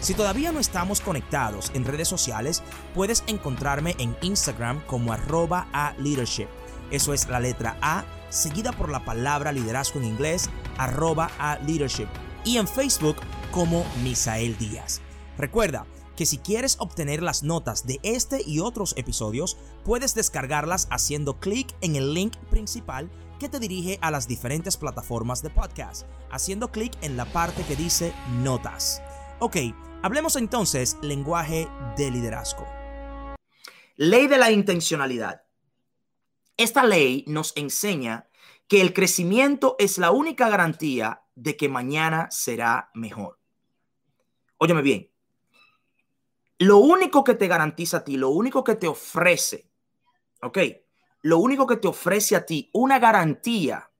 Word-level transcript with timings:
Si 0.00 0.14
todavía 0.14 0.50
no 0.50 0.60
estamos 0.60 1.00
conectados 1.00 1.70
en 1.74 1.84
redes 1.84 2.08
sociales, 2.08 2.62
puedes 2.94 3.22
encontrarme 3.26 3.94
en 3.98 4.16
Instagram 4.22 4.80
como 4.86 5.12
arroba 5.12 5.68
a 5.72 5.94
leadership. 5.98 6.48
Eso 6.90 7.12
es 7.12 7.28
la 7.28 7.38
letra 7.38 7.76
A 7.82 8.04
seguida 8.30 8.72
por 8.72 8.88
la 8.90 9.04
palabra 9.04 9.52
liderazgo 9.52 10.00
en 10.00 10.06
inglés, 10.06 10.48
arroba 10.78 11.30
a 11.38 11.58
leadership. 11.58 12.08
Y 12.44 12.56
en 12.56 12.66
Facebook 12.66 13.16
como 13.50 13.84
Misael 14.02 14.56
Díaz. 14.56 15.00
Recuerda 15.36 15.86
que 16.16 16.26
si 16.26 16.38
quieres 16.38 16.76
obtener 16.78 17.22
las 17.22 17.42
notas 17.42 17.86
de 17.86 17.98
este 18.02 18.42
y 18.46 18.60
otros 18.60 18.94
episodios, 18.96 19.56
puedes 19.84 20.14
descargarlas 20.14 20.86
haciendo 20.90 21.38
clic 21.38 21.74
en 21.80 21.96
el 21.96 22.14
link 22.14 22.36
principal 22.50 23.10
que 23.38 23.48
te 23.48 23.58
dirige 23.58 23.98
a 24.02 24.10
las 24.10 24.28
diferentes 24.28 24.76
plataformas 24.76 25.42
de 25.42 25.50
podcast, 25.50 26.06
haciendo 26.30 26.70
clic 26.70 26.92
en 27.00 27.16
la 27.16 27.24
parte 27.24 27.62
que 27.64 27.74
dice 27.74 28.12
notas. 28.42 29.00
Ok, 29.38 29.56
Hablemos 30.02 30.36
entonces 30.36 30.96
lenguaje 31.02 31.68
de 31.98 32.10
liderazgo. 32.10 32.66
Ley 33.96 34.28
de 34.28 34.38
la 34.38 34.50
intencionalidad. 34.50 35.42
Esta 36.56 36.84
ley 36.84 37.22
nos 37.26 37.54
enseña 37.54 38.26
que 38.66 38.80
el 38.80 38.94
crecimiento 38.94 39.76
es 39.78 39.98
la 39.98 40.10
única 40.10 40.48
garantía 40.48 41.24
de 41.34 41.54
que 41.58 41.68
mañana 41.68 42.30
será 42.30 42.90
mejor. 42.94 43.38
Óyeme 44.56 44.80
bien. 44.80 45.10
Lo 46.56 46.78
único 46.78 47.22
que 47.22 47.34
te 47.34 47.46
garantiza 47.46 47.98
a 47.98 48.04
ti, 48.04 48.16
lo 48.16 48.30
único 48.30 48.64
que 48.64 48.76
te 48.76 48.88
ofrece, 48.88 49.68
¿ok? 50.40 50.58
Lo 51.20 51.36
único 51.40 51.66
que 51.66 51.76
te 51.76 51.88
ofrece 51.88 52.36
a 52.36 52.46
ti 52.46 52.70
una 52.72 52.98
garantía 52.98 53.90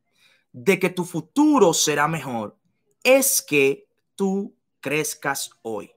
de 0.50 0.78
que 0.78 0.88
tu 0.88 1.04
futuro 1.04 1.74
será 1.74 2.08
mejor 2.08 2.56
es 3.02 3.42
que 3.42 3.86
tú 4.16 4.56
crezcas 4.80 5.50
hoy. 5.62 5.92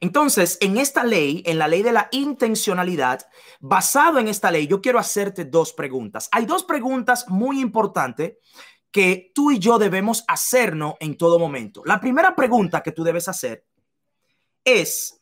Entonces, 0.00 0.58
en 0.60 0.78
esta 0.78 1.04
ley, 1.04 1.42
en 1.46 1.58
la 1.58 1.68
ley 1.68 1.82
de 1.82 1.92
la 1.92 2.08
intencionalidad, 2.12 3.26
basado 3.60 4.18
en 4.18 4.28
esta 4.28 4.50
ley, 4.50 4.66
yo 4.66 4.80
quiero 4.80 4.98
hacerte 4.98 5.44
dos 5.44 5.72
preguntas. 5.72 6.28
Hay 6.32 6.46
dos 6.46 6.64
preguntas 6.64 7.26
muy 7.28 7.60
importantes 7.60 8.34
que 8.90 9.32
tú 9.34 9.50
y 9.50 9.58
yo 9.58 9.78
debemos 9.78 10.24
hacernos 10.28 10.94
en 11.00 11.16
todo 11.16 11.38
momento. 11.38 11.82
La 11.84 12.00
primera 12.00 12.36
pregunta 12.36 12.82
que 12.82 12.92
tú 12.92 13.02
debes 13.02 13.28
hacer 13.28 13.66
es, 14.64 15.20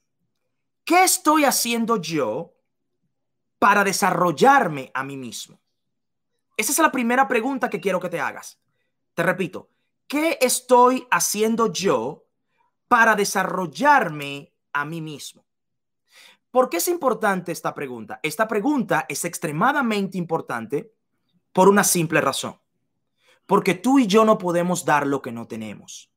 ¿qué 0.85 1.05
estoy 1.05 1.45
haciendo 1.45 1.97
yo 1.97 2.55
para 3.59 3.83
desarrollarme 3.83 4.91
a 4.93 5.03
mí 5.03 5.17
mismo? 5.17 5.61
Esa 6.57 6.73
es 6.73 6.79
la 6.79 6.93
primera 6.93 7.27
pregunta 7.27 7.71
que 7.71 7.81
quiero 7.81 7.99
que 7.99 8.11
te 8.11 8.21
hagas. 8.21 8.61
Te 9.15 9.23
repito, 9.23 9.71
¿qué 10.07 10.39
estoy 10.41 11.07
haciendo 11.11 11.73
yo 11.73 12.27
para 12.93 13.15
desarrollarme 13.15 14.53
a 14.75 14.85
mí 14.85 15.01
mismo. 15.01 15.47
¿Por 16.51 16.69
qué 16.69 16.77
es 16.77 16.89
importante 16.89 17.51
esta 17.51 17.73
pregunta? 17.73 18.21
Esta 18.23 18.47
pregunta 18.47 19.07
es 19.09 19.25
extremadamente 19.25 20.19
importante 20.19 20.93
por 21.55 21.71
una 21.71 21.85
simple 21.85 22.21
razón. 22.21 22.61
Porque 23.47 23.73
tú 23.73 23.99
y 23.99 24.07
yo 24.07 24.27
no 24.27 24.37
podemos 24.37 24.85
dar 24.85 25.07
lo 25.07 25.23
que 25.23 25.33
no 25.33 25.49
tenemos. 25.49 26.13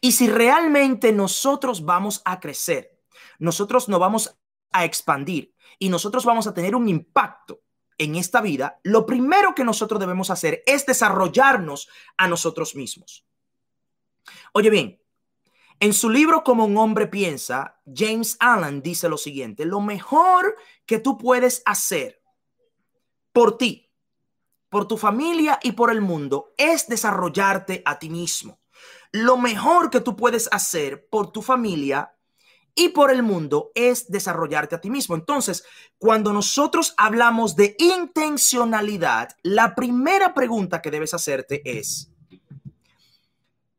Y 0.00 0.10
si 0.10 0.28
realmente 0.28 1.12
nosotros 1.12 1.84
vamos 1.84 2.20
a 2.24 2.40
crecer, 2.40 3.00
nosotros 3.38 3.88
no 3.88 4.00
vamos 4.00 4.36
a 4.72 4.84
expandir 4.84 5.54
y 5.78 5.88
nosotros 5.88 6.24
vamos 6.24 6.48
a 6.48 6.52
tener 6.52 6.74
un 6.74 6.88
impacto 6.88 7.60
en 7.96 8.16
esta 8.16 8.40
vida, 8.40 8.80
lo 8.82 9.06
primero 9.06 9.54
que 9.54 9.62
nosotros 9.62 10.00
debemos 10.00 10.30
hacer 10.30 10.64
es 10.66 10.84
desarrollarnos 10.84 11.88
a 12.16 12.26
nosotros 12.26 12.74
mismos. 12.74 13.24
Oye 14.52 14.68
bien, 14.68 15.01
en 15.82 15.92
su 15.92 16.08
libro 16.08 16.44
Como 16.44 16.64
un 16.64 16.76
hombre 16.76 17.08
piensa, 17.08 17.80
James 17.92 18.36
Allen 18.38 18.82
dice 18.82 19.08
lo 19.08 19.18
siguiente, 19.18 19.64
lo 19.64 19.80
mejor 19.80 20.54
que 20.86 21.00
tú 21.00 21.18
puedes 21.18 21.60
hacer 21.66 22.22
por 23.32 23.58
ti, 23.58 23.90
por 24.68 24.86
tu 24.86 24.96
familia 24.96 25.58
y 25.60 25.72
por 25.72 25.90
el 25.90 26.00
mundo 26.00 26.52
es 26.56 26.86
desarrollarte 26.86 27.82
a 27.84 27.98
ti 27.98 28.10
mismo. 28.10 28.60
Lo 29.10 29.36
mejor 29.36 29.90
que 29.90 30.00
tú 30.00 30.14
puedes 30.14 30.48
hacer 30.52 31.08
por 31.08 31.32
tu 31.32 31.42
familia 31.42 32.14
y 32.76 32.90
por 32.90 33.10
el 33.10 33.24
mundo 33.24 33.72
es 33.74 34.08
desarrollarte 34.08 34.76
a 34.76 34.80
ti 34.80 34.88
mismo. 34.88 35.16
Entonces, 35.16 35.64
cuando 35.98 36.32
nosotros 36.32 36.94
hablamos 36.96 37.56
de 37.56 37.74
intencionalidad, 37.80 39.30
la 39.42 39.74
primera 39.74 40.32
pregunta 40.32 40.80
que 40.80 40.92
debes 40.92 41.12
hacerte 41.12 41.60
es, 41.64 42.08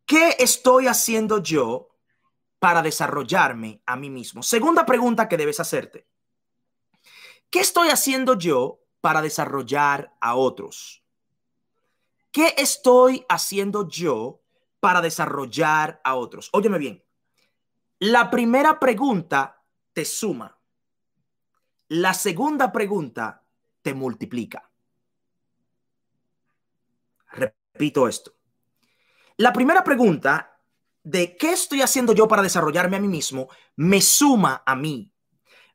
¿qué 0.05 0.35
estoy 0.37 0.87
haciendo 0.87 1.41
yo 1.41 1.91
para 2.63 2.81
desarrollarme 2.81 3.81
a 3.85 3.97
mí 3.97 4.09
mismo? 4.09 4.41
Segunda 4.41 4.85
pregunta 4.85 5.27
que 5.27 5.35
debes 5.35 5.59
hacerte. 5.59 6.07
¿Qué 7.49 7.59
estoy 7.59 7.89
haciendo 7.89 8.37
yo 8.37 8.79
para 9.01 9.21
desarrollar 9.21 10.13
a 10.21 10.35
otros? 10.35 11.03
¿Qué 12.31 12.55
estoy 12.57 13.25
haciendo 13.27 13.89
yo 13.89 14.39
para 14.79 15.01
desarrollar 15.01 15.99
a 16.05 16.15
otros? 16.15 16.49
Óyeme 16.53 16.77
bien. 16.77 17.03
La 17.99 18.31
primera 18.31 18.79
pregunta 18.79 19.61
te 19.91 20.05
suma. 20.05 20.57
La 21.89 22.13
segunda 22.13 22.71
pregunta 22.71 23.43
te 23.81 23.93
multiplica. 23.93 24.71
Repito 27.27 28.07
esto. 28.07 28.33
La 29.35 29.51
primera 29.51 29.83
pregunta 29.83 30.52
de 31.03 31.35
qué 31.37 31.51
estoy 31.51 31.81
haciendo 31.81 32.13
yo 32.13 32.27
para 32.27 32.41
desarrollarme 32.41 32.97
a 32.97 32.99
mí 32.99 33.07
mismo 33.07 33.49
me 33.75 34.01
suma 34.01 34.63
a 34.65 34.75
mí, 34.75 35.13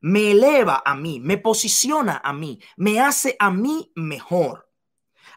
me 0.01 0.33
eleva 0.33 0.83
a 0.85 0.95
mí, 0.95 1.21
me 1.21 1.39
posiciona 1.39 2.21
a 2.25 2.33
mí, 2.33 2.61
me 2.77 3.01
hace 3.01 3.37
a 3.39 3.51
mí 3.51 3.93
mejor. 3.95 4.71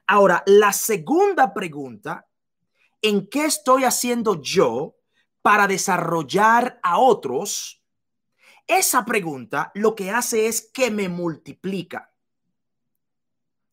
Ahora, 0.08 0.44
la 0.46 0.74
segunda 0.74 1.54
pregunta, 1.54 2.28
¿en 3.02 3.28
qué 3.28 3.46
estoy 3.46 3.84
haciendo 3.84 4.42
yo 4.42 4.96
para 5.42 5.68
desarrollar 5.68 6.80
a 6.84 7.00
otros? 7.00 7.84
Esa 8.68 9.04
pregunta 9.06 9.72
lo 9.76 9.96
que 9.96 10.12
hace 10.12 10.48
es 10.48 10.70
que 10.74 10.92
me 10.92 11.10
multiplica. 11.10 12.14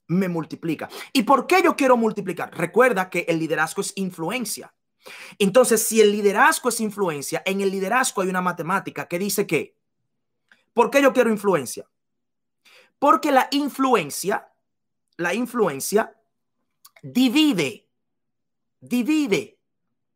Me 0.09 0.29
multiplica. 0.29 0.89
¿Y 1.13 1.25
por 1.25 1.47
qué 1.47 1.63
yo 1.63 1.77
quiero 1.77 1.97
multiplicar? 1.97 2.57
Recuerda 2.57 3.11
que 3.11 3.27
el 3.29 3.39
liderazgo 3.39 3.83
es 3.83 3.93
influencia. 3.97 4.75
Entonces, 5.39 5.83
si 5.83 6.01
el 6.01 6.13
liderazgo 6.13 6.69
es 6.69 6.81
influencia, 6.81 7.43
en 7.45 7.61
el 7.61 7.71
liderazgo 7.71 8.23
hay 8.23 8.29
una 8.29 8.43
matemática 8.43 9.07
que 9.09 9.19
dice 9.19 9.47
que, 9.47 9.77
¿por 10.73 10.91
qué 10.91 11.03
yo 11.03 11.13
quiero 11.13 11.31
influencia? 11.31 11.89
Porque 12.99 13.31
la 13.31 13.49
influencia, 13.53 14.53
la 15.17 15.35
influencia 15.35 16.15
divide, 17.03 17.89
divide 18.81 19.59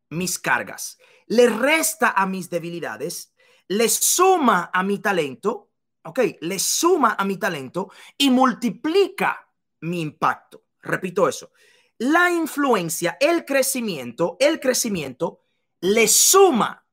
mis 0.09 0.37
cargas, 0.37 0.97
le 1.27 1.49
resta 1.49 2.11
a 2.11 2.25
mis 2.25 2.49
debilidades, 2.49 3.33
le 3.67 3.87
suma 3.89 4.69
a 4.73 4.83
mi 4.83 4.99
talento, 4.99 5.71
¿ok? 6.03 6.19
Le 6.41 6.59
suma 6.59 7.15
a 7.17 7.23
mi 7.25 7.37
talento 7.37 7.89
y 8.17 8.29
multiplica 8.29 9.49
mi 9.81 10.01
impacto. 10.01 10.65
Repito 10.81 11.27
eso 11.27 11.51
la 11.97 12.31
influencia, 12.31 13.17
el 13.19 13.45
crecimiento, 13.45 14.37
el 14.39 14.59
crecimiento 14.59 15.41
le 15.81 16.07
suma, 16.07 16.85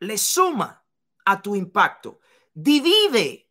le 0.00 0.18
suma 0.18 0.84
a 1.24 1.40
tu 1.40 1.54
impacto. 1.54 2.20
Divide 2.52 3.50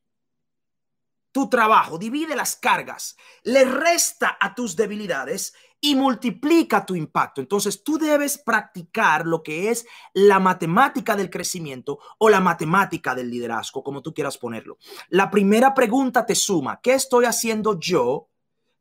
tu 1.32 1.50
trabajo, 1.50 1.98
divide 1.98 2.36
las 2.36 2.56
cargas, 2.56 3.18
le 3.44 3.66
resta 3.66 4.38
a 4.40 4.56
tus 4.56 4.76
debilidades 4.76 5.54
y 5.82 5.94
multiplica 5.96 6.86
tu 6.86 6.96
impacto. 6.96 7.42
Entonces 7.42 7.84
tú 7.84 7.98
debes 7.98 8.38
practicar 8.38 9.26
lo 9.26 9.44
que 9.44 9.70
es 9.70 9.86
la 10.14 10.40
matemática 10.40 11.16
del 11.16 11.30
crecimiento 11.30 12.00
o 12.18 12.30
la 12.30 12.40
matemática 12.40 13.14
del 13.14 13.30
liderazgo, 13.30 13.84
como 13.84 14.02
tú 14.02 14.14
quieras 14.14 14.38
ponerlo. 14.38 14.78
La 15.10 15.30
primera 15.30 15.74
pregunta 15.74 16.26
te 16.26 16.36
suma, 16.36 16.80
¿qué 16.82 16.94
estoy 16.94 17.26
haciendo 17.26 17.80
yo 17.80 18.30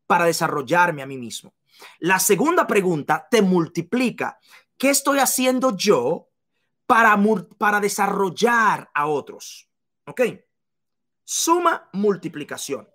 para 0.06 0.24
desarrollarme 0.24 1.02
a 1.02 1.06
mí 1.06 1.16
mismo? 1.16 1.54
La 1.98 2.18
segunda 2.18 2.66
pregunta 2.66 3.26
te 3.30 3.42
multiplica. 3.42 4.38
¿Qué 4.76 4.90
estoy 4.90 5.18
haciendo 5.18 5.76
yo 5.76 6.28
para, 6.86 7.18
para 7.58 7.80
desarrollar 7.80 8.90
a 8.94 9.06
otros. 9.06 9.68
¿Ok? 10.06 10.20
Suma 11.24 11.88
multiplicación. 11.92 12.88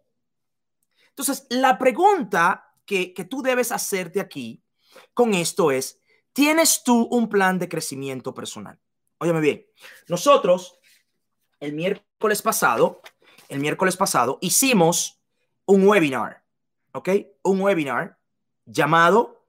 Entonces, 1.09 1.45
la 1.49 1.77
pregunta 1.77 2.73
que, 2.85 3.13
que 3.13 3.25
tú 3.25 3.41
debes 3.41 3.71
hacerte 3.71 4.19
aquí 4.19 4.63
con 5.13 5.33
esto 5.33 5.71
es, 5.71 5.99
¿tienes 6.33 6.83
tú 6.83 7.07
un 7.11 7.29
plan 7.29 7.59
de 7.59 7.67
crecimiento 7.67 8.33
personal? 8.33 8.79
Óyeme 9.17 9.41
bien, 9.41 9.65
nosotros 10.07 10.79
el 11.59 11.73
miércoles 11.73 12.41
pasado, 12.41 13.01
el 13.49 13.59
miércoles 13.59 13.97
pasado 13.97 14.37
hicimos 14.41 15.19
un 15.65 15.85
webinar, 15.85 16.43
¿ok? 16.93 17.09
Un 17.43 17.61
webinar 17.61 18.17
llamado, 18.65 19.45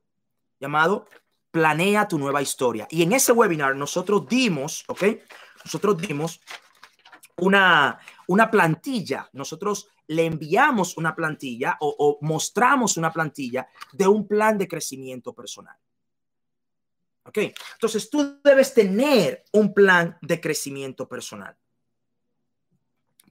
llamado 0.58 1.06
Planea 1.50 2.06
tu 2.06 2.16
nueva 2.16 2.40
historia. 2.42 2.86
Y 2.90 3.02
en 3.02 3.12
ese 3.12 3.32
webinar 3.32 3.74
nosotros 3.74 4.26
dimos, 4.28 4.84
¿ok? 4.86 5.02
Nosotros 5.64 5.98
dimos 5.98 6.40
una, 7.38 7.98
una 8.28 8.50
plantilla, 8.50 9.28
nosotros 9.32 9.88
le 10.06 10.26
enviamos 10.26 10.96
una 10.96 11.14
plantilla 11.16 11.76
o, 11.80 11.94
o 11.98 12.18
mostramos 12.24 12.96
una 12.96 13.12
plantilla 13.12 13.68
de 13.92 14.06
un 14.06 14.28
plan 14.28 14.58
de 14.58 14.68
crecimiento 14.68 15.34
personal. 15.34 15.76
¿Ok? 17.24 17.38
Entonces 17.74 18.10
tú 18.10 18.40
debes 18.42 18.74
tener 18.74 19.44
un 19.52 19.72
plan 19.72 20.18
de 20.20 20.40
crecimiento 20.40 21.08
personal. 21.08 21.56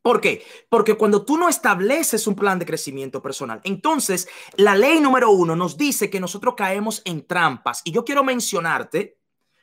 ¿Por 0.02 0.22
qué? 0.22 0.46
Porque 0.70 0.96
cuando 0.96 1.26
tú 1.26 1.38
no 1.38 1.50
estableces 1.50 2.26
un 2.28 2.36
plan 2.36 2.58
de 2.60 2.66
crecimiento 2.66 3.22
personal, 3.22 3.60
entonces 3.64 4.28
la 4.56 4.76
ley 4.76 5.00
número 5.00 5.32
uno 5.32 5.56
nos 5.56 5.78
dice 5.78 6.10
que 6.10 6.20
nosotros 6.20 6.56
caemos 6.56 7.02
en 7.06 7.26
trampas. 7.28 7.82
Y 7.84 7.92
yo 7.92 8.06
quiero 8.06 8.24
mencionarte, 8.24 9.20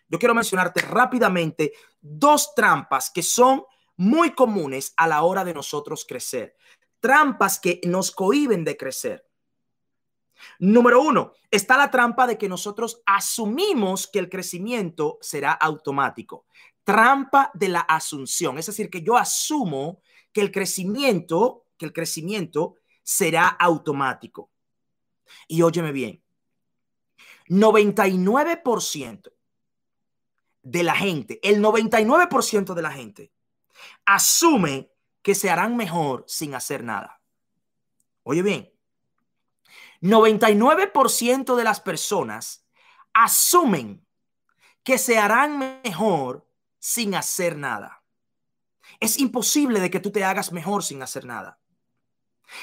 yo 0.09 0.19
quiero 0.19 0.35
mencionarte 0.35 0.83
rápidamente 0.83 1.73
dos 2.01 2.55
trampas 2.55 3.11
que 3.11 3.23
son 3.23 3.65
muy 3.97 4.35
comunes 4.35 4.93
a 4.97 5.09
la 5.09 5.23
hora 5.23 5.45
de 5.45 5.55
nosotros 5.55 6.05
crecer. 6.07 6.57
Trampas 7.01 7.59
que 7.59 7.81
nos 7.85 8.11
cohiben 8.11 8.65
de 8.65 8.77
crecer. 8.77 9.27
Número 10.59 11.01
uno, 11.01 11.33
está 11.51 11.79
la 11.79 11.91
trampa 11.91 12.27
de 12.27 12.37
que 12.37 12.49
nosotros 12.49 13.03
asumimos 13.07 14.07
que 14.07 14.19
el 14.19 14.29
crecimiento 14.29 15.19
será 15.21 15.53
automático. 15.53 16.45
Trampa 16.87 17.51
de 17.53 17.67
la 17.67 17.81
asunción, 17.81 18.59
es 18.59 18.67
decir, 18.67 18.89
que 18.89 19.03
yo 19.03 19.17
asumo 19.17 20.01
que 20.33 20.41
el 20.41 20.53
crecimiento, 20.53 21.67
que 21.77 21.85
el 21.85 21.93
crecimiento 21.93 22.77
será 23.03 23.49
automático. 23.49 24.53
Y 25.49 25.63
óyeme 25.63 25.91
bien, 25.91 26.23
99% 27.49 29.33
de 30.63 30.83
la 30.85 30.95
gente, 30.95 31.41
el 31.43 31.61
99% 31.61 32.75
de 32.75 32.83
la 32.83 32.93
gente 32.93 33.33
asume 34.05 34.89
que 35.23 35.35
se 35.35 35.51
harán 35.51 35.77
mejor 35.77 36.25
sin 36.29 36.55
hacer 36.55 36.85
nada. 36.85 37.21
Oye 38.23 38.43
bien, 38.43 38.73
99% 40.03 41.57
de 41.57 41.65
las 41.65 41.81
personas 41.81 42.65
asumen 43.13 44.07
que 44.85 44.99
se 44.99 45.19
harán 45.19 45.81
mejor 45.83 46.46
sin 46.87 47.17
hacer 47.17 47.57
nada. 47.57 48.05
Es 49.01 49.19
imposible 49.19 49.81
de 49.81 49.91
que 49.91 49.99
tú 49.99 50.13
te 50.13 50.23
hagas 50.23 50.53
mejor 50.53 50.85
sin 50.85 51.03
hacer 51.03 51.25
nada. 51.25 51.59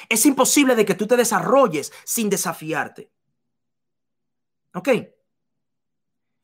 Es 0.08 0.26
imposible 0.26 0.78
de 0.78 0.86
que 0.86 0.96
tú 0.96 1.06
te 1.06 1.18
desarrolles 1.18 1.92
sin 2.06 2.30
desafiarte. 2.30 3.12
¿Ok? 4.76 4.90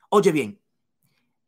Oye 0.09 0.31
bien, 0.33 0.61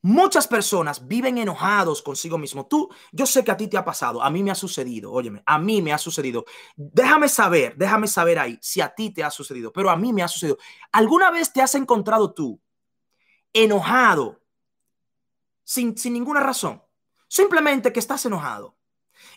muchas 0.04 0.48
personas 0.48 1.06
viven 1.06 1.38
enojados 1.38 2.02
consigo 2.02 2.38
mismo. 2.38 2.66
Tú, 2.66 2.90
yo 3.12 3.26
sé 3.26 3.44
que 3.44 3.52
a 3.52 3.58
ti 3.58 3.68
te 3.68 3.76
ha 3.76 3.84
pasado, 3.84 4.24
a 4.24 4.30
mí 4.30 4.42
me 4.42 4.52
ha 4.52 4.56
sucedido, 4.56 5.12
óyeme, 5.12 5.44
a 5.46 5.60
mí 5.60 5.82
me 5.82 5.92
ha 5.92 5.98
sucedido. 5.98 6.46
Déjame 6.78 7.28
saber, 7.28 7.76
déjame 7.76 8.08
saber 8.08 8.40
ahí 8.40 8.58
si 8.62 8.80
a 8.80 8.96
ti 8.96 9.10
te 9.10 9.22
ha 9.22 9.32
sucedido, 9.32 9.74
pero 9.74 9.90
a 9.90 9.98
mí 9.98 10.14
me 10.14 10.24
ha 10.24 10.30
sucedido. 10.30 10.60
¿Alguna 10.94 11.30
vez 11.30 11.52
te 11.52 11.62
has 11.62 11.76
encontrado 11.76 12.34
tú 12.34 12.62
enojado 13.54 14.41
sin, 15.72 15.98
sin 15.98 16.12
ninguna 16.12 16.42
razón? 16.42 16.84
Simplemente 17.30 17.94
que 17.94 18.00
estás 18.00 18.26
enojado. 18.26 18.76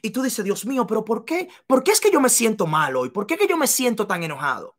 Y 0.03 0.11
tú 0.11 0.23
dices, 0.23 0.45
Dios 0.45 0.67
mío, 0.67 0.85
pero 0.85 1.05
¿por 1.05 1.25
qué? 1.25 1.49
¿Por 1.69 1.85
qué 1.85 1.93
es 1.93 2.01
que 2.01 2.11
yo 2.11 2.21
me 2.21 2.29
siento 2.29 2.67
mal 2.67 2.97
hoy? 2.97 3.11
¿Por 3.11 3.25
qué 3.25 3.39
que 3.39 3.47
yo 3.47 3.57
me 3.57 3.69
siento 3.69 4.09
tan 4.09 4.25
enojado? 4.25 4.77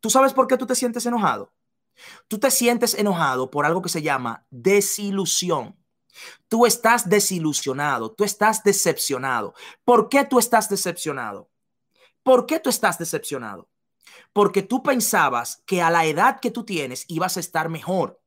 ¿Tú 0.00 0.10
sabes 0.10 0.34
por 0.34 0.46
qué 0.46 0.58
tú 0.58 0.66
te 0.66 0.74
sientes 0.74 1.06
enojado? 1.06 1.54
Tú 2.28 2.38
te 2.38 2.50
sientes 2.50 2.92
enojado 2.92 3.50
por 3.50 3.64
algo 3.64 3.80
que 3.80 3.88
se 3.88 4.02
llama 4.02 4.46
desilusión. 4.50 5.74
Tú 6.48 6.66
estás 6.66 7.08
desilusionado, 7.08 8.12
tú 8.12 8.24
estás 8.24 8.62
decepcionado. 8.62 9.54
¿Por 9.84 10.10
qué 10.10 10.26
tú 10.26 10.38
estás 10.38 10.68
decepcionado? 10.68 11.50
¿Por 12.22 12.44
qué 12.44 12.60
tú 12.60 12.68
estás 12.68 12.98
decepcionado? 12.98 13.70
Porque 14.34 14.62
tú 14.62 14.82
pensabas 14.82 15.62
que 15.64 15.80
a 15.80 15.90
la 15.90 16.04
edad 16.04 16.40
que 16.40 16.50
tú 16.50 16.64
tienes 16.64 17.06
ibas 17.08 17.38
a 17.38 17.40
estar 17.40 17.70
mejor, 17.70 18.20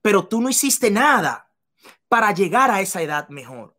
pero 0.00 0.26
tú 0.26 0.40
no 0.40 0.48
hiciste 0.48 0.90
nada 0.90 1.45
para 2.08 2.32
llegar 2.32 2.70
a 2.70 2.80
esa 2.80 3.02
edad 3.02 3.28
mejor. 3.28 3.76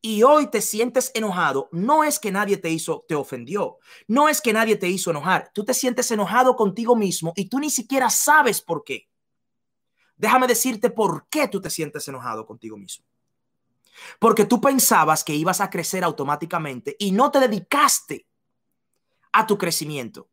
Y 0.00 0.22
hoy 0.22 0.50
te 0.50 0.62
sientes 0.62 1.10
enojado, 1.14 1.68
no 1.72 2.04
es 2.04 2.18
que 2.18 2.32
nadie 2.32 2.56
te 2.56 2.70
hizo, 2.70 3.04
te 3.08 3.14
ofendió, 3.14 3.78
no 4.06 4.28
es 4.28 4.40
que 4.40 4.52
nadie 4.52 4.76
te 4.76 4.88
hizo 4.88 5.10
enojar, 5.10 5.50
tú 5.52 5.64
te 5.64 5.74
sientes 5.74 6.10
enojado 6.10 6.56
contigo 6.56 6.96
mismo 6.96 7.32
y 7.36 7.48
tú 7.48 7.58
ni 7.58 7.70
siquiera 7.70 8.08
sabes 8.08 8.62
por 8.62 8.84
qué. 8.84 9.08
Déjame 10.16 10.46
decirte 10.46 10.90
por 10.90 11.28
qué 11.28 11.48
tú 11.48 11.60
te 11.60 11.68
sientes 11.68 12.08
enojado 12.08 12.46
contigo 12.46 12.76
mismo. 12.76 13.04
Porque 14.18 14.44
tú 14.44 14.60
pensabas 14.60 15.24
que 15.24 15.34
ibas 15.34 15.60
a 15.60 15.70
crecer 15.70 16.04
automáticamente 16.04 16.96
y 16.98 17.12
no 17.12 17.30
te 17.30 17.40
dedicaste 17.40 18.26
a 19.32 19.46
tu 19.46 19.58
crecimiento. 19.58 20.28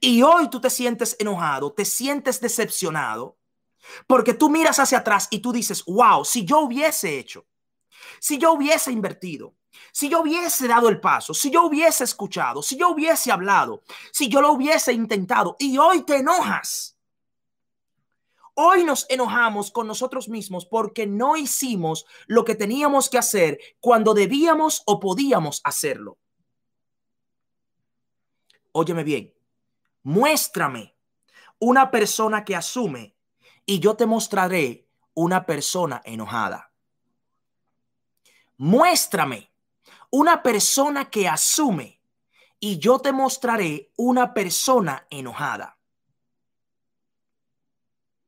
Y 0.00 0.22
hoy 0.22 0.50
tú 0.50 0.60
te 0.60 0.68
sientes 0.68 1.16
enojado, 1.18 1.72
te 1.72 1.86
sientes 1.86 2.40
decepcionado 2.40 3.38
porque 4.06 4.34
tú 4.34 4.50
miras 4.50 4.78
hacia 4.78 4.98
atrás 4.98 5.28
y 5.30 5.40
tú 5.40 5.52
dices, 5.52 5.84
wow, 5.84 6.24
si 6.24 6.44
yo 6.44 6.60
hubiese 6.60 7.18
hecho, 7.18 7.46
si 8.20 8.38
yo 8.38 8.52
hubiese 8.52 8.92
invertido, 8.92 9.54
si 9.92 10.08
yo 10.08 10.20
hubiese 10.20 10.68
dado 10.68 10.88
el 10.88 11.00
paso, 11.00 11.34
si 11.34 11.50
yo 11.50 11.64
hubiese 11.64 12.04
escuchado, 12.04 12.62
si 12.62 12.76
yo 12.76 12.90
hubiese 12.90 13.32
hablado, 13.32 13.82
si 14.12 14.28
yo 14.28 14.40
lo 14.40 14.52
hubiese 14.52 14.92
intentado 14.92 15.56
y 15.58 15.78
hoy 15.78 16.02
te 16.02 16.16
enojas. 16.16 16.96
Hoy 18.54 18.84
nos 18.84 19.06
enojamos 19.08 19.70
con 19.70 19.86
nosotros 19.86 20.28
mismos 20.28 20.66
porque 20.66 21.06
no 21.06 21.36
hicimos 21.36 22.04
lo 22.26 22.44
que 22.44 22.54
teníamos 22.54 23.08
que 23.08 23.16
hacer 23.16 23.58
cuando 23.80 24.12
debíamos 24.12 24.82
o 24.84 25.00
podíamos 25.00 25.62
hacerlo. 25.64 26.18
Óyeme 28.72 29.04
bien, 29.04 29.34
muéstrame 30.02 30.94
una 31.58 31.90
persona 31.90 32.44
que 32.44 32.56
asume 32.56 33.14
y 33.66 33.80
yo 33.80 33.94
te 33.94 34.06
mostraré 34.06 34.88
una 35.14 35.46
persona 35.46 36.00
enojada. 36.04 36.72
Muéstrame 38.56 39.52
una 40.10 40.42
persona 40.42 41.08
que 41.08 41.26
asume 41.26 42.00
y 42.60 42.78
yo 42.78 42.98
te 43.00 43.12
mostraré 43.12 43.90
una 43.96 44.34
persona 44.34 45.06
enojada. 45.10 45.78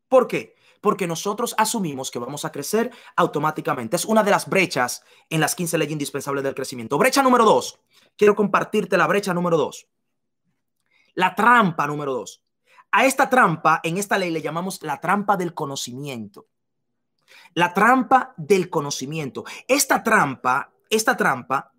¿Por 0.08 0.26
qué? 0.26 0.56
Porque 0.80 1.06
nosotros 1.06 1.54
asumimos 1.58 2.10
que 2.10 2.18
vamos 2.18 2.44
a 2.44 2.52
crecer 2.52 2.90
automáticamente. 3.16 3.96
Es 3.96 4.04
una 4.04 4.22
de 4.22 4.30
las 4.30 4.48
brechas 4.48 5.02
en 5.28 5.40
las 5.40 5.54
15 5.54 5.78
leyes 5.78 5.92
indispensables 5.92 6.42
del 6.42 6.54
crecimiento. 6.54 6.98
Brecha 6.98 7.22
número 7.22 7.44
dos. 7.44 7.78
Quiero 8.16 8.34
compartirte 8.34 8.96
la 8.96 9.06
brecha 9.06 9.34
número 9.34 9.56
dos. 9.56 9.86
La 11.14 11.34
trampa 11.34 11.86
número 11.86 12.12
dos. 12.14 12.42
A 12.96 13.04
esta 13.04 13.28
trampa, 13.28 13.80
en 13.82 13.98
esta 13.98 14.16
ley 14.16 14.30
le 14.30 14.40
llamamos 14.40 14.80
la 14.84 15.00
trampa 15.00 15.36
del 15.36 15.52
conocimiento. 15.52 16.46
La 17.54 17.74
trampa 17.74 18.34
del 18.36 18.70
conocimiento. 18.70 19.42
Esta 19.66 20.00
trampa, 20.00 20.72
esta 20.88 21.16
trampa 21.16 21.72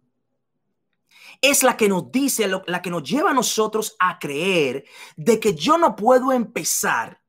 es 1.40 1.64
la 1.64 1.78
que 1.78 1.88
nos 1.88 2.12
dice, 2.12 2.50
la 2.50 2.82
que 2.82 2.90
nos 2.90 3.02
lleva 3.10 3.32
a 3.32 3.34
nosotros 3.34 3.96
a 3.98 4.20
creer 4.20 4.84
de 5.16 5.40
que 5.40 5.56
yo 5.56 5.78
no 5.78 5.96
puedo 5.96 6.34
empezar 6.34 7.22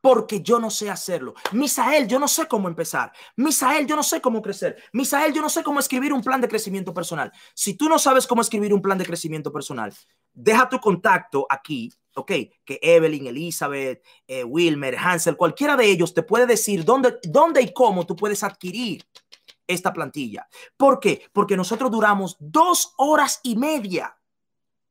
porque 0.00 0.40
yo 0.40 0.60
no 0.60 0.70
sé 0.70 0.88
hacerlo. 0.88 1.34
Misael, 1.50 2.06
yo 2.06 2.20
no 2.20 2.28
sé 2.28 2.46
cómo 2.46 2.68
empezar. 2.68 3.10
Misael, 3.34 3.84
yo 3.84 3.96
no 3.96 4.04
sé 4.04 4.20
cómo 4.20 4.40
crecer. 4.40 4.80
Misael, 4.92 5.32
yo 5.32 5.42
no 5.42 5.48
sé 5.48 5.64
cómo 5.64 5.80
escribir 5.80 6.12
un 6.12 6.22
plan 6.22 6.40
de 6.40 6.46
crecimiento 6.46 6.94
personal. 6.94 7.32
Si 7.52 7.74
tú 7.74 7.88
no 7.88 7.98
sabes 7.98 8.28
cómo 8.28 8.42
escribir 8.42 8.72
un 8.72 8.80
plan 8.80 8.96
de 8.96 9.06
crecimiento 9.06 9.50
personal, 9.50 9.92
deja 10.32 10.68
tu 10.68 10.78
contacto 10.78 11.48
aquí 11.50 11.92
ok, 12.14 12.32
que 12.64 12.78
Evelyn, 12.80 13.26
Elizabeth, 13.26 14.02
eh, 14.26 14.44
Wilmer, 14.44 14.96
Hansel, 14.96 15.36
cualquiera 15.36 15.76
de 15.76 15.86
ellos 15.86 16.14
te 16.14 16.22
puede 16.22 16.46
decir 16.46 16.84
dónde, 16.84 17.18
dónde 17.24 17.60
y 17.62 17.72
cómo 17.72 18.06
tú 18.06 18.16
puedes 18.16 18.42
adquirir 18.42 19.04
esta 19.66 19.92
plantilla. 19.92 20.48
¿Por 20.76 21.00
qué? 21.00 21.28
Porque 21.32 21.56
nosotros 21.56 21.90
duramos 21.90 22.36
dos 22.38 22.94
horas 22.96 23.40
y 23.42 23.56
media 23.56 24.16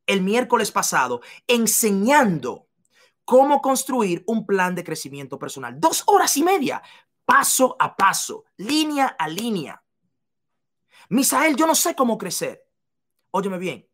el 0.05 0.21
miércoles 0.21 0.71
pasado 0.71 1.21
enseñando 1.47 2.67
cómo 3.23 3.61
construir 3.61 4.23
un 4.27 4.45
plan 4.45 4.75
de 4.75 4.83
crecimiento 4.83 5.39
personal. 5.39 5.79
Dos 5.79 6.03
horas 6.07 6.35
y 6.37 6.43
media. 6.43 6.81
paso 7.25 7.77
a 7.79 7.95
paso, 7.95 8.43
línea 8.57 9.15
a 9.17 9.29
línea. 9.29 9.81
Misael, 11.07 11.55
yo 11.55 11.65
no 11.65 11.73
sé 11.73 11.95
cómo 11.95 12.17
crecer. 12.17 12.67
Óyeme 13.31 13.57
bien, 13.57 13.87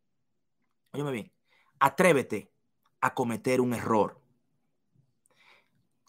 óyeme 0.91 1.12
bien, 1.12 1.31
atrévete 1.79 2.49
a 3.01 3.13
cometer 3.13 3.62
un 3.62 3.74
error. 3.74 4.22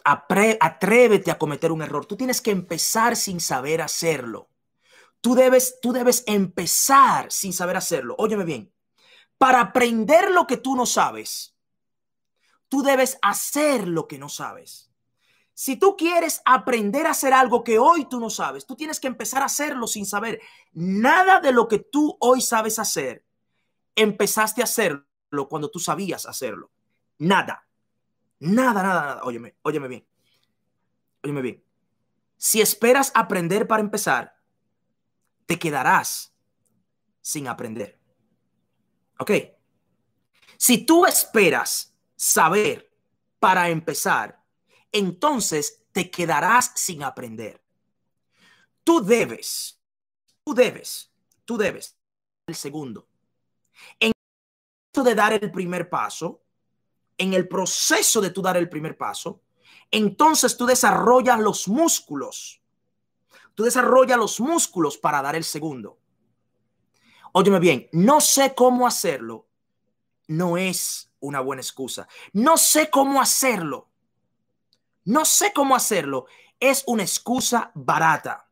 atrévete 0.04 1.30
a 1.30 1.38
cometer 1.38 1.72
un 1.72 1.82
error. 1.82 2.06
Tú 2.06 2.16
tienes 2.16 2.40
que 2.40 2.50
empezar 2.50 3.16
sin 3.16 3.40
saber 3.40 3.82
hacerlo. 3.82 4.48
Tú 5.20 5.34
debes, 5.34 5.78
tú 5.82 5.92
debes 5.92 6.24
empezar 6.26 7.30
sin 7.30 7.52
saber 7.52 7.76
hacerlo. 7.76 8.14
Óyeme 8.18 8.44
bien, 8.44 8.72
para 9.36 9.60
aprender 9.60 10.30
lo 10.30 10.46
que 10.46 10.56
tú 10.56 10.76
no 10.76 10.86
sabes, 10.86 11.56
tú 12.68 12.82
debes 12.82 13.18
hacer 13.22 13.86
lo 13.86 14.08
que 14.08 14.18
no 14.18 14.28
sabes. 14.28 14.90
Si 15.52 15.76
tú 15.76 15.94
quieres 15.94 16.40
aprender 16.46 17.06
a 17.06 17.10
hacer 17.10 17.34
algo 17.34 17.62
que 17.62 17.78
hoy 17.78 18.06
tú 18.08 18.18
no 18.18 18.30
sabes, 18.30 18.64
tú 18.64 18.76
tienes 18.76 18.98
que 18.98 19.08
empezar 19.08 19.42
a 19.42 19.46
hacerlo 19.46 19.86
sin 19.86 20.06
saber 20.06 20.40
nada 20.72 21.40
de 21.40 21.52
lo 21.52 21.68
que 21.68 21.78
tú 21.78 22.16
hoy 22.18 22.40
sabes 22.40 22.78
hacer. 22.78 23.26
Empezaste 23.94 24.62
a 24.62 24.64
hacerlo 24.64 25.04
cuando 25.50 25.70
tú 25.70 25.78
sabías 25.78 26.24
hacerlo. 26.24 26.70
Nada. 27.20 27.68
Nada, 28.38 28.82
nada, 28.82 29.00
nada. 29.02 29.22
Óyeme, 29.24 29.56
óyeme 29.62 29.88
bien. 29.88 30.06
Óyeme 31.22 31.42
bien. 31.42 31.64
Si 32.38 32.62
esperas 32.62 33.12
aprender 33.14 33.66
para 33.66 33.82
empezar, 33.82 34.34
te 35.44 35.58
quedarás 35.58 36.34
sin 37.20 37.46
aprender. 37.46 38.00
¿Ok? 39.18 39.32
Si 40.56 40.86
tú 40.86 41.04
esperas 41.04 41.94
saber 42.16 42.90
para 43.38 43.68
empezar, 43.68 44.42
entonces 44.90 45.84
te 45.92 46.10
quedarás 46.10 46.72
sin 46.74 47.02
aprender. 47.02 47.62
Tú 48.82 49.04
debes, 49.04 49.78
tú 50.42 50.54
debes, 50.54 51.12
tú 51.44 51.58
debes, 51.58 51.98
el 52.46 52.54
segundo. 52.54 53.08
En 53.98 54.12
de 54.94 55.14
dar 55.14 55.32
el 55.32 55.50
primer 55.50 55.88
paso, 55.88 56.42
en 57.20 57.34
el 57.34 57.46
proceso 57.46 58.22
de 58.22 58.30
tú 58.30 58.40
dar 58.40 58.56
el 58.56 58.70
primer 58.70 58.96
paso, 58.96 59.42
entonces 59.90 60.56
tú 60.56 60.64
desarrollas 60.64 61.38
los 61.38 61.68
músculos. 61.68 62.62
Tú 63.54 63.64
desarrollas 63.64 64.16
los 64.16 64.40
músculos 64.40 64.96
para 64.96 65.20
dar 65.20 65.36
el 65.36 65.44
segundo. 65.44 65.98
Óyeme 67.32 67.58
bien, 67.60 67.88
no 67.92 68.22
sé 68.22 68.54
cómo 68.54 68.86
hacerlo. 68.86 69.46
No 70.28 70.56
es 70.56 71.12
una 71.20 71.40
buena 71.40 71.60
excusa. 71.60 72.08
No 72.32 72.56
sé 72.56 72.88
cómo 72.88 73.20
hacerlo. 73.20 73.90
No 75.04 75.26
sé 75.26 75.52
cómo 75.52 75.76
hacerlo. 75.76 76.24
Es 76.58 76.84
una 76.86 77.02
excusa 77.02 77.70
barata. 77.74 78.48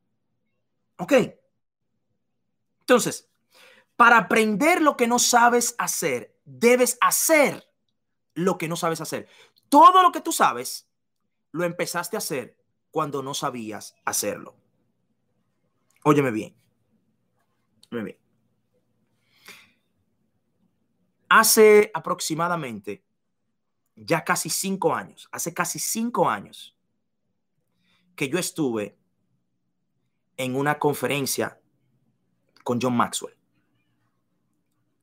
¿Ok? 0.99 1.15
Entonces, 2.81 3.31
para 3.97 4.19
aprender 4.19 4.83
lo 4.83 4.95
que 4.95 5.07
no 5.07 5.19
sabes 5.19 5.75
hacer, 5.79 6.37
debes 6.45 6.99
hacer 7.01 7.68
lo 8.39 8.57
que 8.57 8.69
no 8.69 8.77
sabes 8.77 9.01
hacer. 9.01 9.29
Todo 9.69 10.01
lo 10.01 10.13
que 10.13 10.21
tú 10.21 10.31
sabes, 10.31 10.89
lo 11.51 11.65
empezaste 11.65 12.17
a 12.17 12.19
hacer 12.19 12.57
cuando 12.93 13.21
no 13.21 13.35
sabías 13.35 13.97
hacerlo. 14.05 14.57
Óyeme 16.05 16.31
bien. 16.31 16.57
Óyeme 17.91 18.05
bien. 18.05 18.19
Hace 21.29 21.91
aproximadamente 21.93 23.05
ya 23.97 24.25
casi 24.25 24.49
cinco 24.51 24.95
años, 24.95 25.29
hace 25.33 25.53
casi 25.53 25.81
cinco 25.81 26.31
años 26.31 26.77
que 28.15 28.29
yo 28.29 28.39
estuve 28.39 28.97
en 30.37 30.55
una 30.55 30.79
conferencia 30.79 31.61
con 32.63 32.81
John 32.81 32.97
Maxwell. 32.97 33.37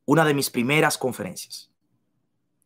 Una 0.06 0.24
de 0.24 0.34
mis 0.34 0.50
primeras 0.50 0.98
conferencias. 0.98 1.75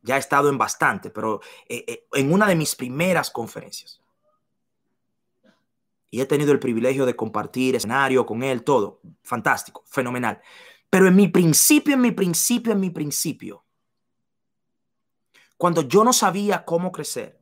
Ya 0.01 0.15
he 0.15 0.19
estado 0.19 0.49
en 0.49 0.57
bastante, 0.57 1.09
pero 1.09 1.41
eh, 1.67 1.83
eh, 1.87 2.07
en 2.13 2.31
una 2.31 2.47
de 2.47 2.55
mis 2.55 2.75
primeras 2.75 3.29
conferencias. 3.29 4.01
Y 6.11 6.21
he 6.21 6.25
tenido 6.25 6.51
el 6.51 6.59
privilegio 6.59 7.05
de 7.05 7.15
compartir 7.15 7.75
escenario 7.75 8.25
con 8.25 8.41
él, 8.41 8.63
todo. 8.63 9.01
Fantástico, 9.23 9.83
fenomenal. 9.85 10.41
Pero 10.89 11.07
en 11.07 11.15
mi 11.15 11.27
principio, 11.27 11.93
en 11.93 12.01
mi 12.01 12.11
principio, 12.11 12.73
en 12.73 12.79
mi 12.79 12.89
principio, 12.89 13.63
cuando 15.57 15.81
yo 15.81 16.03
no 16.03 16.13
sabía 16.13 16.65
cómo 16.65 16.91
crecer 16.91 17.39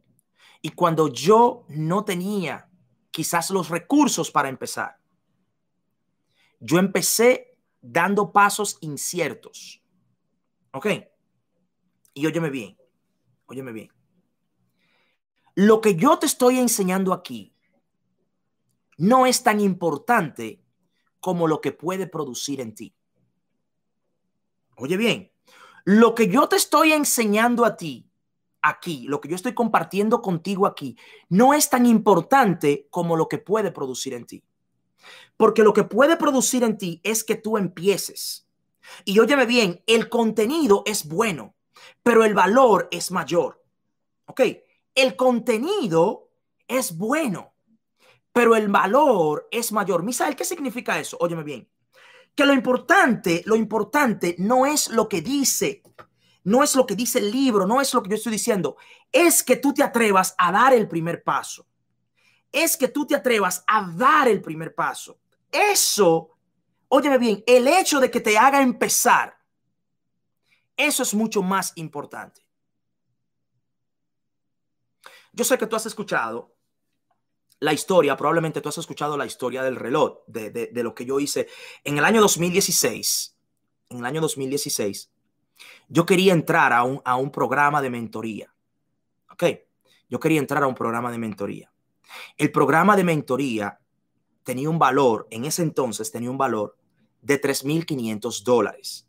y 0.61 0.71
cuando 0.71 1.07
yo 1.07 1.65
no 1.69 2.03
tenía 2.03 2.69
quizás 3.11 3.51
los 3.51 3.69
recursos 3.69 4.31
para 4.31 4.49
empezar, 4.49 4.97
yo 6.59 6.79
empecé 6.79 7.57
dando 7.79 8.31
pasos 8.31 8.77
inciertos. 8.81 9.81
¿Ok? 10.71 10.87
Y 12.17 12.25
óyeme 12.25 12.49
bien, 12.49 12.75
óyeme 13.45 13.71
bien. 13.71 13.91
Lo 15.53 15.81
que 15.81 15.95
yo 15.95 16.17
te 16.17 16.25
estoy 16.25 16.57
enseñando 16.57 17.13
aquí 17.13 17.53
no 18.97 19.27
es 19.27 19.43
tan 19.43 19.59
importante 19.59 20.59
como 21.19 21.47
lo 21.47 21.61
que 21.61 21.73
puede 21.73 22.07
producir 22.07 22.59
en 22.59 22.73
ti. 22.73 22.95
Oye 24.77 24.97
bien, 24.97 25.31
lo 25.85 26.15
que 26.15 26.27
yo 26.27 26.49
te 26.49 26.55
estoy 26.55 26.91
enseñando 26.91 27.65
a 27.65 27.77
ti 27.77 28.09
aquí, 28.63 29.05
lo 29.07 29.21
que 29.21 29.29
yo 29.29 29.35
estoy 29.35 29.53
compartiendo 29.53 30.23
contigo 30.23 30.65
aquí, 30.65 30.97
no 31.29 31.53
es 31.53 31.69
tan 31.69 31.85
importante 31.85 32.87
como 32.89 33.15
lo 33.15 33.27
que 33.27 33.37
puede 33.37 33.71
producir 33.71 34.15
en 34.15 34.25
ti. 34.25 34.43
Porque 35.37 35.61
lo 35.61 35.71
que 35.71 35.83
puede 35.83 36.17
producir 36.17 36.63
en 36.63 36.79
ti 36.79 36.99
es 37.03 37.23
que 37.23 37.35
tú 37.35 37.59
empieces. 37.59 38.49
Y 39.05 39.19
óyeme 39.19 39.45
bien, 39.45 39.83
el 39.85 40.09
contenido 40.09 40.81
es 40.87 41.07
bueno 41.07 41.56
pero 42.03 42.23
el 42.23 42.33
valor 42.33 42.87
es 42.91 43.11
mayor. 43.11 43.63
¿Ok? 44.25 44.41
El 44.95 45.15
contenido 45.15 46.29
es 46.67 46.97
bueno, 46.97 47.53
pero 48.33 48.55
el 48.55 48.67
valor 48.67 49.47
es 49.51 49.71
mayor. 49.71 50.03
Misael, 50.03 50.35
¿qué 50.35 50.45
significa 50.45 50.99
eso? 50.99 51.17
Óyeme 51.19 51.43
bien. 51.43 51.67
Que 52.35 52.45
lo 52.45 52.53
importante, 52.53 53.41
lo 53.45 53.55
importante 53.55 54.35
no 54.37 54.65
es 54.65 54.89
lo 54.89 55.09
que 55.09 55.21
dice, 55.21 55.81
no 56.43 56.63
es 56.63 56.75
lo 56.75 56.85
que 56.85 56.95
dice 56.95 57.19
el 57.19 57.31
libro, 57.31 57.65
no 57.65 57.81
es 57.81 57.93
lo 57.93 58.03
que 58.03 58.09
yo 58.09 58.15
estoy 58.15 58.31
diciendo, 58.31 58.77
es 59.11 59.43
que 59.43 59.57
tú 59.57 59.73
te 59.73 59.83
atrevas 59.83 60.35
a 60.37 60.51
dar 60.51 60.73
el 60.73 60.87
primer 60.87 61.23
paso. 61.23 61.65
Es 62.51 62.77
que 62.77 62.87
tú 62.87 63.05
te 63.05 63.15
atrevas 63.15 63.63
a 63.67 63.91
dar 63.95 64.27
el 64.27 64.41
primer 64.41 64.73
paso. 64.73 65.19
Eso, 65.51 66.37
óyeme 66.87 67.17
bien, 67.17 67.43
el 67.45 67.67
hecho 67.67 67.99
de 67.99 68.09
que 68.11 68.21
te 68.21 68.37
haga 68.37 68.61
empezar 68.61 69.36
eso 70.77 71.03
es 71.03 71.13
mucho 71.13 71.41
más 71.41 71.73
importante. 71.75 72.47
Yo 75.33 75.43
sé 75.43 75.57
que 75.57 75.67
tú 75.67 75.75
has 75.75 75.85
escuchado 75.85 76.55
la 77.59 77.73
historia, 77.73 78.15
probablemente 78.15 78.61
tú 78.61 78.69
has 78.69 78.77
escuchado 78.77 79.17
la 79.17 79.25
historia 79.25 79.63
del 79.63 79.75
reloj, 79.75 80.19
de, 80.27 80.69
lo 80.73 80.93
que 80.93 81.05
yo 81.05 81.19
hice 81.19 81.47
en 81.83 81.97
el 81.97 82.05
año 82.05 82.21
2016. 82.21 83.35
En 83.89 83.99
el 83.99 84.05
año 84.05 84.19
2016, 84.19 85.11
yo 85.87 86.05
quería 86.05 86.33
entrar 86.33 86.73
a 86.73 86.83
un, 86.83 87.01
a 87.05 87.15
un 87.15 87.31
programa 87.31 87.81
de 87.81 87.89
mentoría. 87.89 88.53
¿Ok? 89.31 89.43
Yo 90.09 90.19
quería 90.19 90.39
entrar 90.39 90.63
a 90.63 90.67
un 90.67 90.75
programa 90.75 91.11
de 91.11 91.17
mentoría. 91.17 91.71
El 92.37 92.51
programa 92.51 92.95
de 92.95 93.03
mentoría 93.03 93.79
tenía 94.43 94.69
un 94.69 94.79
valor, 94.79 95.27
en 95.31 95.45
ese 95.45 95.61
entonces 95.61 96.11
tenía 96.11 96.31
un 96.31 96.37
valor 96.37 96.77
de 97.21 97.41
3.500 97.41 98.43
dólares. 98.43 99.07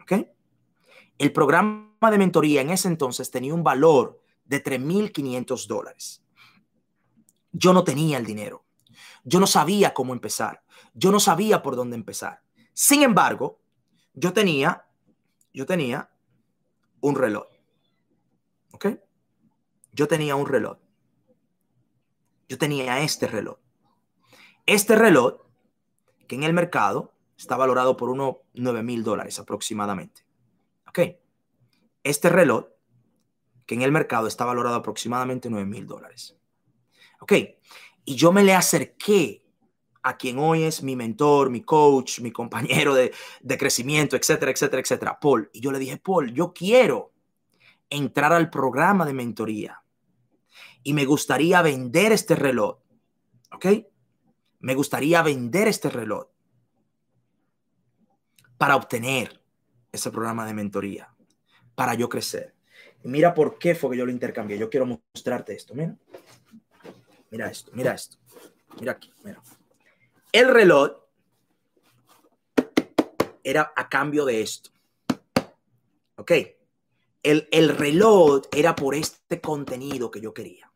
¿Ok? 0.00 0.12
El 1.18 1.32
programa 1.32 2.10
de 2.10 2.18
mentoría 2.18 2.60
en 2.60 2.70
ese 2.70 2.86
entonces 2.86 3.30
tenía 3.30 3.52
un 3.52 3.64
valor 3.64 4.22
de 4.44 4.62
3.500 4.62 5.66
dólares. 5.66 6.22
Yo 7.52 7.72
no 7.72 7.82
tenía 7.82 8.18
el 8.18 8.24
dinero. 8.24 8.64
Yo 9.24 9.40
no 9.40 9.48
sabía 9.48 9.94
cómo 9.94 10.12
empezar. 10.12 10.62
Yo 10.94 11.10
no 11.10 11.18
sabía 11.18 11.60
por 11.60 11.74
dónde 11.74 11.96
empezar. 11.96 12.42
Sin 12.72 13.02
embargo, 13.02 13.60
yo 14.14 14.32
tenía, 14.32 14.86
yo 15.52 15.66
tenía 15.66 16.08
un 17.00 17.16
reloj. 17.16 17.46
¿Ok? 18.72 18.86
Yo 19.92 20.06
tenía 20.06 20.36
un 20.36 20.46
reloj. 20.46 20.78
Yo 22.48 22.58
tenía 22.58 23.00
este 23.00 23.26
reloj. 23.26 23.58
Este 24.66 24.94
reloj, 24.94 25.40
que 26.28 26.36
en 26.36 26.44
el 26.44 26.52
mercado 26.52 27.12
está 27.36 27.56
valorado 27.56 27.96
por 27.96 28.08
unos 28.08 28.36
9 28.54 28.82
mil 28.82 29.02
dólares 29.02 29.38
aproximadamente. 29.38 30.27
Ok. 30.98 31.16
Este 32.02 32.28
reloj, 32.28 32.66
que 33.66 33.74
en 33.74 33.82
el 33.82 33.92
mercado 33.92 34.26
está 34.26 34.44
valorado 34.44 34.76
aproximadamente 34.76 35.50
9 35.50 35.66
mil 35.66 35.86
dólares. 35.86 36.36
Ok. 37.20 37.32
Y 38.04 38.16
yo 38.16 38.32
me 38.32 38.42
le 38.42 38.54
acerqué 38.54 39.44
a 40.02 40.16
quien 40.16 40.38
hoy 40.38 40.64
es 40.64 40.82
mi 40.82 40.96
mentor, 40.96 41.50
mi 41.50 41.62
coach, 41.62 42.20
mi 42.20 42.32
compañero 42.32 42.94
de, 42.94 43.12
de 43.40 43.58
crecimiento, 43.58 44.16
etcétera, 44.16 44.50
etcétera, 44.50 44.80
etcétera, 44.80 45.20
Paul. 45.20 45.50
Y 45.52 45.60
yo 45.60 45.70
le 45.70 45.78
dije, 45.78 45.98
Paul, 45.98 46.32
yo 46.32 46.52
quiero 46.52 47.12
entrar 47.90 48.32
al 48.32 48.50
programa 48.50 49.04
de 49.04 49.12
mentoría 49.12 49.82
y 50.82 50.94
me 50.94 51.04
gustaría 51.04 51.62
vender 51.62 52.12
este 52.12 52.34
reloj 52.34 52.78
¿Ok? 53.52 53.66
Me 54.60 54.74
gustaría 54.74 55.22
vender 55.22 55.68
este 55.68 55.88
reloj 55.88 56.26
para 58.58 58.76
obtener 58.76 59.40
ese 59.98 60.10
programa 60.10 60.46
de 60.46 60.54
mentoría, 60.54 61.14
para 61.74 61.94
yo 61.94 62.08
crecer. 62.08 62.54
Mira 63.04 63.34
por 63.34 63.58
qué 63.58 63.74
fue 63.74 63.90
que 63.90 63.98
yo 63.98 64.06
lo 64.06 64.12
intercambié. 64.12 64.58
Yo 64.58 64.70
quiero 64.70 64.86
mostrarte 64.86 65.54
esto. 65.54 65.74
Mira. 65.74 65.96
Mira 67.30 67.50
esto, 67.50 67.70
mira 67.74 67.94
esto. 67.94 68.16
Mira 68.80 68.92
aquí, 68.92 69.12
mira. 69.22 69.42
El 70.32 70.48
reloj 70.48 70.92
era 73.44 73.72
a 73.74 73.88
cambio 73.88 74.24
de 74.24 74.40
esto. 74.40 74.70
¿Ok? 76.16 76.32
El, 77.22 77.48
el 77.50 77.76
reloj 77.76 78.42
era 78.52 78.74
por 78.74 78.94
este 78.94 79.40
contenido 79.40 80.10
que 80.10 80.20
yo 80.20 80.32
quería. 80.32 80.70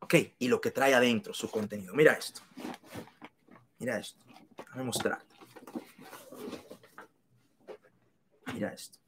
¿Ok? 0.00 0.14
Y 0.38 0.48
lo 0.48 0.60
que 0.60 0.70
trae 0.70 0.94
adentro, 0.94 1.34
su 1.34 1.50
contenido. 1.50 1.94
Mira 1.94 2.12
esto. 2.12 2.40
Mira 3.78 3.98
esto. 3.98 4.22
Déjame 4.56 4.84
mostrar. 4.84 5.22
Mira 8.54 8.72
esto. 8.72 8.98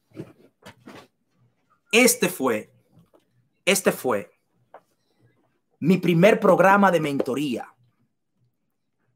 Este 1.93 2.29
fue, 2.29 2.73
este 3.65 3.93
fue 3.93 4.33
mi 5.79 5.99
primer 5.99 6.41
programa 6.41 6.91
de 6.91 7.01
mentoría 7.01 7.73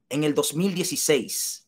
en 0.08 0.22
el 0.22 0.34
2016. 0.34 1.66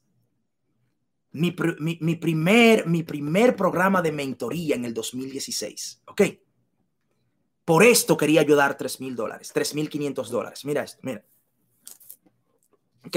Mi, 1.32 1.50
primer, 1.50 2.86
mi 2.86 3.02
primer 3.02 3.56
programa 3.56 4.00
de 4.00 4.12
mentoría 4.12 4.76
en 4.76 4.84
el 4.84 4.94
2016. 4.94 6.02
¿Ok? 6.06 6.22
Por 7.64 7.82
esto 7.82 8.16
quería 8.16 8.42
yo 8.42 8.54
dar 8.54 8.76
3 8.76 9.00
mil 9.00 9.16
dólares, 9.16 9.50
3 9.52 9.74
mil 9.74 9.88
500 9.88 10.30
dólares. 10.30 10.64
Mira 10.64 10.84
esto, 10.84 11.00
mira. 11.02 11.24
¿Ok? 13.06 13.16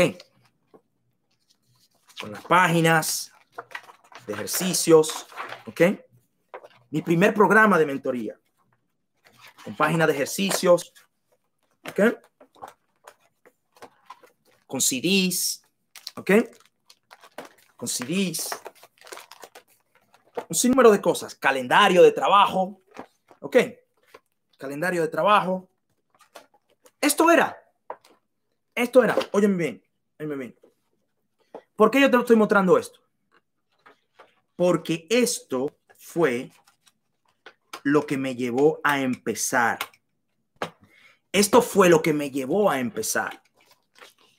Con 2.20 2.32
las 2.32 2.44
páginas 2.46 3.35
de 4.26 4.34
ejercicios. 4.34 5.28
¿Ok? 5.66 5.82
Mi 6.92 7.02
primer 7.02 7.34
programa 7.34 7.78
de 7.78 7.86
mentoría. 7.86 8.40
Con 9.64 9.76
páginas 9.76 10.08
de 10.08 10.14
ejercicios. 10.14 10.94
¿Ok? 11.90 12.00
Con 14.68 14.82
CDs. 14.82 15.64
¿Ok? 16.16 16.32
Con 17.76 17.88
CDs. 17.88 18.50
Un 20.48 20.56
sinnúmero 20.56 20.92
de 20.92 21.02
cosas. 21.02 21.36
Calendario 21.36 22.04
de 22.04 22.12
trabajo. 22.12 22.82
¿Ok? 23.40 23.58
Calendario 24.58 25.02
de 25.02 25.08
trabajo. 25.08 25.70
Esto 27.02 27.30
era. 27.30 27.58
Esto 28.74 29.04
era. 29.04 29.16
Óyeme 29.32 29.58
bien. 29.58 29.84
Óyeme 30.20 30.36
bien. 30.36 30.60
¿Por 31.76 31.92
qué 31.92 32.00
yo 32.00 32.10
te 32.10 32.16
lo 32.16 32.22
estoy 32.22 32.36
mostrando 32.36 32.78
esto? 32.78 33.05
Porque 34.56 35.08
esto 35.10 35.78
fue 35.98 36.52
lo 37.84 38.06
que 38.06 38.18
me 38.18 38.36
llevó 38.36 38.80
a 38.84 39.00
empezar. 39.02 39.80
Esto 41.32 41.62
fue 41.62 41.90
lo 41.90 42.02
que 42.02 42.14
me 42.14 42.32
llevó 42.32 42.70
a 42.70 42.80
empezar. 42.80 43.44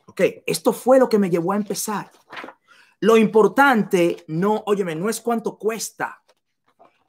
Ok, 0.06 0.20
esto 0.46 0.72
fue 0.72 0.98
lo 0.98 1.08
que 1.08 1.18
me 1.18 1.28
llevó 1.28 1.52
a 1.52 1.56
empezar. 1.56 2.10
Lo 3.00 3.16
importante 3.16 4.24
no, 4.28 4.62
óyeme, 4.66 4.94
no 4.94 5.10
es 5.10 5.20
cuánto 5.20 5.58
cuesta. 5.58 6.22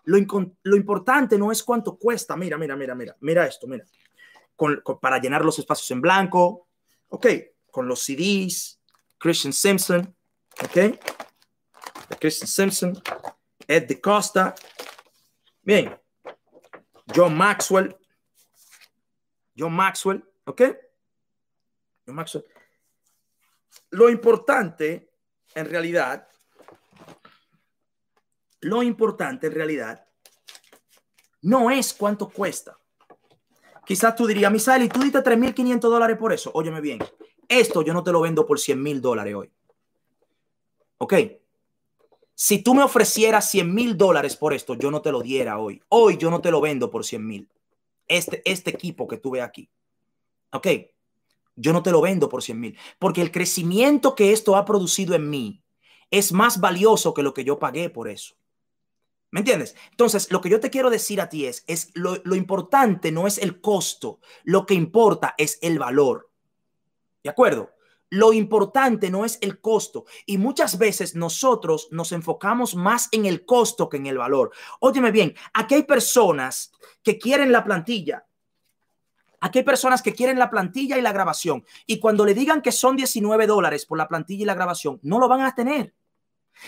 Lo, 0.04 0.18
lo 0.64 0.76
importante 0.76 1.38
no 1.38 1.52
es 1.52 1.64
cuánto 1.64 1.98
cuesta. 1.98 2.36
Mira, 2.36 2.58
mira, 2.58 2.76
mira, 2.76 2.96
mira, 2.96 3.16
mira 3.22 3.48
esto, 3.48 3.66
mira. 3.68 3.86
para 5.02 5.20
llenar 5.20 5.46
los 5.46 5.58
espacios 5.58 5.90
en 5.92 6.02
blanco. 6.02 6.68
Ok, 7.10 7.28
con 7.72 7.88
los 7.88 8.02
CDs, 8.02 8.82
Christian 9.18 9.54
Simpson. 9.54 10.16
Ok, 10.64 11.00
Christian 12.20 12.48
Simpson, 12.48 13.04
Ed 13.68 13.88
de 13.88 14.00
Costa. 14.00 14.56
Bien, 15.62 16.00
John 17.14 17.36
Maxwell. 17.36 17.96
John 19.58 19.74
Maxwell, 19.74 20.24
¿ok? 20.46 20.62
John 22.06 22.16
Maxwell. 22.16 22.46
Lo 23.92 24.10
importante, 24.10 25.12
en 25.56 25.70
realidad, 25.70 26.28
lo 28.62 28.84
importante 28.84 29.48
en 29.48 29.54
realidad 29.54 30.08
no 31.42 31.72
es 31.72 31.94
cuánto 31.94 32.30
cuesta. 32.30 32.78
Quizás 33.86 34.16
tú 34.16 34.28
dirías, 34.28 34.52
Misael, 34.52 34.90
tú 34.90 35.00
diste 35.00 35.20
3.500 35.20 35.80
dólares 35.80 36.18
por 36.18 36.34
eso. 36.34 36.52
Óyeme 36.54 36.82
bien, 36.82 37.00
esto 37.48 37.82
yo 37.82 37.94
no 37.94 38.04
te 38.04 38.12
lo 38.12 38.22
vendo 38.22 38.46
por 38.46 38.60
100 38.60 38.82
mil 38.82 39.02
dólares 39.02 39.34
hoy. 39.34 39.52
¿Ok? 40.98 41.14
Si 42.40 42.62
tú 42.62 42.76
me 42.76 42.84
ofrecieras 42.84 43.50
100 43.50 43.74
mil 43.74 43.98
dólares 43.98 44.36
por 44.36 44.54
esto, 44.54 44.76
yo 44.76 44.92
no 44.92 45.02
te 45.02 45.12
lo 45.12 45.24
diera 45.24 45.58
hoy. 45.58 45.82
Hoy 45.90 46.18
yo 46.18 46.30
no 46.30 46.40
te 46.40 46.52
lo 46.52 46.62
vendo 46.62 46.92
por 46.92 47.04
100 47.04 47.26
mil. 47.26 47.50
Este, 48.08 48.44
este 48.46 48.70
equipo 48.70 49.08
que 49.08 49.18
tú 49.18 49.32
ves 49.32 49.42
aquí. 49.42 49.72
¿Ok? 50.52 50.68
Yo 51.56 51.74
no 51.74 51.82
te 51.82 51.90
lo 51.90 52.00
vendo 52.00 52.30
por 52.30 52.44
100 52.44 52.60
mil. 52.60 52.78
Porque 53.00 53.24
el 53.24 53.32
crecimiento 53.32 54.14
que 54.14 54.34
esto 54.34 54.56
ha 54.56 54.66
producido 54.66 55.16
en 55.16 55.32
mí 55.32 55.64
es 56.12 56.32
más 56.32 56.60
valioso 56.60 57.16
que 57.16 57.24
lo 57.24 57.34
que 57.34 57.44
yo 57.44 57.58
pagué 57.58 57.90
por 57.90 58.08
eso. 58.08 58.36
¿Me 59.32 59.40
entiendes? 59.40 59.76
Entonces, 59.90 60.32
lo 60.32 60.40
que 60.40 60.50
yo 60.50 60.60
te 60.60 60.70
quiero 60.70 60.92
decir 60.92 61.20
a 61.20 61.30
ti 61.30 61.48
es, 61.48 61.64
es 61.66 61.90
lo, 61.96 62.18
lo 62.24 62.36
importante 62.36 63.12
no 63.12 63.26
es 63.26 63.40
el 63.40 63.62
costo, 63.62 64.20
lo 64.44 64.68
que 64.68 64.76
importa 64.76 65.34
es 65.40 65.58
el 65.64 65.80
valor. 65.80 66.30
¿De 67.24 67.32
acuerdo? 67.32 67.72
Lo 68.10 68.32
importante 68.32 69.10
no 69.10 69.26
es 69.26 69.38
el 69.42 69.60
costo 69.60 70.06
y 70.26 70.38
muchas 70.38 70.78
veces 70.78 71.16
nosotros 71.16 71.90
nos 71.92 72.12
enfocamos 72.14 72.76
más 72.76 73.10
en 73.12 73.26
el 73.26 73.46
costo 73.46 73.90
que 73.90 73.98
en 73.98 74.06
el 74.06 74.18
valor. 74.18 74.52
Óyeme 74.80 75.12
bien, 75.12 75.36
aquí 75.54 75.76
hay 75.76 75.84
personas 75.84 76.72
que 77.04 77.18
quieren 77.18 77.52
la 77.52 77.64
plantilla. 77.64 78.26
Aquí 79.40 79.60
hay 79.60 79.66
personas 79.66 80.02
que 80.02 80.14
quieren 80.14 80.40
la 80.40 80.50
plantilla 80.50 80.98
y 80.98 81.02
la 81.02 81.12
grabación 81.12 81.66
y 81.86 82.00
cuando 82.00 82.26
le 82.26 82.34
digan 82.34 82.62
que 82.62 82.72
son 82.72 82.96
19 82.96 83.46
dólares 83.46 83.86
por 83.86 83.98
la 83.98 84.08
plantilla 84.08 84.44
y 84.44 84.46
la 84.46 84.56
grabación, 84.56 85.00
no 85.04 85.20
lo 85.20 85.28
van 85.28 85.42
a 85.42 85.54
tener. 85.54 85.94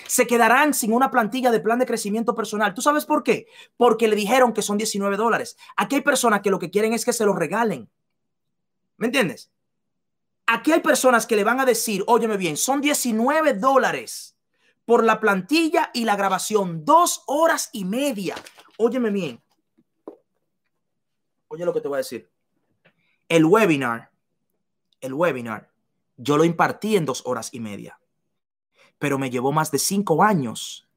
Se 0.08 0.28
quedarán 0.28 0.74
sin 0.74 0.94
una 0.94 1.10
plantilla 1.10 1.52
de 1.52 1.62
plan 1.62 1.80
de 1.80 1.86
crecimiento 1.86 2.36
personal. 2.36 2.76
¿Tú 2.76 2.82
sabes 2.82 3.06
por 3.06 3.24
qué? 3.24 3.48
Porque 3.76 4.08
le 4.08 4.16
dijeron 4.16 4.54
que 4.54 4.62
son 4.62 4.78
19 4.78 5.18
dólares. 5.18 5.58
Aquí 5.78 5.96
hay 5.96 6.02
personas 6.02 6.42
que 6.42 6.52
lo 6.52 6.60
que 6.60 6.70
quieren 6.70 6.94
es 6.94 7.06
que 7.06 7.14
se 7.14 7.26
lo 7.26 7.34
regalen. 7.34 7.90
¿Me 8.98 9.08
entiendes? 9.08 9.50
Aquí 10.52 10.72
hay 10.72 10.80
personas 10.80 11.28
que 11.28 11.36
le 11.36 11.44
van 11.44 11.60
a 11.60 11.66
decir, 11.66 12.04
óyeme 12.08 12.36
bien, 12.36 12.58
son 12.58 12.82
19 12.82 13.54
dólares 13.54 14.36
por 14.84 15.04
la 15.04 15.20
plantilla 15.20 15.92
y 15.94 16.06
la 16.06 16.16
grabación, 16.16 16.84
dos 16.86 17.22
horas 17.28 17.70
y 17.72 17.86
media. 17.86 18.36
Óyeme 18.80 19.12
bien. 19.12 19.44
Oye 21.50 21.66
lo 21.66 21.72
que 21.72 21.82
te 21.82 21.88
voy 21.88 21.98
a 21.98 22.00
decir. 22.00 22.32
El 23.28 23.46
webinar, 23.46 24.10
el 25.02 25.14
webinar, 25.14 25.70
yo 26.18 26.36
lo 26.36 26.44
impartí 26.44 26.96
en 26.96 27.06
dos 27.06 27.22
horas 27.28 27.50
y 27.52 27.60
media, 27.60 28.00
pero 28.98 29.20
me 29.20 29.30
llevó 29.30 29.52
más 29.52 29.70
de 29.70 29.78
cinco 29.78 30.24
años 30.24 30.90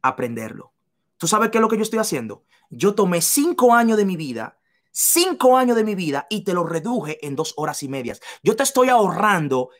aprenderlo. 0.00 0.72
¿Tú 1.18 1.28
sabes 1.28 1.50
qué 1.50 1.58
es 1.58 1.62
lo 1.62 1.68
que 1.68 1.76
yo 1.76 1.82
estoy 1.82 1.98
haciendo? 1.98 2.44
Yo 2.70 2.94
tomé 2.94 3.20
cinco 3.20 3.74
años 3.74 3.98
de 3.98 4.06
mi 4.06 4.16
vida 4.16 4.58
cinco 4.90 5.56
años 5.56 5.76
de 5.76 5.84
mi 5.84 5.94
vida 5.94 6.26
y 6.30 6.44
te 6.44 6.54
lo 6.54 6.64
reduje 6.64 7.24
en 7.26 7.36
dos 7.36 7.54
horas 7.56 7.82
y 7.82 7.88
medias. 7.88 8.20
Yo 8.42 8.56
te 8.56 8.62
estoy 8.62 8.88
ahorrando 8.88 9.70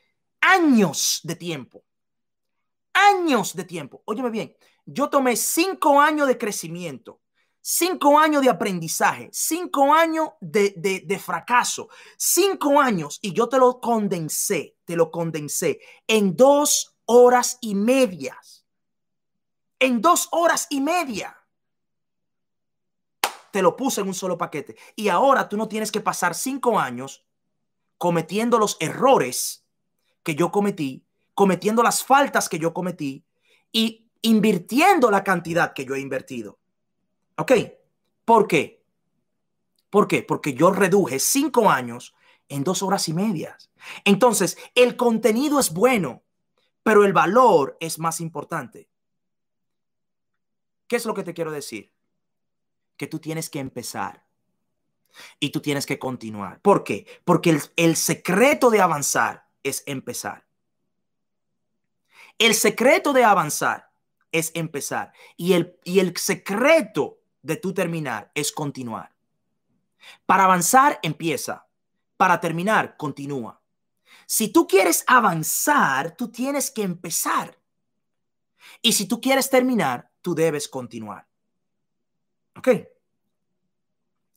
años 0.41 1.21
de 1.25 1.37
tiempo. 1.37 1.85
Años 2.93 3.55
de 3.55 3.65
tiempo. 3.65 4.03
Óyeme 4.05 4.31
bien, 4.31 4.57
yo 4.85 5.09
tomé 5.09 5.37
cinco 5.37 6.01
años 6.01 6.27
de 6.27 6.37
crecimiento, 6.37 7.21
cinco 7.61 8.19
años 8.19 8.43
de 8.43 8.51
aprendizaje, 8.51 9.29
cinco 9.33 9.95
años 9.95 10.31
de, 10.41 10.75
de, 10.77 11.05
de 11.07 11.19
fracaso, 11.19 11.89
cinco 12.17 12.81
años 12.81 13.19
y 13.23 13.33
yo 13.33 13.49
te 13.49 13.59
lo 13.59 13.81
condensé, 13.81 14.77
te 14.85 14.97
lo 14.97 15.11
condensé 15.11 15.81
en 16.07 16.37
dos 16.37 16.97
horas 17.05 17.59
y 17.61 17.75
medias. 17.75 18.67
En 19.79 20.01
dos 20.03 20.29
horas 20.33 20.67
y 20.69 20.81
media 20.81 21.40
te 23.53 23.63
lo 23.63 23.77
puse 23.77 24.01
en 24.01 24.09
un 24.09 24.15
solo 24.15 24.39
paquete. 24.39 24.77
Y 24.97 25.09
ahora 25.09 25.49
tú 25.49 25.57
no 25.57 25.69
tienes 25.69 25.93
que 25.93 26.01
pasar 26.01 26.35
cinco 26.35 26.79
años 26.79 27.25
cometiendo 27.99 28.59
los 28.59 28.77
errores 28.81 29.65
que 30.23 30.35
yo 30.35 30.51
cometí, 30.51 31.05
cometiendo 31.35 31.83
las 31.83 32.05
faltas 32.05 32.49
que 32.49 32.59
yo 32.59 32.73
cometí 32.73 33.25
y 33.73 34.09
invirtiendo 34.23 35.11
la 35.11 35.25
cantidad 35.25 35.73
que 35.73 35.85
yo 35.85 35.95
he 35.95 36.01
invertido. 36.01 36.59
¿Ok? 37.37 37.53
¿Por 38.25 38.47
qué? 38.47 38.85
¿Por 39.91 40.07
qué? 40.07 40.23
Porque 40.23 40.55
yo 40.55 40.71
reduje 40.71 41.19
cinco 41.19 41.69
años 41.69 42.15
en 42.49 42.65
dos 42.65 42.83
horas 42.83 43.09
y 43.09 43.15
medias. 43.15 43.71
Entonces, 44.05 44.57
el 44.75 44.97
contenido 44.97 45.59
es 45.59 45.73
bueno, 45.73 46.23
pero 46.83 47.05
el 47.05 47.13
valor 47.13 47.77
es 47.81 47.99
más 47.99 48.21
importante. 48.21 48.89
¿Qué 50.87 50.97
es 50.97 51.07
lo 51.07 51.15
que 51.15 51.23
te 51.23 51.35
quiero 51.35 51.51
decir? 51.51 51.93
Que 53.01 53.07
tú 53.07 53.19
tienes 53.19 53.49
que 53.49 53.61
empezar. 53.61 54.27
Y 55.41 55.49
tú 55.53 55.63
tienes 55.63 55.87
que 55.87 55.99
continuar. 55.99 56.61
¿Por 56.61 56.85
qué? 56.85 57.07
Porque 57.25 57.49
el, 57.49 57.63
el 57.77 57.97
secreto 57.97 58.69
de 58.69 58.83
avanzar 58.83 59.47
es 59.63 59.83
empezar. 59.87 60.47
El 62.37 62.55
secreto 62.55 63.15
de 63.15 63.25
avanzar 63.25 63.91
es 64.33 64.51
empezar. 64.53 65.15
Y 65.39 65.55
el, 65.55 65.79
y 65.83 66.01
el 66.01 66.15
secreto 66.19 67.23
de 67.41 67.57
tu 67.57 67.73
terminar 67.73 68.31
es 68.35 68.53
continuar. 68.53 69.17
Para 70.27 70.45
avanzar, 70.45 70.99
empieza. 71.03 71.69
Para 72.19 72.39
terminar, 72.39 72.99
continúa. 72.99 73.63
Si 74.27 74.49
tú 74.49 74.67
quieres 74.67 75.05
avanzar, 75.07 76.15
tú 76.19 76.31
tienes 76.31 76.71
que 76.71 76.83
empezar. 76.83 77.59
Y 78.83 78.93
si 78.93 79.07
tú 79.09 79.23
quieres 79.23 79.49
terminar, 79.49 80.13
tú 80.21 80.35
debes 80.35 80.69
continuar. 80.69 81.30
¿Ok? 82.61 82.69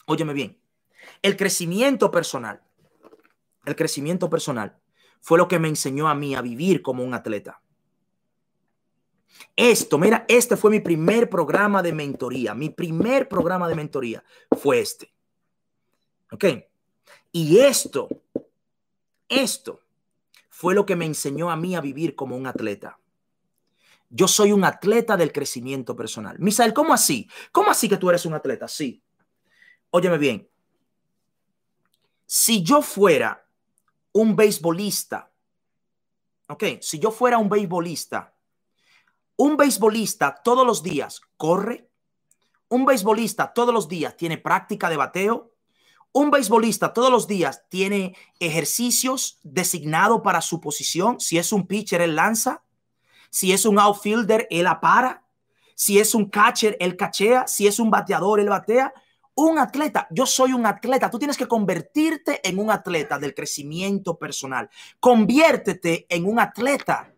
Óyeme 0.06 0.32
bien. 0.32 0.58
El 1.22 1.36
crecimiento 1.36 2.10
personal, 2.10 2.64
el 3.66 3.76
crecimiento 3.76 4.30
personal 4.30 4.80
fue 5.20 5.38
lo 5.38 5.50
que 5.50 5.60
me 5.60 5.68
enseñó 5.68 6.08
a 6.08 6.16
mí 6.16 6.34
a 6.34 6.42
vivir 6.42 6.82
como 6.82 7.04
un 7.04 7.14
atleta. 7.14 7.62
Esto, 9.58 9.98
mira, 9.98 10.24
este 10.30 10.56
fue 10.56 10.72
mi 10.72 10.80
primer 10.80 11.30
programa 11.30 11.84
de 11.84 11.92
mentoría. 11.92 12.54
Mi 12.54 12.70
primer 12.70 13.28
programa 13.28 13.68
de 13.68 13.76
mentoría 13.76 14.24
fue 14.58 14.80
este. 14.80 15.14
¿Ok? 16.32 16.46
Y 17.34 17.60
esto, 17.60 18.08
esto 19.28 19.82
fue 20.48 20.74
lo 20.74 20.86
que 20.86 20.96
me 20.96 21.06
enseñó 21.06 21.52
a 21.52 21.58
mí 21.58 21.76
a 21.76 21.82
vivir 21.82 22.16
como 22.16 22.38
un 22.38 22.48
atleta. 22.48 23.02
Yo 24.16 24.28
soy 24.28 24.52
un 24.52 24.64
atleta 24.64 25.18
del 25.18 25.32
crecimiento 25.32 25.96
personal. 25.96 26.38
Misael, 26.38 26.72
¿cómo 26.72 26.94
así? 26.94 27.28
¿Cómo 27.52 27.72
así 27.72 27.90
que 27.90 27.98
tú 27.98 28.12
eres 28.12 28.28
un 28.28 28.36
atleta? 28.36 28.68
Sí. 28.68 29.02
Óyeme 29.90 30.20
bien. 30.20 30.48
Si 32.24 32.62
yo 32.62 32.84
fuera 32.84 33.44
un 34.12 34.36
beisbolista, 34.36 35.32
ok, 36.48 36.64
si 36.80 37.00
yo 37.00 37.10
fuera 37.10 37.40
un 37.40 37.50
beisbolista, 37.50 38.36
un 39.36 39.58
beisbolista 39.58 40.42
todos 40.44 40.66
los 40.66 40.84
días 40.84 41.20
corre, 41.36 41.90
un 42.70 42.86
beisbolista 42.86 43.52
todos 43.52 43.74
los 43.74 43.88
días 43.88 44.16
tiene 44.16 44.38
práctica 44.38 44.92
de 44.92 44.98
bateo, 44.98 45.56
un 46.12 46.30
beisbolista 46.30 46.94
todos 46.94 47.10
los 47.10 47.28
días 47.28 47.64
tiene 47.68 48.16
ejercicios 48.40 49.40
designados 49.42 50.22
para 50.22 50.42
su 50.42 50.62
posición. 50.62 51.20
Si 51.20 51.40
es 51.40 51.52
un 51.52 51.66
pitcher, 51.66 52.02
él 52.02 52.16
lanza. 52.16 52.64
Si 53.34 53.52
es 53.52 53.66
un 53.66 53.80
outfielder, 53.80 54.48
él 54.52 54.68
para. 54.80 55.24
Si 55.74 55.98
es 55.98 56.14
un 56.14 56.30
catcher, 56.30 56.78
él 56.80 56.96
cachea. 56.96 57.48
Si 57.48 57.66
es 57.66 57.80
un 57.80 57.90
bateador, 57.90 58.40
él 58.40 58.48
batea. 58.48 58.94
Un 59.34 59.58
atleta, 59.58 60.08
yo 60.12 60.28
soy 60.28 60.54
un 60.54 60.68
atleta. 60.68 61.10
Tú 61.10 61.18
tienes 61.18 61.36
que 61.36 61.48
convertirte 61.48 62.48
en 62.48 62.60
un 62.60 62.70
atleta 62.70 63.18
del 63.18 63.34
crecimiento 63.34 64.20
personal. 64.20 64.70
Conviértete 65.00 66.06
en 66.10 66.28
un 66.28 66.40
atleta. 66.40 67.12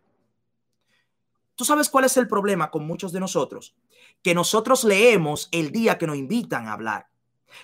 ¿Tú 1.54 1.66
sabes 1.66 1.90
cuál 1.90 2.06
es 2.06 2.16
el 2.16 2.30
problema 2.30 2.72
con 2.72 2.88
muchos 2.88 3.12
de 3.12 3.20
nosotros? 3.20 3.76
Que 4.24 4.34
nosotros 4.34 4.86
leemos 4.86 5.50
el 5.52 5.74
día 5.74 5.98
que 5.98 6.08
nos 6.08 6.16
invitan 6.16 6.70
a 6.70 6.74
hablar 6.74 7.08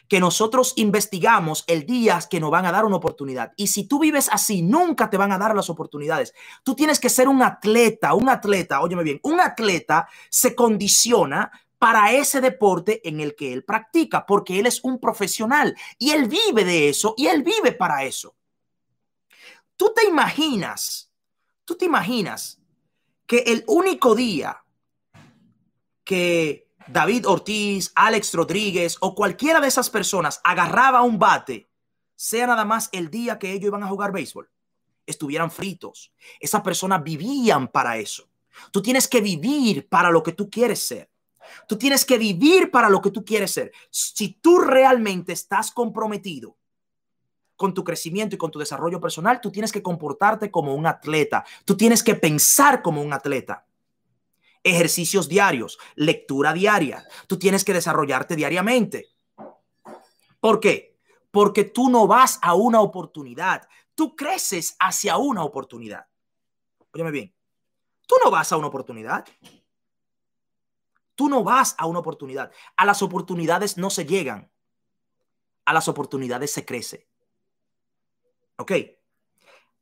que 0.08 0.20
nosotros 0.20 0.74
investigamos 0.76 1.63
el 1.67 1.86
día 1.86 2.20
que 2.30 2.39
nos 2.39 2.52
van 2.52 2.65
a 2.65 2.72
dar 2.72 2.86
una 2.86 2.98
oportunidad. 2.98 3.54
Y 3.56 3.67
si 3.67 3.88
tú 3.88 4.00
vives 4.00 4.30
así, 4.32 4.62
nunca 4.62 5.10
te 5.10 5.17
van 5.17 5.32
a 5.32 5.38
dar 5.38 5.56
las 5.56 5.70
oportunidades. 5.70 6.34
Tú 6.63 6.76
tienes 6.76 7.00
que 7.00 7.10
ser 7.10 7.28
un 7.28 7.41
atleta, 7.41 8.13
un 8.13 8.30
atleta, 8.30 8.82
óyeme 8.82 9.04
bien, 9.04 9.20
un 9.24 9.39
atleta 9.39 10.08
se 10.30 10.56
condiciona 10.56 11.52
para 11.78 12.13
ese 12.13 12.41
deporte 12.41 13.08
en 13.08 13.20
el 13.22 13.36
que 13.36 13.54
él 13.54 13.63
practica, 13.63 14.26
porque 14.26 14.60
él 14.60 14.67
es 14.67 14.84
un 14.84 15.00
profesional 15.00 15.76
y 15.98 16.12
él 16.12 16.28
vive 16.28 16.63
de 16.63 16.89
eso 16.89 17.15
y 17.17 17.26
él 17.26 17.41
vive 17.41 17.72
para 17.72 18.04
eso. 18.04 18.36
Tú 19.76 19.91
te 19.96 20.06
imaginas, 20.08 21.12
tú 21.65 21.76
te 21.76 21.86
imaginas 21.86 22.60
que 23.26 23.39
el 23.48 23.63
único 23.65 24.13
día 24.13 24.63
que 26.04 26.71
David 26.91 27.25
Ortiz, 27.25 27.91
Alex 27.95 28.34
Rodríguez 28.34 28.97
o 28.99 29.15
cualquiera 29.15 29.62
de 29.62 29.67
esas 29.67 29.89
personas 29.89 30.41
agarraba 30.43 31.01
un 31.04 31.17
bate, 31.17 31.69
sea 32.15 32.47
nada 32.47 32.65
más 32.65 32.89
el 32.91 33.10
día 33.10 33.39
que 33.39 33.51
ellos 33.51 33.67
iban 33.67 33.84
a 33.84 33.88
jugar 33.88 34.12
béisbol, 34.12 34.49
estuvieran 35.06 35.51
fritos. 35.51 36.12
Esas 36.39 36.62
personas 36.62 37.01
vivían 37.01 37.69
para 37.69 37.97
eso. 37.97 38.30
Tú 38.71 38.82
tienes 38.82 39.08
que 39.08 39.21
vivir 39.21 39.88
para 39.88 40.12
lo 40.12 40.21
que 40.21 40.34
tú 40.34 40.49
quieres 40.49 40.86
ser. 40.86 41.10
Tú 41.67 41.77
tienes 41.77 42.04
que 42.04 42.17
vivir 42.17 42.69
para 42.71 42.89
lo 42.89 43.01
que 43.01 43.12
tú 43.12 43.23
quieres 43.23 43.51
ser. 43.51 43.71
Si 43.89 44.34
tú 44.41 44.60
realmente 44.60 45.32
estás 45.32 45.71
comprometido 45.71 46.58
con 47.56 47.73
tu 47.73 47.84
crecimiento 47.84 48.36
y 48.36 48.38
con 48.38 48.51
tu 48.51 48.60
desarrollo 48.60 48.99
personal, 48.99 49.39
tú 49.39 49.49
tienes 49.49 49.71
que 49.71 49.82
comportarte 49.82 50.51
como 50.51 50.75
un 50.75 50.88
atleta. 50.88 51.45
Tú 51.63 51.77
tienes 51.77 52.04
que 52.04 52.15
pensar 52.15 52.82
como 52.82 53.01
un 53.01 53.13
atleta 53.13 53.65
ejercicios 54.63 55.28
diarios, 55.28 55.80
lectura 55.95 56.54
diaria. 56.54 57.06
Tú 57.28 57.38
tienes 57.39 57.63
que 57.63 57.74
desarrollarte 57.74 58.36
diariamente. 58.36 59.10
¿Por 60.39 60.60
qué? 60.60 60.97
Porque 61.32 61.63
tú 61.63 61.89
no 61.89 62.08
vas 62.08 62.39
a 62.41 62.56
una 62.56 62.82
oportunidad, 62.82 63.67
tú 63.95 64.15
creces 64.15 64.76
hacia 64.80 65.17
una 65.17 65.43
oportunidad. 65.43 66.08
Óyeme 66.93 67.12
bien, 67.12 67.34
tú 68.06 68.15
no 68.24 68.32
vas 68.32 68.52
a 68.52 68.58
una 68.58 68.67
oportunidad. 68.67 69.26
Tú 71.15 71.30
no 71.30 71.43
vas 71.43 71.76
a 71.78 71.86
una 71.86 72.00
oportunidad. 72.00 72.52
A 72.76 72.86
las 72.86 73.04
oportunidades 73.04 73.78
no 73.78 73.91
se 73.91 74.06
llegan. 74.06 74.52
A 75.65 75.74
las 75.74 75.88
oportunidades 75.88 76.52
se 76.52 76.65
crece. 76.65 77.08
¿Ok? 78.58 78.71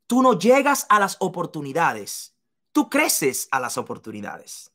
Tú 0.05 0.21
no 0.21 0.37
llegas 0.37 0.85
a 0.89 0.99
las 0.99 1.15
oportunidades 1.19 2.35
Tú 2.71 2.89
creces 2.89 3.47
a 3.51 3.59
las 3.59 3.77
oportunidades. 3.77 4.71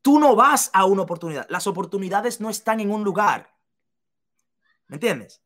Tú 0.00 0.18
no 0.18 0.34
vas 0.34 0.70
a 0.72 0.84
una 0.84 1.02
oportunidad. 1.02 1.46
Las 1.48 1.66
oportunidades 1.66 2.40
no 2.40 2.50
están 2.50 2.80
en 2.80 2.90
un 2.90 3.04
lugar. 3.04 3.56
¿Me 4.88 4.96
entiendes? 4.96 5.42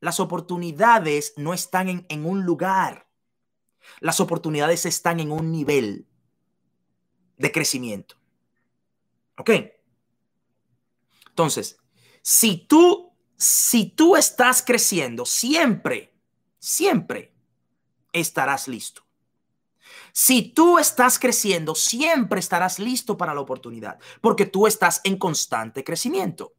Las 0.00 0.20
oportunidades 0.20 1.34
no 1.36 1.52
están 1.52 1.88
en, 1.88 2.06
en 2.08 2.24
un 2.24 2.44
lugar. 2.44 3.08
Las 4.00 4.20
oportunidades 4.20 4.86
están 4.86 5.20
en 5.20 5.32
un 5.32 5.50
nivel 5.50 6.06
de 7.36 7.52
crecimiento. 7.52 8.16
¿Ok? 9.36 9.50
Entonces, 11.28 11.78
si 12.22 12.56
tú, 12.56 13.12
si 13.36 13.90
tú 13.90 14.16
estás 14.16 14.62
creciendo, 14.62 15.24
siempre, 15.24 16.12
siempre 16.58 17.32
estarás 18.12 18.68
listo. 18.68 19.07
Si 20.12 20.52
tú 20.52 20.78
estás 20.78 21.18
creciendo, 21.18 21.74
siempre 21.74 22.40
estarás 22.40 22.78
listo 22.78 23.16
para 23.16 23.34
la 23.34 23.40
oportunidad, 23.40 23.98
porque 24.20 24.46
tú 24.46 24.66
estás 24.66 25.00
en 25.04 25.18
constante 25.18 25.84
crecimiento. 25.84 26.54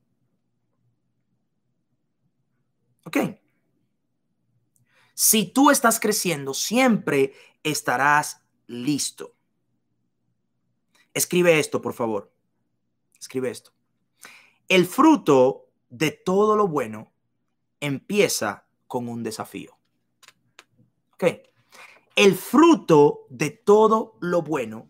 ¿Ok? 3.05 3.17
Si 5.13 5.45
tú 5.47 5.69
estás 5.69 5.99
creciendo, 5.99 6.53
siempre 6.53 7.33
estarás 7.63 8.41
listo. 8.67 9.35
Escribe 11.13 11.59
esto, 11.59 11.81
por 11.81 11.93
favor. 11.93 12.31
Escribe 13.19 13.49
esto. 13.49 13.73
El 14.69 14.85
fruto 14.85 15.67
de 15.89 16.11
todo 16.11 16.55
lo 16.55 16.67
bueno 16.67 17.11
empieza 17.79 18.65
con 18.87 19.09
un 19.09 19.23
desafío. 19.23 19.77
¿Ok? 21.13 21.48
El 22.15 22.35
fruto 22.35 23.25
de 23.29 23.49
todo 23.51 24.17
lo 24.19 24.41
bueno 24.41 24.89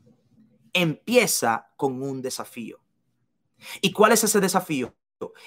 empieza 0.74 1.72
con 1.76 2.02
un 2.02 2.22
desafío. 2.22 2.80
¿Y 3.82 3.92
cuál 3.92 4.14
es 4.14 4.24
ese 4.24 4.40
desafío? 4.40 4.96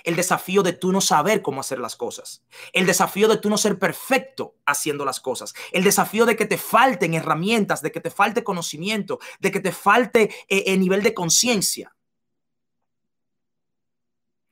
El 0.04 0.16
desafío 0.16 0.62
de 0.62 0.72
tú 0.72 0.92
no 0.92 1.00
saber 1.00 1.42
cómo 1.42 1.60
hacer 1.60 1.78
las 1.78 1.96
cosas. 1.96 2.44
El 2.72 2.86
desafío 2.86 3.28
de 3.28 3.38
tú 3.38 3.48
no 3.48 3.56
ser 3.56 3.78
perfecto 3.78 4.56
haciendo 4.66 5.04
las 5.04 5.20
cosas. 5.20 5.54
El 5.72 5.84
desafío 5.84 6.26
de 6.26 6.36
que 6.36 6.46
te 6.46 6.58
falten 6.58 7.14
herramientas, 7.14 7.82
de 7.82 7.90
que 7.90 8.00
te 8.00 8.10
falte 8.10 8.44
conocimiento, 8.44 9.18
de 9.40 9.50
que 9.50 9.60
te 9.60 9.72
falte 9.72 10.30
el 10.48 10.58
eh, 10.58 10.64
eh, 10.66 10.76
nivel 10.76 11.02
de 11.02 11.14
conciencia. 11.14 11.94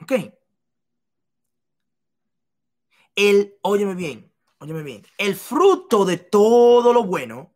¿Ok? 0.00 0.12
El, 3.14 3.58
óyeme 3.62 3.94
bien, 3.94 4.29
óyeme 4.60 4.82
bien, 4.82 5.06
el 5.18 5.34
fruto 5.34 6.04
de 6.04 6.18
todo 6.18 6.92
lo 6.92 7.04
bueno 7.04 7.54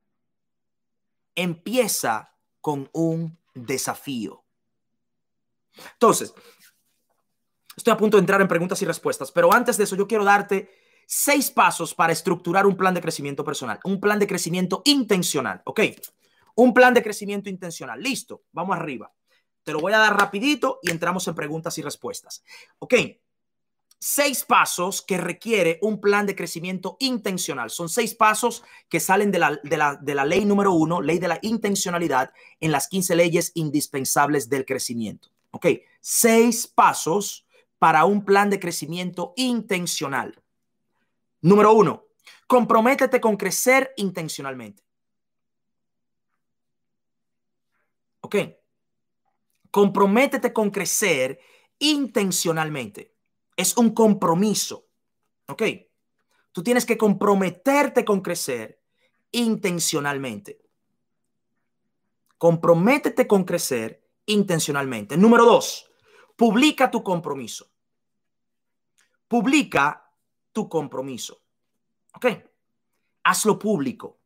empieza 1.34 2.34
con 2.60 2.88
un 2.92 3.38
desafío. 3.54 4.44
Entonces, 5.92 6.34
estoy 7.76 7.92
a 7.92 7.96
punto 7.96 8.16
de 8.16 8.20
entrar 8.20 8.40
en 8.40 8.48
preguntas 8.48 8.80
y 8.82 8.86
respuestas, 8.86 9.30
pero 9.30 9.52
antes 9.52 9.76
de 9.76 9.84
eso 9.84 9.96
yo 9.96 10.06
quiero 10.06 10.24
darte 10.24 10.70
seis 11.06 11.50
pasos 11.50 11.94
para 11.94 12.12
estructurar 12.12 12.66
un 12.66 12.76
plan 12.76 12.94
de 12.94 13.00
crecimiento 13.00 13.44
personal, 13.44 13.78
un 13.84 14.00
plan 14.00 14.18
de 14.18 14.26
crecimiento 14.26 14.80
intencional, 14.84 15.60
¿ok? 15.64 15.80
Un 16.56 16.72
plan 16.72 16.94
de 16.94 17.02
crecimiento 17.02 17.50
intencional. 17.50 18.00
Listo, 18.00 18.44
vamos 18.52 18.76
arriba. 18.76 19.12
Te 19.62 19.72
lo 19.72 19.80
voy 19.80 19.92
a 19.92 19.98
dar 19.98 20.16
rapidito 20.16 20.78
y 20.82 20.90
entramos 20.90 21.26
en 21.28 21.34
preguntas 21.34 21.76
y 21.78 21.82
respuestas. 21.82 22.44
¿Ok? 22.78 22.94
Seis 23.98 24.44
pasos 24.44 25.00
que 25.00 25.16
requiere 25.16 25.78
un 25.82 26.00
plan 26.00 26.26
de 26.26 26.36
crecimiento 26.36 26.96
intencional. 27.00 27.70
Son 27.70 27.88
seis 27.88 28.14
pasos 28.14 28.62
que 28.88 29.00
salen 29.00 29.30
de 29.30 29.38
la, 29.38 29.58
de 29.62 29.76
la, 29.76 29.96
de 29.96 30.14
la 30.14 30.24
ley 30.24 30.44
número 30.44 30.72
uno, 30.72 31.00
ley 31.00 31.18
de 31.18 31.28
la 31.28 31.38
intencionalidad, 31.42 32.32
en 32.60 32.72
las 32.72 32.88
15 32.88 33.16
leyes 33.16 33.52
indispensables 33.54 34.48
del 34.48 34.64
crecimiento. 34.66 35.28
Ok, 35.52 35.66
seis 36.00 36.66
pasos 36.66 37.46
para 37.78 38.04
un 38.04 38.24
plan 38.24 38.50
de 38.50 38.58
crecimiento 38.58 39.32
intencional. 39.36 40.42
Número 41.40 41.72
uno, 41.72 42.06
comprométete 42.46 43.20
con 43.20 43.36
crecer 43.36 43.92
intencionalmente. 43.96 44.82
Ok, 48.20 48.36
comprométete 49.70 50.52
con 50.52 50.70
crecer 50.70 51.38
intencionalmente. 51.78 53.13
Es 53.56 53.76
un 53.76 53.94
compromiso. 53.94 54.86
¿Ok? 55.48 55.62
Tú 56.52 56.62
tienes 56.62 56.86
que 56.86 56.96
comprometerte 56.96 58.04
con 58.04 58.20
crecer 58.20 58.80
intencionalmente. 59.32 60.60
Comprométete 62.38 63.26
con 63.26 63.44
crecer 63.44 64.06
intencionalmente. 64.26 65.16
Número 65.16 65.44
dos, 65.44 65.90
publica 66.36 66.90
tu 66.90 67.02
compromiso. 67.02 67.70
Publica 69.28 70.10
tu 70.52 70.68
compromiso. 70.68 71.42
¿Ok? 72.14 72.26
Hazlo 73.24 73.58
público. 73.58 74.20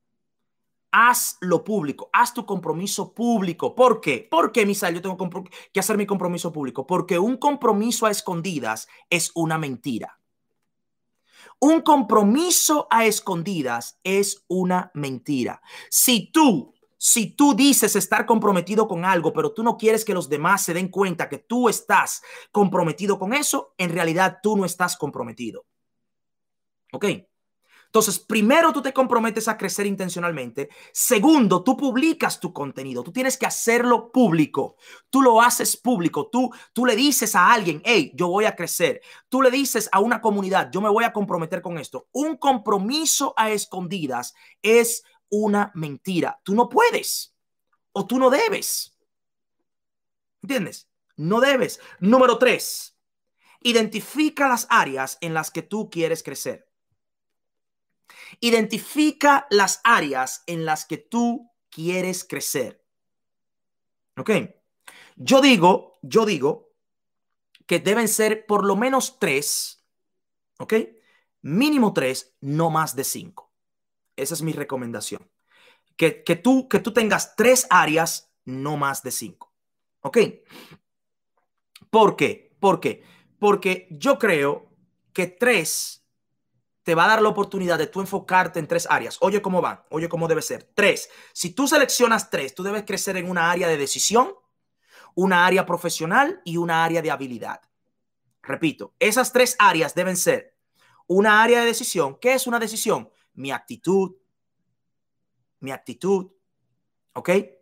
Hazlo 0.91 1.65
público. 1.65 2.09
Haz 2.13 2.33
tu 2.33 2.47
compromiso 2.47 3.13
público. 3.13 3.75
¿Por 3.75 4.01
qué? 4.01 4.27
¿Por 4.31 4.53
qué, 4.53 4.65
Misael, 4.65 4.95
yo 4.95 5.03
tengo 5.03 5.45
que 5.73 5.81
hacer 5.81 5.99
mi 5.99 6.07
compromiso 6.07 6.53
público? 6.53 6.87
Porque 6.87 7.19
un 7.19 7.37
compromiso 7.37 8.07
a 8.07 8.11
escondidas 8.11 8.89
es 9.11 9.31
una 9.35 9.59
mentira. 9.59 10.19
Un 11.61 11.83
compromiso 11.83 12.87
a 12.91 13.05
escondidas 13.05 13.99
es 14.05 14.45
una 14.49 14.91
mentira. 14.95 15.61
Si 15.91 16.31
tú, 16.31 16.73
si 16.97 17.35
tú 17.35 17.55
dices 17.55 17.97
estar 17.97 18.27
comprometido 18.27 18.87
con 18.87 19.05
algo, 19.05 19.33
pero 19.33 19.53
tú 19.53 19.63
no 19.63 19.77
quieres 19.77 20.05
que 20.05 20.15
los 20.15 20.29
demás 20.29 20.63
se 20.63 20.75
den 20.75 20.89
cuenta 20.89 21.29
que 21.29 21.39
tú 21.39 21.69
estás 21.69 22.23
comprometido 22.53 23.19
con 23.19 23.35
eso, 23.35 23.75
en 23.77 23.91
realidad 23.91 24.39
tú 24.43 24.57
no 24.57 24.65
estás 24.65 24.97
comprometido. 24.97 25.67
¿Ok? 26.93 27.05
Entonces, 27.89 28.19
primero 28.19 28.71
tú 28.71 28.83
te 28.83 28.93
comprometes 28.93 29.49
a 29.49 29.57
crecer 29.57 29.87
intencionalmente. 29.87 30.69
Segundo, 30.93 31.65
tú 31.65 31.75
publicas 31.75 32.39
tu 32.39 32.53
contenido. 32.53 33.03
Tú 33.03 33.13
tienes 33.13 33.39
que 33.39 33.47
hacerlo 33.47 34.13
público. 34.13 34.77
Tú 35.09 35.23
lo 35.23 35.41
haces 35.41 35.75
público. 35.75 36.29
Tú, 36.29 36.51
tú 36.75 36.85
le 36.85 36.95
dices 36.97 37.35
a 37.35 37.51
alguien, 37.51 37.81
hey, 37.87 38.13
yo 38.15 38.29
voy 38.29 38.45
a 38.45 38.55
crecer. 38.55 39.01
Tú 39.31 39.41
le 39.41 39.51
dices 39.51 39.89
a 39.91 40.01
una 40.01 40.21
comunidad, 40.21 40.71
yo 40.71 40.83
me 40.83 40.91
voy 40.91 41.05
a 41.05 41.15
comprometer 41.15 41.63
con 41.63 41.79
esto. 41.79 42.09
Un 42.13 42.37
compromiso 42.37 43.33
a 43.39 43.51
escondidas 43.51 44.35
es 44.61 45.03
una 45.31 45.73
mentira. 45.75 46.41
Tú 46.43 46.55
no 46.55 46.69
puedes 46.69 47.35
o 47.93 48.07
tú 48.07 48.19
no 48.19 48.29
debes. 48.29 48.99
¿Entiendes? 50.43 50.91
No 51.17 51.41
debes. 51.41 51.81
Número 52.01 52.37
tres, 52.37 52.99
identifica 53.63 54.47
las 54.47 54.67
áreas 54.69 55.17
en 55.23 55.33
las 55.33 55.51
que 55.51 55.63
tú 55.63 55.89
quieres 55.89 56.23
crecer. 56.23 56.68
Identifica 58.41 59.47
las 59.51 59.81
áreas 59.85 60.43
en 60.47 60.65
las 60.65 60.85
que 60.87 60.99
tú 60.99 61.51
quieres 61.71 62.25
crecer. 62.25 62.85
¿Ok? 64.17 64.31
Yo 65.17 65.41
digo, 65.41 65.99
yo 66.03 66.25
digo 66.25 66.73
que 67.67 67.81
deben 67.81 68.09
ser 68.09 68.47
por 68.47 68.65
lo 68.65 68.77
menos 68.77 69.19
tres, 69.19 69.85
¿ok? 70.59 70.75
Mínimo 71.43 71.93
tres, 71.93 72.35
no 72.41 72.71
más 72.71 72.97
de 72.97 73.05
cinco. 73.05 73.53
Esa 74.17 74.35
es 74.35 74.43
mi 74.43 74.53
recomendación. 74.53 75.31
Que, 75.97 76.11
tú, 76.43 76.69
que 76.69 76.79
tú 76.79 76.93
tengas 76.93 77.35
tres 77.37 77.67
áreas, 77.71 78.33
no 78.45 78.77
más 78.77 79.03
de 79.03 79.11
cinco. 79.11 79.53
¿Ok? 80.01 80.19
¿Por 81.91 82.17
qué? 82.17 82.57
¿Por 82.61 82.81
qué? 82.81 83.05
Porque 83.39 83.89
yo 83.91 84.19
creo 84.19 84.71
que 85.13 85.27
tres 85.27 85.98
te 86.89 86.95
va 86.95 87.05
a 87.05 87.09
dar 87.09 87.21
la 87.21 87.29
oportunidad 87.29 87.77
de 87.77 87.87
tú 87.87 88.01
enfocarte 88.01 88.59
en 88.59 88.67
tres 88.67 88.87
áreas. 88.89 89.19
Oye 89.21 89.43
cómo 89.43 89.61
va, 89.61 89.85
oye 89.91 90.09
cómo 90.09 90.27
debe 90.27 90.41
ser. 90.41 90.71
Tres. 90.75 91.11
Si 91.35 91.51
tú 91.51 91.69
seleccionas 91.69 92.31
tres, 92.31 92.55
tú 92.55 92.63
debes 92.63 92.85
crecer 92.85 93.19
en 93.19 93.29
una 93.29 93.51
área 93.51 93.69
de 93.69 93.77
decisión, 93.77 94.33
una 95.15 95.45
área 95.45 95.67
profesional 95.67 96.41
y 96.47 96.57
una 96.57 96.87
área 96.87 97.03
de 97.03 97.11
habilidad. 97.11 97.61
Repito, 98.41 98.95
esas 98.99 99.35
tres 99.35 99.55
áreas 99.59 99.95
deben 99.95 100.17
ser 100.17 100.57
una 101.07 101.43
área 101.43 101.61
de 101.61 101.67
decisión. 101.67 102.17
¿Qué 102.19 102.33
es 102.33 102.47
una 102.47 102.59
decisión? 102.59 103.11
Mi 103.35 103.51
actitud, 103.51 104.17
mi 105.61 105.73
actitud, 105.73 106.31
¿ok? 107.13 107.29
Eh, 107.29 107.59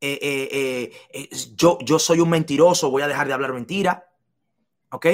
eh, 0.00 0.90
eh, 1.12 1.28
yo, 1.54 1.78
yo 1.82 2.00
soy 2.00 2.18
un 2.18 2.30
mentiroso, 2.30 2.90
voy 2.90 3.02
a 3.02 3.06
dejar 3.06 3.28
de 3.28 3.34
hablar 3.34 3.52
mentira, 3.52 4.12
¿ok? 4.90 5.06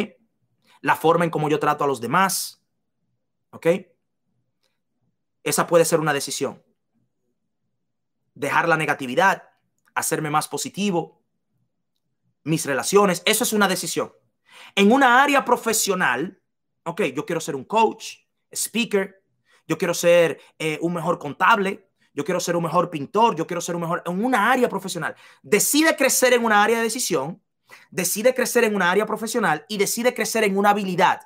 La 0.81 0.97
forma 0.97 1.27
en 1.27 1.31
cómo 1.31 1.51
yo 1.51 1.59
trato 1.59 1.85
a 1.85 1.87
los 1.87 2.01
demás, 2.01 2.64
¿Ok? 3.55 3.67
Esa 5.45 5.67
puede 5.67 5.85
ser 5.85 6.01
una 6.01 6.13
decisión. 6.13 6.61
Dejar 8.35 8.69
la 8.69 8.77
negatividad, 8.77 9.45
hacerme 9.95 10.29
más 10.29 10.49
positivo, 10.49 11.23
mis 12.43 12.67
relaciones, 12.67 13.23
eso 13.25 13.45
es 13.45 13.53
una 13.53 13.69
decisión. 13.69 14.13
En 14.75 14.91
una 14.91 15.23
área 15.23 15.45
profesional, 15.45 16.43
ok, 16.85 17.03
yo 17.15 17.25
quiero 17.25 17.41
ser 17.41 17.55
un 17.55 17.65
coach, 17.65 18.17
speaker, 18.51 19.23
yo 19.69 19.79
quiero 19.79 19.95
ser 19.95 20.41
eh, 20.59 20.79
un 20.83 20.93
mejor 20.93 21.21
contable, 21.21 21.89
yo 22.13 22.25
quiero 22.25 22.41
ser 22.41 22.57
un 22.57 22.65
mejor 22.65 22.91
pintor, 22.91 23.37
yo 23.37 23.47
quiero 23.47 23.61
ser 23.61 23.77
un 23.77 23.83
mejor 23.83 24.03
en 24.05 24.25
una 24.25 24.51
área 24.51 24.69
profesional. 24.69 25.15
Decide 25.43 25.97
crecer 25.97 26.33
en 26.33 26.45
una 26.45 26.63
área 26.63 26.79
de 26.79 26.83
decisión, 26.83 27.41
decide 27.91 28.35
crecer 28.35 28.65
en 28.65 28.75
una 28.75 28.91
área 28.91 29.07
profesional 29.07 29.65
y 29.69 29.79
decide 29.79 30.13
crecer 30.13 30.43
en 30.43 30.59
una 30.59 30.71
habilidad. 30.71 31.21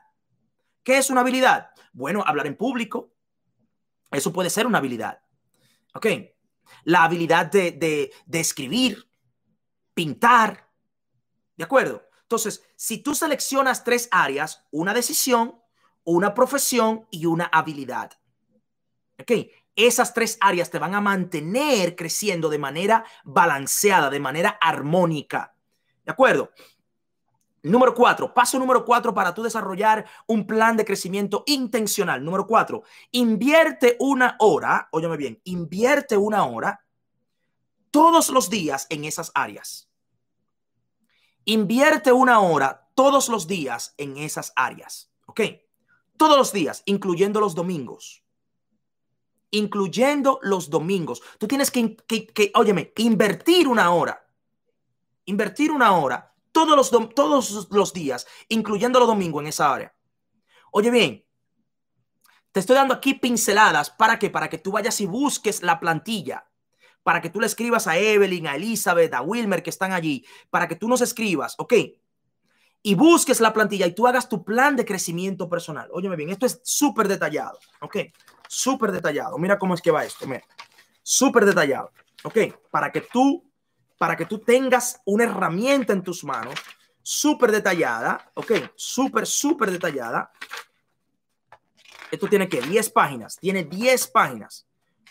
¿Qué 0.83 0.99
es 0.99 1.09
una 1.09 1.23
habilidad? 1.23 1.71
Bueno, 1.93 2.23
hablar 2.27 2.47
en 2.47 2.57
público, 2.57 3.13
eso 4.11 4.33
puede 4.33 4.51
ser 4.51 4.67
una 4.67 4.79
habilidad. 4.79 5.21
¿Ok? 5.95 6.07
La 6.85 7.05
habilidad 7.05 7.47
de, 7.47 8.13
escribir, 8.33 9.09
pintar. 9.95 10.69
¿De 11.57 11.65
acuerdo? 11.65 12.05
Entonces, 12.23 12.63
si 12.77 12.99
tú 12.99 13.15
seleccionas 13.15 13.85
tres 13.85 14.09
áreas, 14.11 14.67
una 14.71 14.95
decisión, 14.95 15.61
una 16.05 16.35
profesión 16.35 17.07
y 17.11 17.27
una 17.27 17.47
habilidad. 17.47 18.13
¿Ok? 19.21 19.33
Esas 19.75 20.13
tres 20.13 20.39
áreas 20.41 20.71
te 20.71 20.79
van 20.79 20.95
a 20.95 21.01
mantener 21.01 21.97
creciendo 21.97 22.49
de 22.49 22.59
manera 22.59 23.05
balanceada, 23.25 24.11
de 24.11 24.21
manera 24.21 24.59
armónica. 24.61 25.55
¿De 26.05 26.13
acuerdo? 26.13 26.51
Número 27.63 27.93
cuatro, 27.93 28.33
paso 28.33 28.59
número 28.59 28.85
cuatro 28.85 29.13
para 29.13 29.35
tú 29.35 29.43
desarrollar 29.43 30.07
un 30.27 30.47
plan 30.47 30.77
de 30.77 30.85
crecimiento 30.85 31.43
intencional. 31.47 32.25
Número 32.25 32.47
cuatro, 32.47 32.85
invierte 33.11 33.97
una 33.99 34.37
hora, 34.39 34.89
óyeme 34.93 35.17
bien, 35.17 35.41
invierte 35.45 36.17
una 36.17 36.45
hora 36.45 36.85
todos 37.91 38.29
los 38.31 38.49
días 38.49 38.87
en 38.91 39.05
esas 39.05 39.33
áreas. 39.35 39.91
Invierte 41.45 42.13
una 42.13 42.41
hora 42.41 42.89
todos 42.95 43.29
los 43.29 43.47
días 43.49 43.95
en 43.97 44.19
esas 44.19 44.53
áreas. 44.55 45.11
¿Ok? 45.27 45.41
Todos 46.17 46.37
los 46.37 46.53
días, 46.53 46.83
incluyendo 46.85 47.41
los 47.41 47.55
domingos. 47.55 48.23
Incluyendo 49.51 50.39
los 50.43 50.69
domingos. 50.69 51.23
Tú 51.39 51.49
tienes 51.49 51.71
que, 51.71 51.97
que, 51.97 52.27
que 52.27 52.53
óyeme, 52.55 52.93
invertir 52.99 53.67
una 53.67 53.91
hora. 53.91 54.27
Invertir 55.25 55.71
una 55.71 55.97
hora 55.97 56.35
todos 56.67 56.91
los, 56.91 57.15
todos 57.15 57.69
los 57.71 57.93
días, 57.93 58.27
incluyendo 58.49 58.99
los 58.99 59.09
domingos 59.09 59.43
en 59.43 59.49
esa 59.49 59.73
área. 59.73 59.95
Oye 60.73 60.91
bien, 60.91 61.25
te 62.51 62.61
estoy 62.61 62.75
dando 62.75 62.95
aquí 62.95 63.15
pinceladas 63.15 63.91
para 63.91 64.19
que 64.19 64.31
para 64.31 64.49
que 64.49 64.59
tú 64.59 64.73
vayas 64.73 65.01
y 65.01 65.07
busques 65.07 65.63
la 65.63 65.79
plantilla, 65.79 66.49
para 67.05 67.21
que 67.21 67.31
tú 67.31 67.41
le 67.41 67.47
escribas 67.47 67.87
a 67.87 67.97
Evelyn, 67.97 68.49
a 68.49 68.57
Elizabeth, 68.57 69.15
a 69.15 69.23
Wilmer 69.23 69.63
que 69.63 69.71
están 69.71 69.93
allí, 69.93 70.27
para 70.51 70.67
que 70.67 70.75
tú 70.75 70.89
nos 70.89 71.01
escribas, 71.01 71.55
¿ok? 71.59 71.75
Y 72.83 72.95
busques 72.95 73.41
la 73.41 73.53
plantilla 73.53 73.87
y 73.87 73.95
tú 73.95 74.07
hagas 74.07 74.29
tu 74.29 74.45
plan 74.45 74.75
de 74.75 74.85
crecimiento 74.85 75.49
personal. 75.49 75.89
Óyeme 75.93 76.17
bien, 76.17 76.31
esto 76.31 76.47
es 76.47 76.61
súper 76.65 77.07
detallado, 77.07 77.59
¿ok? 77.81 77.97
Súper 78.49 78.93
detallado. 78.93 79.39
Mira 79.39 79.59
cómo 79.59 79.75
es 79.75 79.81
que 79.81 79.91
va 79.91 80.05
esto, 80.05 80.27
mira. 80.27 80.45
Súper 81.03 81.45
detallado, 81.45 81.93
¿ok? 82.25 82.39
Para 82.71 82.91
que 82.91 83.03
tú 83.03 83.48
para 83.99 84.17
que 84.17 84.25
tú 84.25 84.39
tengas 84.39 85.01
una 85.05 85.25
herramienta 85.25 85.93
en 85.93 86.03
tus 86.03 86.25
manos 86.25 86.55
súper 87.03 87.51
detallada, 87.51 88.31
ok, 88.35 88.53
súper, 88.77 89.27
súper 89.27 89.71
detallada. 89.71 90.31
Esto 92.11 92.29
tiene 92.29 92.49
que 92.49 92.63
10 92.63 92.91
páginas, 92.91 93.37
tiene 93.37 93.65
10 93.65 94.09
páginas, 94.09 94.67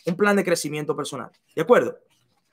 un 0.06 0.15
plan 0.15 0.36
de 0.36 0.43
crecimiento 0.43 0.95
personal, 0.95 1.32
¿de 1.56 1.62
acuerdo? 1.62 2.00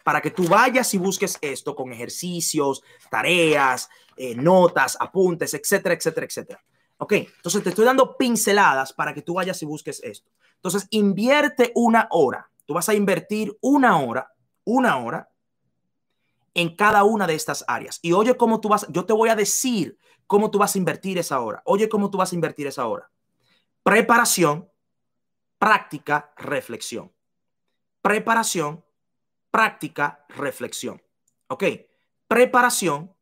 Para 0.03 0.21
que 0.21 0.31
tú 0.31 0.47
vayas 0.49 0.93
y 0.93 0.99
busques 0.99 1.39
esto 1.41 1.75
con 1.75 1.93
ejercicios, 1.93 2.83
tareas, 3.11 3.89
eh, 4.17 4.35
notas, 4.35 4.99
apuntes, 5.01 5.55
etcétera, 5.55 5.95
etcétera, 5.95 6.27
etcétera. 6.27 6.65
Ok, 6.99 7.13
entonces 7.13 7.63
te 7.63 7.71
estoy 7.71 7.85
dando 7.85 8.17
pinceladas 8.17 8.93
para 8.93 9.15
que 9.15 9.23
tú 9.23 9.35
vayas 9.35 9.63
y 9.63 9.67
busques 9.67 10.01
esto. 10.03 10.31
Entonces, 10.57 10.87
invierte 10.91 11.73
una 11.75 12.07
hora. 12.11 12.51
Tú 12.65 12.73
vas 12.73 12.89
a 12.89 12.95
invertir 12.95 13.57
una 13.61 13.99
hora, 13.99 14.33
una 14.65 14.97
hora 14.97 15.29
en 16.55 16.77
cada 16.77 17.05
una 17.05 17.27
de 17.27 17.35
estas 17.35 17.65
áreas. 17.69 17.99
Y 18.03 18.13
oye 18.13 18.37
cómo 18.37 18.61
tú 18.61 18.69
vas, 18.69 18.87
yo 18.89 19.05
te 19.05 19.13
voy 19.13 19.29
a 19.29 19.37
decir 19.37 19.99
cómo 20.27 20.51
tú 20.51 20.59
vas 20.59 20.75
a 20.75 20.79
invertir 20.79 21.19
esa 21.19 21.41
hora. 21.41 21.63
Oye 21.65 21.89
cómo 21.89 22.11
tú 22.11 22.19
vas 22.19 22.33
a 22.33 22.35
invertir 22.35 22.67
esa 22.67 22.87
hora. 22.87 23.11
Preparación, 23.83 24.71
práctica, 25.59 26.33
reflexión. 26.37 27.13
Preparación, 28.01 28.85
práctica, 29.51 30.25
reflexión. 30.29 31.03
¿Ok? 31.49 31.65
Preparación, 32.29 33.15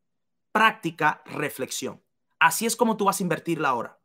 práctica, 0.52 1.22
reflexión. 1.24 2.02
Así 2.38 2.66
es 2.66 2.76
como 2.76 2.96
tú 2.96 3.06
vas 3.06 3.20
a 3.20 3.22
invertir 3.22 3.60
la 3.60 3.74
hora. 3.74 3.98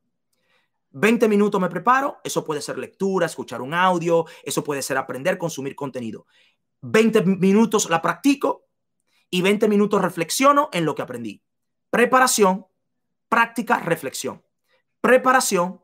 20 0.92 1.28
minutos 1.28 1.60
me 1.60 1.70
preparo, 1.70 2.20
eso 2.24 2.44
puede 2.44 2.62
ser 2.62 2.78
lectura, 2.78 3.26
escuchar 3.26 3.62
un 3.62 3.74
audio, 3.74 4.26
eso 4.44 4.64
puede 4.64 4.82
ser 4.82 4.98
aprender, 4.98 5.38
consumir 5.38 5.76
contenido. 5.76 6.26
20 6.82 7.24
minutos 7.24 7.90
la 7.90 8.02
practico 8.02 8.67
y 9.30 9.42
20 9.42 9.68
minutos 9.68 10.02
reflexiono 10.02 10.70
en 10.74 10.86
lo 10.86 10.96
que 10.96 11.02
aprendí. 11.02 11.44
Preparación, 11.90 12.68
práctica, 13.30 13.80
reflexión. 13.80 14.44
Preparación, 15.02 15.82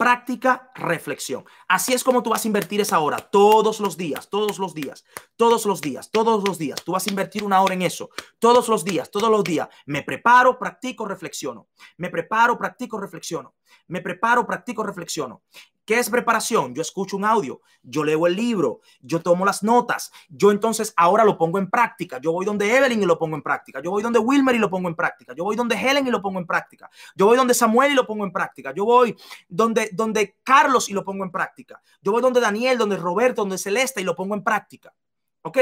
práctica, 0.00 0.72
reflexión. 0.74 1.44
Así 1.68 1.92
es 1.92 2.02
como 2.02 2.22
tú 2.22 2.30
vas 2.30 2.42
a 2.44 2.48
invertir 2.48 2.80
esa 2.80 3.00
hora 3.00 3.18
todos 3.18 3.80
los 3.80 3.98
días, 3.98 4.30
todos 4.30 4.58
los 4.58 4.74
días, 4.74 5.04
todos 5.36 5.66
los 5.66 5.82
días, 5.82 6.10
todos 6.10 6.42
los 6.42 6.56
días. 6.56 6.82
Tú 6.82 6.92
vas 6.92 7.06
a 7.06 7.10
invertir 7.10 7.44
una 7.44 7.60
hora 7.60 7.74
en 7.74 7.82
eso, 7.82 8.08
todos 8.38 8.68
los 8.68 8.82
días, 8.82 9.10
todos 9.10 9.30
los 9.30 9.44
días. 9.44 9.68
Me 9.84 10.02
preparo, 10.02 10.58
practico, 10.58 11.06
reflexiono. 11.06 11.68
Me 11.98 12.08
preparo, 12.08 12.56
practico, 12.56 12.98
reflexiono. 12.98 13.54
Me 13.88 14.00
preparo, 14.00 14.46
practico, 14.46 14.82
reflexiono. 14.82 15.42
¿Qué 15.90 15.98
es 15.98 16.08
preparación? 16.08 16.72
Yo 16.72 16.82
escucho 16.82 17.16
un 17.16 17.24
audio, 17.24 17.62
yo 17.82 18.04
leo 18.04 18.28
el 18.28 18.36
libro, 18.36 18.78
yo 19.00 19.20
tomo 19.20 19.44
las 19.44 19.64
notas, 19.64 20.12
yo 20.28 20.52
entonces 20.52 20.94
ahora 20.96 21.24
lo 21.24 21.36
pongo 21.36 21.58
en 21.58 21.68
práctica. 21.68 22.20
Yo 22.20 22.30
voy 22.30 22.46
donde 22.46 22.76
Evelyn 22.76 23.02
y 23.02 23.06
lo 23.06 23.18
pongo 23.18 23.34
en 23.34 23.42
práctica. 23.42 23.82
Yo 23.82 23.90
voy 23.90 24.00
donde 24.00 24.20
Wilmer 24.20 24.54
y 24.54 24.60
lo 24.60 24.70
pongo 24.70 24.88
en 24.88 24.94
práctica. 24.94 25.34
Yo 25.34 25.42
voy 25.42 25.56
donde 25.56 25.74
Helen 25.74 26.06
y 26.06 26.12
lo 26.12 26.22
pongo 26.22 26.38
en 26.38 26.46
práctica. 26.46 26.88
Yo 27.16 27.26
voy 27.26 27.36
donde 27.36 27.54
Samuel 27.54 27.90
y 27.90 27.94
lo 27.96 28.06
pongo 28.06 28.24
en 28.24 28.30
práctica. 28.30 28.72
Yo 28.72 28.84
voy 28.84 29.16
donde, 29.48 29.90
donde 29.92 30.36
Carlos 30.44 30.88
y 30.90 30.92
lo 30.92 31.02
pongo 31.02 31.24
en 31.24 31.32
práctica. 31.32 31.82
Yo 32.00 32.12
voy 32.12 32.22
donde 32.22 32.38
Daniel, 32.38 32.78
donde 32.78 32.96
Roberto, 32.96 33.42
donde 33.42 33.58
Celeste 33.58 34.00
y 34.00 34.04
lo 34.04 34.14
pongo 34.14 34.36
en 34.36 34.44
práctica. 34.44 34.94
¿Ok? 35.42 35.58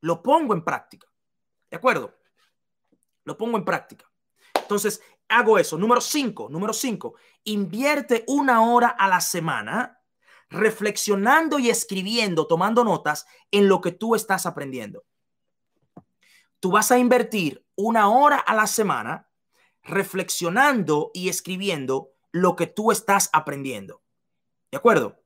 Lo 0.00 0.22
pongo 0.22 0.52
en 0.52 0.62
práctica. 0.62 1.08
¿De 1.70 1.78
acuerdo? 1.78 2.12
Lo 3.24 3.34
pongo 3.38 3.56
en 3.56 3.64
práctica. 3.64 4.04
Entonces, 4.52 5.00
hago 5.34 5.58
eso. 5.58 5.76
Número 5.76 6.00
cinco, 6.00 6.48
número 6.48 6.72
cinco, 6.72 7.14
invierte 7.44 8.24
una 8.26 8.62
hora 8.62 8.88
a 8.88 9.08
la 9.08 9.20
semana 9.20 10.00
reflexionando 10.48 11.58
y 11.58 11.70
escribiendo, 11.70 12.46
tomando 12.46 12.84
notas 12.84 13.26
en 13.50 13.68
lo 13.68 13.80
que 13.80 13.92
tú 13.92 14.14
estás 14.14 14.46
aprendiendo. 14.46 15.04
Tú 16.60 16.70
vas 16.70 16.90
a 16.92 16.98
invertir 16.98 17.66
una 17.74 18.08
hora 18.08 18.36
a 18.38 18.54
la 18.54 18.66
semana 18.66 19.28
reflexionando 19.82 21.10
y 21.12 21.28
escribiendo 21.28 22.12
lo 22.30 22.56
que 22.56 22.66
tú 22.66 22.92
estás 22.92 23.28
aprendiendo. 23.32 24.02
¿De 24.70 24.78
acuerdo? 24.78 25.20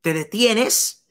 Te 0.00 0.12
detienes 0.12 1.03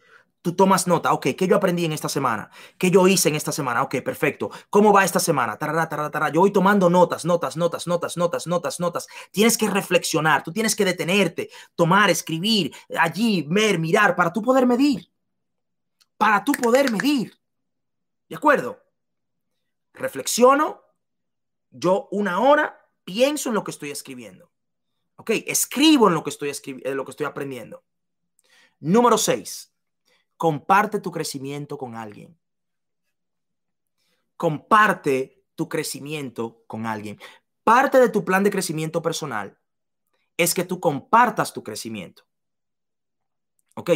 Tú 0.44 0.54
tomas 0.58 0.88
nota, 0.88 1.14
ok, 1.14 1.28
¿qué 1.38 1.48
yo 1.48 1.56
aprendí 1.56 1.86
en 1.86 1.94
esta 1.94 2.10
semana? 2.10 2.52
¿Qué 2.78 2.92
yo 2.92 3.08
hice 3.08 3.30
en 3.30 3.36
esta 3.36 3.54
semana? 3.54 3.82
Ok, 3.82 4.02
perfecto. 4.04 4.52
¿Cómo 4.70 4.92
va 4.92 5.06
esta 5.06 5.22
semana? 5.22 5.58
Tarara, 5.58 5.88
tarara, 5.88 6.12
tarara. 6.12 6.34
Yo 6.34 6.42
voy 6.42 6.52
tomando 6.52 6.90
notas, 6.90 7.24
notas, 7.24 7.56
notas, 7.56 7.88
notas, 7.88 8.18
notas, 8.18 8.46
notas, 8.46 8.78
notas. 8.82 9.08
Tienes 9.32 9.58
que 9.58 9.70
reflexionar, 9.70 10.44
tú 10.44 10.52
tienes 10.52 10.76
que 10.76 10.84
detenerte, 10.84 11.50
tomar, 11.76 12.10
escribir, 12.10 12.76
allí, 13.00 13.46
ver, 13.48 13.80
mirar, 13.80 14.18
para 14.18 14.34
tú 14.34 14.42
poder 14.42 14.68
medir. 14.68 15.10
Para 16.18 16.44
tú 16.44 16.52
poder 16.52 16.92
medir. 16.92 17.40
¿De 18.28 18.36
acuerdo? 18.36 18.84
Reflexiono, 19.94 20.82
yo 21.70 22.10
una 22.12 22.42
hora 22.42 22.86
pienso 23.06 23.48
en 23.48 23.56
lo 23.56 23.64
que 23.64 23.72
estoy 23.72 23.92
escribiendo. 23.92 24.52
Ok, 25.16 25.30
escribo 25.48 26.10
en 26.10 26.16
lo 26.16 26.22
que 26.22 26.32
estoy, 26.32 26.52
en 26.66 26.98
lo 26.98 27.06
que 27.06 27.12
estoy 27.12 27.28
aprendiendo. 27.28 27.86
Número 28.82 29.18
seis 29.18 29.73
comparte 30.44 31.00
tu 31.00 31.10
crecimiento 31.10 31.78
con 31.78 31.96
alguien. 31.96 32.38
Comparte 34.36 35.42
tu 35.56 35.70
crecimiento 35.70 36.66
con 36.68 36.86
alguien. 36.86 37.18
Parte 37.64 37.98
de 37.98 38.10
tu 38.10 38.26
plan 38.26 38.44
de 38.44 38.52
crecimiento 38.52 39.02
personal 39.02 39.58
es 40.36 40.54
que 40.54 40.66
tú 40.66 40.82
compartas 40.82 41.54
tu 41.54 41.64
crecimiento. 41.64 42.26
¿Ok? 43.76 43.92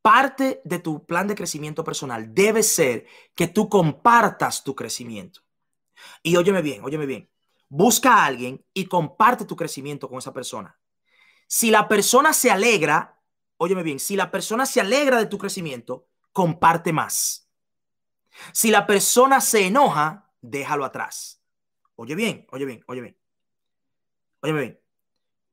Parte 0.00 0.62
de 0.64 0.78
tu 0.78 1.04
plan 1.04 1.28
de 1.28 1.34
crecimiento 1.34 1.84
personal 1.84 2.34
debe 2.34 2.62
ser 2.62 3.04
que 3.34 3.46
tú 3.46 3.68
compartas 3.68 4.64
tu 4.64 4.74
crecimiento. 4.74 5.42
Y 6.22 6.36
óyeme 6.36 6.62
bien, 6.62 6.82
óyeme 6.84 7.04
bien. 7.04 7.30
Busca 7.68 8.14
a 8.14 8.24
alguien 8.24 8.64
y 8.72 8.86
comparte 8.86 9.44
tu 9.44 9.56
crecimiento 9.56 10.08
con 10.08 10.16
esa 10.16 10.32
persona. 10.32 10.80
Si 11.46 11.70
la 11.70 11.86
persona 11.86 12.32
se 12.32 12.50
alegra, 12.50 13.15
óyeme 13.58 13.82
bien, 13.82 13.98
si 13.98 14.16
la 14.16 14.30
persona 14.30 14.66
se 14.66 14.80
alegra 14.80 15.18
de 15.18 15.26
tu 15.26 15.38
crecimiento, 15.38 16.08
comparte 16.32 16.92
más. 16.92 17.50
Si 18.52 18.70
la 18.70 18.86
persona 18.86 19.40
se 19.40 19.66
enoja, 19.66 20.30
déjalo 20.40 20.84
atrás. 20.84 21.42
Oye 21.94 22.14
bien, 22.14 22.46
oye 22.50 22.64
bien, 22.64 22.84
oye 22.86 23.00
bien. 23.00 23.18
Oye 24.40 24.52
bien. 24.52 24.80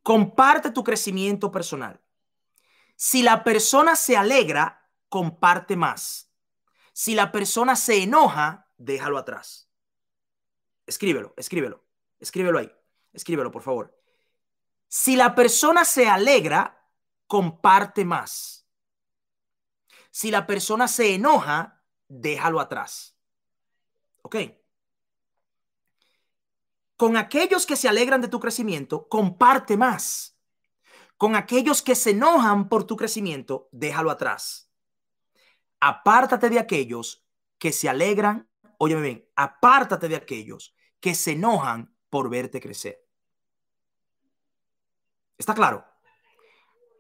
Comparte 0.02 0.72
tu 0.72 0.84
crecimiento 0.84 1.52
personal. 1.52 2.02
Si 2.96 3.24
la 3.24 3.44
persona 3.44 3.96
se 3.96 4.18
alegra, 4.18 4.90
comparte 5.10 5.76
más. 5.76 6.32
Si 6.92 7.16
la 7.16 7.32
persona 7.32 7.76
se 7.76 8.04
enoja, 8.04 8.68
déjalo 8.78 9.18
atrás. 9.18 9.70
Escríbelo, 10.86 11.34
escríbelo, 11.38 11.86
escríbelo 12.20 12.60
ahí. 12.60 12.72
Escríbelo, 13.14 13.52
por 13.52 13.62
favor. 13.62 13.98
Si 14.88 15.16
la 15.16 15.34
persona 15.34 15.86
se 15.86 16.08
alegra, 16.08 16.83
comparte 17.34 18.06
más. 18.06 18.70
Si 20.12 20.30
la 20.30 20.46
persona 20.46 20.88
se 20.88 21.16
enoja, 21.16 21.84
déjalo 22.08 22.60
atrás. 22.60 23.18
¿Ok? 24.22 24.36
Con 26.96 27.18
aquellos 27.18 27.66
que 27.66 27.76
se 27.76 27.90
alegran 27.90 28.22
de 28.22 28.28
tu 28.28 28.40
crecimiento, 28.40 29.10
comparte 29.10 29.78
más. 29.78 30.38
Con 31.18 31.36
aquellos 31.36 31.82
que 31.82 31.96
se 31.96 32.12
enojan 32.12 32.70
por 32.70 32.84
tu 32.84 32.96
crecimiento, 32.96 33.68
déjalo 33.72 34.12
atrás. 34.12 34.72
Apártate 35.80 36.52
de 36.52 36.60
aquellos 36.60 37.26
que 37.58 37.72
se 37.72 37.90
alegran, 37.90 38.48
óyeme 38.78 39.02
bien, 39.02 39.30
apártate 39.36 40.08
de 40.08 40.18
aquellos 40.18 40.76
que 41.00 41.16
se 41.16 41.32
enojan 41.32 41.98
por 42.12 42.30
verte 42.30 42.62
crecer. 42.62 43.04
¿Está 45.36 45.56
claro? 45.56 45.93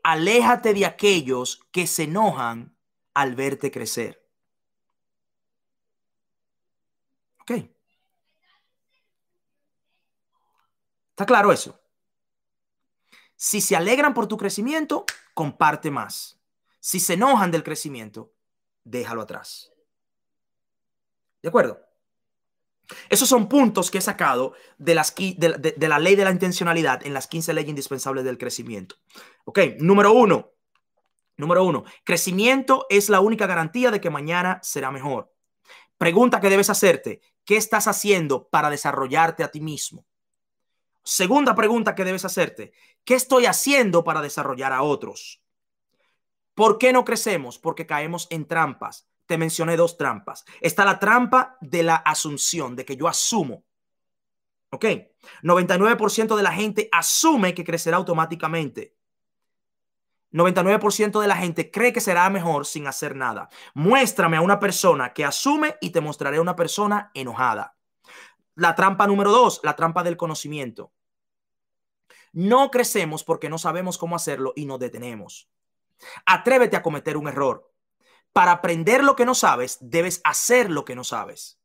Aléjate 0.03 0.73
de 0.73 0.85
aquellos 0.85 1.65
que 1.71 1.87
se 1.87 2.03
enojan 2.03 2.77
al 3.13 3.35
verte 3.35 3.71
crecer. 3.71 4.23
Ok. 7.41 7.51
¿Está 11.11 11.25
claro 11.25 11.51
eso? 11.51 11.79
Si 13.35 13.61
se 13.61 13.75
alegran 13.75 14.13
por 14.13 14.27
tu 14.27 14.37
crecimiento, 14.37 15.05
comparte 15.33 15.91
más. 15.91 16.39
Si 16.79 16.99
se 16.99 17.13
enojan 17.13 17.51
del 17.51 17.63
crecimiento, 17.63 18.33
déjalo 18.83 19.21
atrás. 19.21 19.71
¿De 21.41 21.49
acuerdo? 21.49 21.92
Esos 23.09 23.29
son 23.29 23.47
puntos 23.47 23.91
que 23.91 23.99
he 23.99 24.01
sacado 24.01 24.53
de, 24.77 24.95
la 24.95 25.99
ley 25.99 26.15
de 26.15 26.23
la 26.23 26.31
intencionalidad 26.31 27.05
en 27.05 27.13
las 27.13 27.27
15 27.27 27.53
leyes 27.53 27.69
indispensables 27.69 28.23
del 28.23 28.37
crecimiento. 28.37 28.95
Ok, 29.45 29.59
número 29.79 30.13
uno. 30.13 30.51
Número 31.35 31.63
uno, 31.63 31.83
crecimiento 32.03 32.85
es 32.89 33.09
la 33.09 33.19
única 33.19 33.47
garantía 33.47 33.89
de 33.89 33.99
que 33.99 34.11
mañana 34.11 34.59
será 34.61 34.91
mejor. 34.91 35.33
Pregunta 35.97 36.39
que 36.39 36.49
debes 36.49 36.69
hacerte, 36.69 37.21
¿qué 37.43 37.57
estás 37.57 37.87
haciendo 37.87 38.47
para 38.49 38.69
desarrollarte 38.69 39.43
a 39.43 39.49
ti 39.49 39.59
mismo? 39.59 40.05
Segunda 41.03 41.55
pregunta 41.55 41.95
que 41.95 42.03
debes 42.03 42.23
hacerte, 42.23 42.71
¿qué 43.03 43.15
estoy 43.15 43.47
haciendo 43.47 44.03
para 44.03 44.21
desarrollar 44.21 44.73
a 44.73 44.83
otros? 44.83 45.41
¿Por 46.53 46.77
qué 46.77 46.93
no 46.93 47.03
crecemos? 47.03 47.57
Porque 47.57 47.87
caemos 47.87 48.27
en 48.29 48.47
trampas 48.47 49.07
te 49.25 49.37
mencioné 49.37 49.77
dos 49.77 49.97
trampas. 49.97 50.45
Está 50.61 50.85
la 50.85 50.99
trampa 50.99 51.57
de 51.61 51.83
la 51.83 51.95
asunción, 51.95 52.75
de 52.75 52.85
que 52.85 52.97
yo 52.97 53.07
asumo. 53.07 53.63
¿Ok? 54.71 54.85
99% 55.43 56.35
de 56.35 56.43
la 56.43 56.51
gente 56.51 56.89
asume 56.91 57.53
que 57.53 57.63
crecerá 57.63 57.97
automáticamente. 57.97 58.95
99% 60.31 61.21
de 61.21 61.27
la 61.27 61.35
gente 61.35 61.69
cree 61.69 61.93
que 61.93 62.01
será 62.01 62.27
mejor 62.29 62.65
sin 62.65 62.87
hacer 62.87 63.15
nada. 63.15 63.49
Muéstrame 63.75 64.37
a 64.37 64.41
una 64.41 64.59
persona 64.59 65.13
que 65.13 65.23
asume 65.23 65.75
y 65.79 65.91
te 65.91 66.01
mostraré 66.01 66.37
a 66.37 66.41
una 66.41 66.55
persona 66.55 67.11
enojada. 67.13 67.77
La 68.55 68.73
trampa 68.75 69.05
número 69.05 69.31
dos, 69.31 69.61
la 69.63 69.75
trampa 69.75 70.03
del 70.03 70.17
conocimiento. 70.17 70.91
No 72.31 72.71
crecemos 72.71 73.23
porque 73.23 73.47
no 73.47 73.59
sabemos 73.59 73.99
cómo 73.99 74.15
hacerlo 74.15 74.53
y 74.55 74.65
nos 74.65 74.79
detenemos. 74.79 75.49
Atrévete 76.25 76.75
a 76.75 76.81
cometer 76.81 77.15
un 77.15 77.27
error. 77.27 77.71
Para 78.33 78.51
aprender 78.51 79.03
lo 79.03 79.15
que 79.15 79.25
no 79.25 79.35
sabes, 79.35 79.77
debes 79.79 80.19
hacer 80.23 80.69
lo 80.69 80.85
que 80.85 80.95
no 80.95 81.03
sabes. 81.03 81.59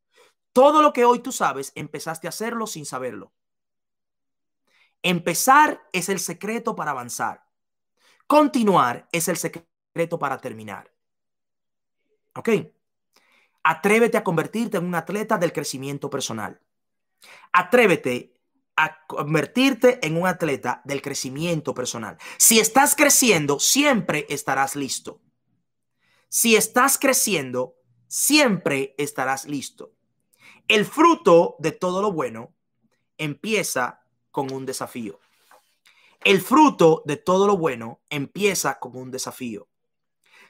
Todo 0.53 0.83
lo 0.83 0.93
que 0.93 1.05
hoy 1.05 1.21
tú 1.21 1.33
sabes, 1.33 1.73
empezaste 1.75 2.27
a 2.27 2.31
hacerlo 2.31 2.67
sin 2.67 2.85
saberlo. 2.85 3.33
Empezar 5.03 5.89
es 5.93 6.09
el 6.09 6.21
secreto 6.21 6.77
para 6.77 6.91
avanzar. 6.91 7.47
Continuar 8.27 9.09
es 9.13 9.29
el 9.29 9.39
secreto 9.39 10.19
para 10.19 10.39
terminar. 10.39 10.93
¿Ok? 12.35 12.51
Atrévete 13.63 14.19
a 14.19 14.25
convertirte 14.25 14.77
en 14.77 14.85
un 14.85 14.95
atleta 14.95 15.39
del 15.39 15.53
crecimiento 15.53 16.11
personal. 16.11 16.61
Atrévete 17.53 18.35
a 18.77 19.07
convertirte 19.07 20.05
en 20.07 20.17
un 20.17 20.27
atleta 20.27 20.83
del 20.85 21.03
crecimiento 21.03 21.75
personal. 21.75 22.19
Si 22.37 22.61
estás 22.61 22.95
creciendo, 22.95 23.59
siempre 23.59 24.27
estarás 24.29 24.77
listo. 24.77 25.21
Si 26.31 26.57
estás 26.57 26.99
creciendo, 26.99 27.77
siempre 28.07 28.95
estarás 28.99 29.47
listo. 29.47 29.93
El 30.67 30.85
fruto 30.85 31.57
de 31.59 31.73
todo 31.73 32.03
lo 32.03 32.13
bueno 32.13 32.55
empieza 33.17 34.03
con 34.31 34.53
un 34.53 34.67
desafío. 34.67 35.21
El 36.23 36.43
fruto 36.43 37.03
de 37.07 37.17
todo 37.17 37.47
lo 37.47 37.57
bueno 37.57 38.03
empieza 38.11 38.79
con 38.79 38.95
un 38.95 39.11
desafío. 39.11 39.69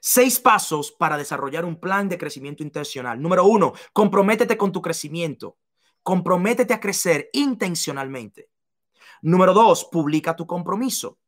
Seis 0.01 0.41
pasos 0.41 0.91
para 0.91 1.17
desarrollar 1.17 1.65
un 1.65 1.79
plan 1.79 2.09
de 2.09 2.19
crecimiento 2.19 2.65
intencional. 2.65 3.23
Número 3.23 3.45
uno, 3.45 3.73
comprométete 3.93 4.57
con 4.57 4.73
tu 4.73 4.83
crecimiento. 4.83 5.59
Comprométete 6.03 6.75
a 6.75 6.81
crecer 6.81 7.31
intencionalmente. 7.33 8.51
Número 9.23 9.55
dos, 9.55 9.85
publica 9.85 10.35
tu 10.35 10.47
compromiso. 10.47 11.19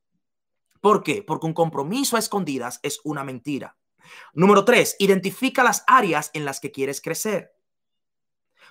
¿Por 0.80 1.04
qué? 1.04 1.22
Porque 1.22 1.46
un 1.46 1.54
compromiso 1.54 2.16
a 2.16 2.18
escondidas 2.18 2.80
es 2.82 3.00
una 3.04 3.22
mentira. 3.22 3.76
Número 4.32 4.64
tres, 4.64 4.96
identifica 4.98 5.62
las 5.62 5.84
áreas 5.86 6.30
en 6.34 6.44
las 6.44 6.60
que 6.60 6.72
quieres 6.72 7.00
crecer. 7.00 7.52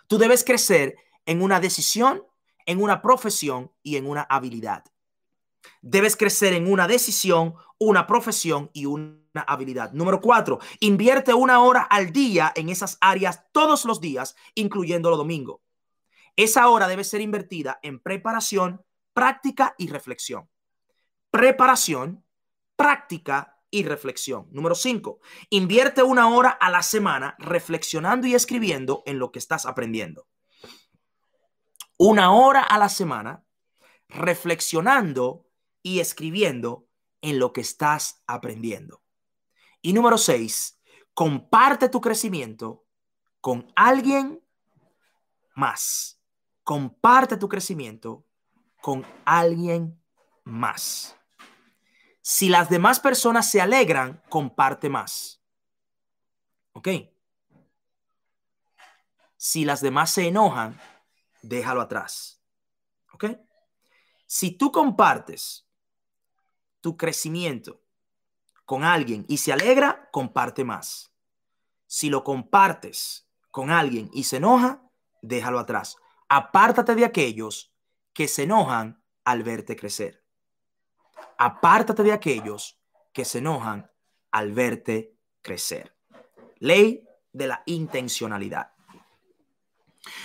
Tú 0.08 0.18
debes 0.18 0.44
crecer 0.44 0.96
en 1.26 1.42
una 1.42 1.60
decisión, 1.60 2.24
en 2.66 2.82
una 2.82 3.02
profesión 3.02 3.72
y 3.84 3.98
en 3.98 4.08
una 4.08 4.24
habilidad. 4.24 4.86
Debes 5.82 6.16
crecer 6.16 6.54
en 6.54 6.72
una 6.72 6.88
decisión, 6.88 7.56
una 7.78 8.08
profesión 8.08 8.70
y 8.74 8.86
una 8.86 9.20
habilidad. 9.48 9.92
Número 9.94 10.20
cuatro, 10.20 10.60
invierte 10.80 11.34
una 11.34 11.62
hora 11.62 11.82
al 11.82 12.12
día 12.12 12.52
en 12.56 12.70
esas 12.70 12.98
áreas 13.02 13.44
todos 13.52 13.86
los 13.86 14.02
días, 14.02 14.36
incluyendo 14.56 15.10
los 15.10 15.20
domingos. 15.20 15.62
Esa 16.36 16.70
hora 16.70 16.88
debe 16.88 17.04
ser 17.04 17.22
invertida 17.22 17.80
en 17.84 18.00
preparación, 18.00 18.84
práctica 19.14 19.76
y 19.78 19.88
reflexión. 19.88 20.50
Preparación, 21.32 22.24
práctica 22.76 23.59
y 23.72 23.84
reflexión. 23.84 24.48
Número 24.52 24.76
5. 24.76 25.20
Invierte 25.50 26.04
una 26.04 26.30
hora 26.30 26.50
a 26.50 26.70
la 26.70 26.84
semana 26.84 27.36
reflexionando 27.40 28.28
y 28.28 28.36
escribiendo 28.36 29.04
en 29.06 29.20
lo 29.20 29.32
que 29.32 29.40
estás 29.40 29.66
aprendiendo. 29.66 30.28
Una 31.98 32.34
hora 32.34 32.62
a 32.62 32.78
la 32.78 32.90
semana 32.90 33.44
reflexionando 34.08 35.48
y 35.84 36.00
escribiendo 36.00 36.88
en 37.22 37.40
lo 37.40 37.54
que 37.54 37.62
estás 37.62 38.24
aprendiendo. 38.28 39.02
Y 39.82 39.94
número 39.94 40.18
6. 40.18 40.80
Comparte 41.14 41.90
tu 41.90 42.02
crecimiento 42.02 42.86
con 43.42 43.72
alguien 43.76 44.42
más 45.56 46.20
comparte 46.70 47.36
tu 47.36 47.50
crecimiento 47.50 48.28
con 48.80 49.04
alguien 49.26 50.00
más. 50.44 51.19
Si 52.22 52.50
las 52.50 52.70
demás 52.70 53.00
personas 53.00 53.50
se 53.50 53.62
alegran, 53.62 54.22
comparte 54.30 54.90
más. 54.90 55.42
¿Ok? 56.74 56.90
Si 59.38 59.66
las 59.66 59.82
demás 59.82 60.12
se 60.12 60.28
enojan, 60.28 60.80
déjalo 61.42 61.82
atrás. 61.82 62.42
¿Ok? 63.14 63.26
Si 64.28 64.52
tú 64.52 64.72
compartes 64.72 65.68
tu 66.82 66.98
crecimiento 66.98 67.82
con 68.66 68.84
alguien 68.84 69.26
y 69.28 69.38
se 69.38 69.52
alegra, 69.52 70.10
comparte 70.12 70.64
más. 70.64 71.12
Si 71.88 72.10
lo 72.10 72.24
compartes 72.24 73.28
con 73.50 73.72
alguien 73.72 74.10
y 74.14 74.26
se 74.26 74.38
enoja, 74.38 74.84
déjalo 75.22 75.60
atrás 75.60 75.98
apártate 76.30 76.96
de 76.96 77.06
aquellos 77.06 77.74
que 78.14 78.28
se 78.28 78.44
enojan 78.44 79.04
al 79.26 79.44
verte 79.44 79.76
crecer. 79.76 80.19
Apártate 81.38 82.04
de 82.04 82.12
aquellos 82.12 82.80
que 83.14 83.26
se 83.26 83.40
enojan 83.40 83.90
al 84.32 84.52
verte 84.54 85.16
crecer. 85.42 85.96
Ley 86.60 87.04
de 87.32 87.48
la 87.48 87.64
intencionalidad. 87.66 88.72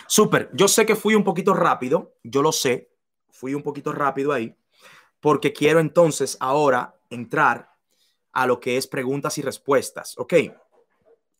Súper, 0.06 0.50
yo 0.52 0.68
sé 0.68 0.86
que 0.86 0.96
fui 0.96 1.14
un 1.14 1.24
poquito 1.24 1.54
rápido, 1.54 2.14
yo 2.22 2.42
lo 2.42 2.52
sé, 2.52 2.90
fui 3.30 3.54
un 3.54 3.62
poquito 3.62 3.92
rápido 3.92 4.32
ahí, 4.32 4.54
porque 5.20 5.52
quiero 5.52 5.80
entonces 5.80 6.36
ahora 6.40 6.96
entrar 7.10 7.70
a 8.32 8.46
lo 8.46 8.60
que 8.60 8.76
es 8.76 8.86
preguntas 8.86 9.38
y 9.38 9.42
respuestas, 9.42 10.16
¿ok? 10.18 10.34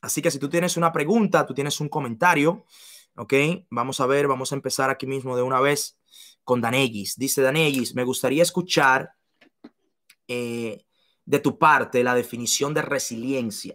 Así 0.00 0.20
que 0.20 0.30
si 0.30 0.38
tú 0.38 0.48
tienes 0.48 0.76
una 0.76 0.92
pregunta, 0.92 1.46
tú 1.46 1.54
tienes 1.54 1.80
un 1.80 1.88
comentario, 1.88 2.64
¿ok? 3.16 3.34
Vamos 3.70 4.00
a 4.00 4.06
ver, 4.06 4.28
vamos 4.28 4.52
a 4.52 4.54
empezar 4.54 4.90
aquí 4.90 5.06
mismo 5.06 5.36
de 5.36 5.42
una 5.42 5.60
vez 5.60 5.98
con 6.44 6.60
Danegis. 6.60 7.16
Dice 7.16 7.42
Danegis, 7.42 7.94
me 7.94 8.04
gustaría 8.04 8.42
escuchar 8.42 9.14
eh, 10.28 10.84
de 11.24 11.38
tu 11.38 11.58
parte 11.58 12.04
la 12.04 12.14
definición 12.14 12.74
de 12.74 12.82
resiliencia. 12.82 13.74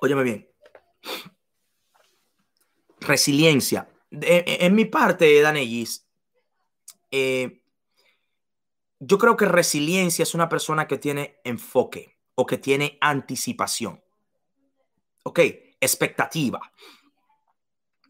Óyeme 0.00 0.22
bien. 0.22 0.48
Resiliencia. 3.00 3.88
En, 4.10 4.74
mi 4.74 4.86
parte, 4.86 5.40
Danegis, 5.40 6.06
eh, 7.10 7.62
yo 8.98 9.18
creo 9.18 9.36
que 9.36 9.44
resiliencia 9.44 10.22
es 10.22 10.34
una 10.34 10.48
persona 10.48 10.86
que 10.86 10.98
tiene 10.98 11.40
enfoque 11.44 12.20
que 12.46 12.58
tiene 12.58 12.98
anticipación. 13.00 14.02
Ok, 15.24 15.38
expectativa. 15.80 16.60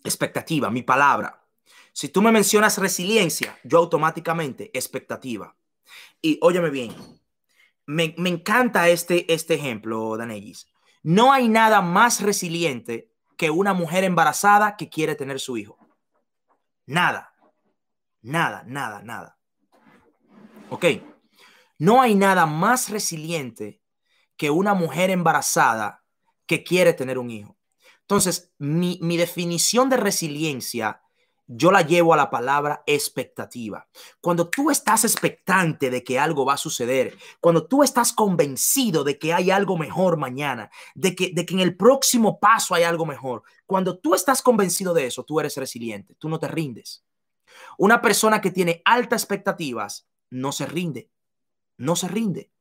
Expectativa, 0.04 0.70
mi 0.70 0.82
palabra. 0.82 1.39
Si 1.92 2.08
tú 2.08 2.22
me 2.22 2.32
mencionas 2.32 2.78
resiliencia, 2.78 3.58
yo 3.64 3.78
automáticamente 3.78 4.70
expectativa. 4.72 5.56
Y 6.22 6.38
óyeme 6.42 6.70
bien, 6.70 6.94
me, 7.86 8.14
encanta 8.16 8.88
este, 8.88 9.32
este 9.32 9.54
ejemplo, 9.54 10.16
Danellis. 10.16 10.68
No 11.02 11.32
hay 11.32 11.48
nada 11.48 11.80
más 11.80 12.20
resiliente 12.20 13.10
que 13.36 13.50
una 13.50 13.72
mujer 13.72 14.04
embarazada 14.04 14.76
que 14.76 14.88
quiere 14.88 15.14
tener 15.14 15.40
su 15.40 15.56
hijo. 15.56 15.78
Nada, 16.86 17.32
nada, 18.22 18.62
nada, 18.66 19.02
nada. 19.02 19.38
Ok, 20.68 20.84
no 21.78 22.02
hay 22.02 22.14
nada 22.14 22.46
más 22.46 22.90
resiliente 22.90 23.80
que 24.36 24.50
una 24.50 24.74
mujer 24.74 25.10
embarazada 25.10 26.04
que 26.46 26.62
quiere 26.62 26.92
tener 26.92 27.18
un 27.18 27.30
hijo. 27.30 27.56
Entonces, 28.02 28.52
mi, 28.58 28.98
definición 29.16 29.88
de 29.88 29.96
resiliencia, 29.96 31.00
yo 31.52 31.72
la 31.72 31.82
llevo 31.82 32.14
a 32.14 32.16
la 32.16 32.30
palabra 32.30 32.84
expectativa. 32.86 33.88
Cuando 34.20 34.48
tú 34.48 34.70
estás 34.70 35.04
expectante 35.04 35.90
de 35.90 36.04
que 36.04 36.16
algo 36.16 36.44
va 36.44 36.54
a 36.54 36.58
suceder, 36.58 37.18
cuando 37.40 37.66
tú 37.66 37.82
estás 37.82 38.12
convencido 38.12 39.02
de 39.02 39.18
que 39.18 39.34
hay 39.34 39.50
algo 39.50 39.76
mejor 39.76 40.16
mañana, 40.16 40.70
de 40.94 41.16
que, 41.16 41.32
de 41.34 41.44
que 41.44 41.54
en 41.54 41.60
el 41.60 41.76
próximo 41.76 42.38
paso 42.38 42.76
hay 42.76 42.84
algo 42.84 43.04
mejor, 43.04 43.42
cuando 43.66 43.98
tú 43.98 44.14
estás 44.14 44.42
convencido 44.42 44.94
de 44.94 45.06
eso, 45.06 45.24
tú 45.24 45.40
eres 45.40 45.56
resiliente, 45.56 46.14
tú 46.14 46.28
no 46.28 46.38
te 46.38 46.46
rindes. 46.46 47.04
Una 47.78 48.00
persona 48.00 48.40
que 48.40 48.52
tiene 48.52 48.80
altas 48.84 49.22
expectativas 49.22 50.06
no 50.30 50.52
se 50.52 50.66
rinde, 50.66 51.10
no 51.76 51.96
se 51.96 52.06
rinde, 52.06 52.52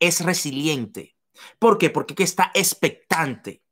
es 0.00 0.24
resiliente. 0.24 1.16
¿Por 1.58 1.76
qué? 1.76 1.90
Porque 1.90 2.22
está 2.22 2.50
expectante. 2.54 3.62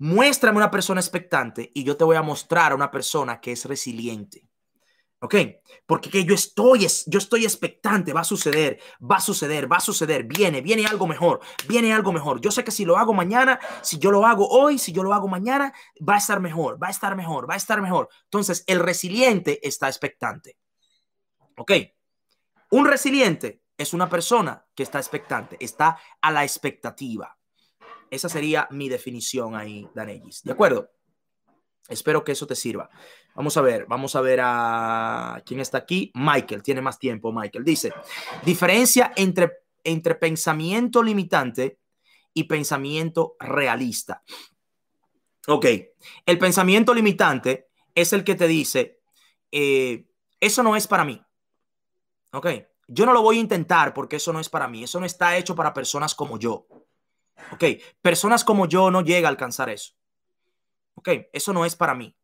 Muéstrame 0.00 0.56
una 0.56 0.70
persona 0.70 0.98
expectante 0.98 1.70
y 1.74 1.84
yo 1.84 1.94
te 1.94 2.04
voy 2.04 2.16
a 2.16 2.22
mostrar 2.22 2.72
a 2.72 2.74
una 2.74 2.90
persona 2.90 3.38
que 3.38 3.52
es 3.52 3.66
resiliente. 3.66 4.48
¿Ok? 5.20 5.34
Porque 5.84 6.24
yo 6.24 6.34
estoy, 6.34 6.86
yo 7.06 7.18
estoy 7.18 7.44
expectante, 7.44 8.14
va 8.14 8.22
a 8.22 8.24
suceder, 8.24 8.80
va 8.98 9.16
a 9.16 9.20
suceder, 9.20 9.70
va 9.70 9.76
a 9.76 9.80
suceder, 9.80 10.24
viene, 10.24 10.62
viene 10.62 10.86
algo 10.86 11.06
mejor, 11.06 11.40
viene 11.68 11.92
algo 11.92 12.12
mejor. 12.12 12.40
Yo 12.40 12.50
sé 12.50 12.64
que 12.64 12.70
si 12.70 12.86
lo 12.86 12.96
hago 12.96 13.12
mañana, 13.12 13.60
si 13.82 13.98
yo 13.98 14.10
lo 14.10 14.24
hago 14.24 14.48
hoy, 14.48 14.78
si 14.78 14.92
yo 14.92 15.02
lo 15.02 15.12
hago 15.12 15.28
mañana, 15.28 15.74
va 16.00 16.14
a 16.14 16.18
estar 16.18 16.40
mejor, 16.40 16.82
va 16.82 16.86
a 16.86 16.90
estar 16.90 17.14
mejor, 17.14 17.50
va 17.50 17.52
a 17.52 17.58
estar 17.58 17.82
mejor. 17.82 18.08
Entonces, 18.24 18.64
el 18.66 18.80
resiliente 18.80 19.60
está 19.68 19.88
expectante. 19.88 20.56
¿Ok? 21.58 21.72
Un 22.70 22.86
resiliente 22.86 23.64
es 23.76 23.92
una 23.92 24.08
persona 24.08 24.64
que 24.74 24.82
está 24.82 24.98
expectante, 24.98 25.58
está 25.60 25.98
a 26.22 26.30
la 26.30 26.42
expectativa. 26.42 27.36
Esa 28.10 28.28
sería 28.28 28.66
mi 28.70 28.88
definición 28.88 29.54
ahí, 29.54 29.88
Danellis. 29.94 30.42
¿De 30.42 30.52
acuerdo? 30.52 30.90
Espero 31.88 32.22
que 32.24 32.32
eso 32.32 32.46
te 32.46 32.54
sirva. 32.54 32.90
Vamos 33.34 33.56
a 33.56 33.62
ver, 33.62 33.86
vamos 33.86 34.14
a 34.16 34.20
ver 34.20 34.40
a 34.42 35.42
quién 35.46 35.60
está 35.60 35.78
aquí. 35.78 36.12
Michael, 36.14 36.62
tiene 36.62 36.80
más 36.80 36.98
tiempo, 36.98 37.32
Michael. 37.32 37.64
Dice, 37.64 37.92
diferencia 38.44 39.12
entre, 39.16 39.50
entre 39.84 40.14
pensamiento 40.14 41.02
limitante 41.02 41.78
y 42.34 42.44
pensamiento 42.44 43.36
realista. 43.38 44.22
Ok, 45.48 45.66
el 46.26 46.38
pensamiento 46.38 46.94
limitante 46.94 47.68
es 47.94 48.12
el 48.12 48.24
que 48.24 48.34
te 48.34 48.46
dice, 48.46 49.00
eh, 49.50 50.06
eso 50.38 50.62
no 50.62 50.76
es 50.76 50.86
para 50.86 51.04
mí. 51.04 51.20
Ok, 52.32 52.46
yo 52.86 53.06
no 53.06 53.12
lo 53.12 53.22
voy 53.22 53.38
a 53.38 53.40
intentar 53.40 53.94
porque 53.94 54.16
eso 54.16 54.32
no 54.32 54.40
es 54.40 54.48
para 54.48 54.68
mí. 54.68 54.84
Eso 54.84 55.00
no 55.00 55.06
está 55.06 55.36
hecho 55.36 55.54
para 55.54 55.74
personas 55.74 56.14
como 56.14 56.38
yo. 56.38 56.66
Ok, 57.52 57.64
personas 58.00 58.44
como 58.44 58.66
yo 58.66 58.90
no 58.90 59.02
llega 59.02 59.28
a 59.28 59.30
alcanzar 59.30 59.68
eso. 59.70 59.94
Ok, 60.94 61.08
eso 61.32 61.52
no 61.52 61.64
es 61.64 61.76
para 61.76 61.94
mí. 61.94 62.16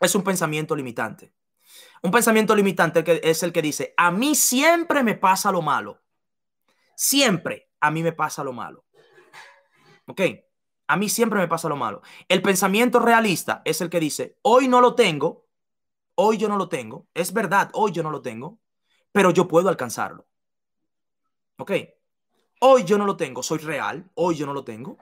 Es 0.00 0.14
un 0.14 0.22
pensamiento 0.22 0.76
limitante. 0.76 1.32
Un 2.02 2.10
pensamiento 2.10 2.54
limitante 2.54 3.04
es 3.28 3.42
el 3.42 3.52
que 3.52 3.62
dice, 3.62 3.94
a 3.96 4.10
mí 4.10 4.34
siempre 4.34 5.02
me 5.02 5.14
pasa 5.14 5.50
lo 5.50 5.62
malo. 5.62 6.00
Siempre 6.94 7.70
a 7.80 7.90
mí 7.90 8.02
me 8.02 8.12
pasa 8.12 8.44
lo 8.44 8.52
malo. 8.52 8.84
Ok, 10.06 10.20
a 10.86 10.96
mí 10.96 11.08
siempre 11.08 11.38
me 11.38 11.48
pasa 11.48 11.68
lo 11.68 11.76
malo. 11.76 12.02
El 12.28 12.42
pensamiento 12.42 12.98
realista 12.98 13.62
es 13.64 13.80
el 13.80 13.90
que 13.90 14.00
dice, 14.00 14.38
hoy 14.42 14.68
no 14.68 14.80
lo 14.80 14.94
tengo, 14.94 15.46
hoy 16.14 16.38
yo 16.38 16.48
no 16.48 16.56
lo 16.56 16.68
tengo. 16.68 17.08
Es 17.14 17.32
verdad, 17.32 17.70
hoy 17.74 17.92
yo 17.92 18.02
no 18.02 18.10
lo 18.10 18.22
tengo, 18.22 18.58
pero 19.12 19.30
yo 19.30 19.48
puedo 19.48 19.68
alcanzarlo. 19.68 20.26
Ok, 21.58 21.72
hoy 22.60 22.84
yo 22.84 22.98
no 22.98 23.06
lo 23.06 23.16
tengo, 23.16 23.42
soy 23.42 23.58
real, 23.58 24.10
hoy 24.14 24.36
yo 24.36 24.46
no 24.46 24.52
lo 24.52 24.64
tengo, 24.64 24.98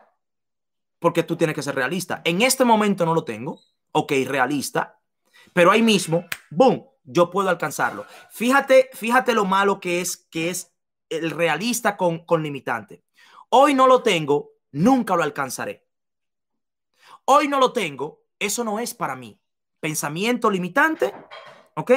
porque 0.99 1.23
tú 1.23 1.37
tienes 1.37 1.55
que 1.55 1.63
ser 1.63 1.75
realista. 1.75 2.23
En 2.25 2.43
este 2.43 2.65
momento 2.65 3.05
no 3.05 3.15
lo 3.15 3.25
tengo, 3.25 3.61
ok, 3.93 4.13
realista, 4.27 5.01
pero 5.53 5.71
ahí 5.71 5.83
mismo, 5.83 6.25
boom, 6.51 6.87
yo 7.05 7.31
puedo 7.31 7.49
alcanzarlo. 7.49 8.05
Fíjate, 8.31 8.91
fíjate 8.93 9.33
lo 9.33 9.45
malo 9.45 9.81
que 9.81 10.01
es, 10.01 10.17
que 10.17 10.51
es 10.51 10.75
el 11.09 11.31
realista 11.31 11.97
con, 11.97 12.25
con 12.25 12.43
limitante. 12.43 13.05
Hoy 13.49 13.75
no 13.75 13.87
lo 13.87 14.03
tengo, 14.03 14.53
nunca 14.73 15.17
lo 15.17 15.23
alcanzaré. 15.23 15.87
Hoy 17.25 17.49
no 17.49 17.59
lo 17.59 17.73
tengo, 17.73 18.25
eso 18.39 18.65
no 18.65 18.81
es 18.81 18.95
para 18.95 19.17
mí. 19.17 19.41
Pensamiento 19.81 20.51
limitante, 20.51 21.15
¿ok? 21.75 21.93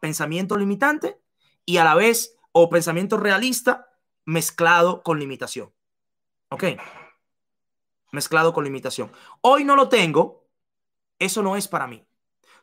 Pensamiento 0.00 0.56
limitante 0.56 1.20
y 1.64 1.78
a 1.78 1.84
la 1.84 1.94
vez, 1.94 2.36
o 2.52 2.68
pensamiento 2.68 3.16
realista 3.16 3.91
mezclado 4.24 5.02
con 5.02 5.18
limitación. 5.18 5.72
¿Ok? 6.50 6.64
mezclado 8.12 8.52
con 8.52 8.62
limitación. 8.62 9.10
Hoy 9.40 9.64
no 9.64 9.74
lo 9.74 9.88
tengo, 9.88 10.46
eso 11.18 11.42
no 11.42 11.56
es 11.56 11.66
para 11.66 11.86
mí. 11.86 12.06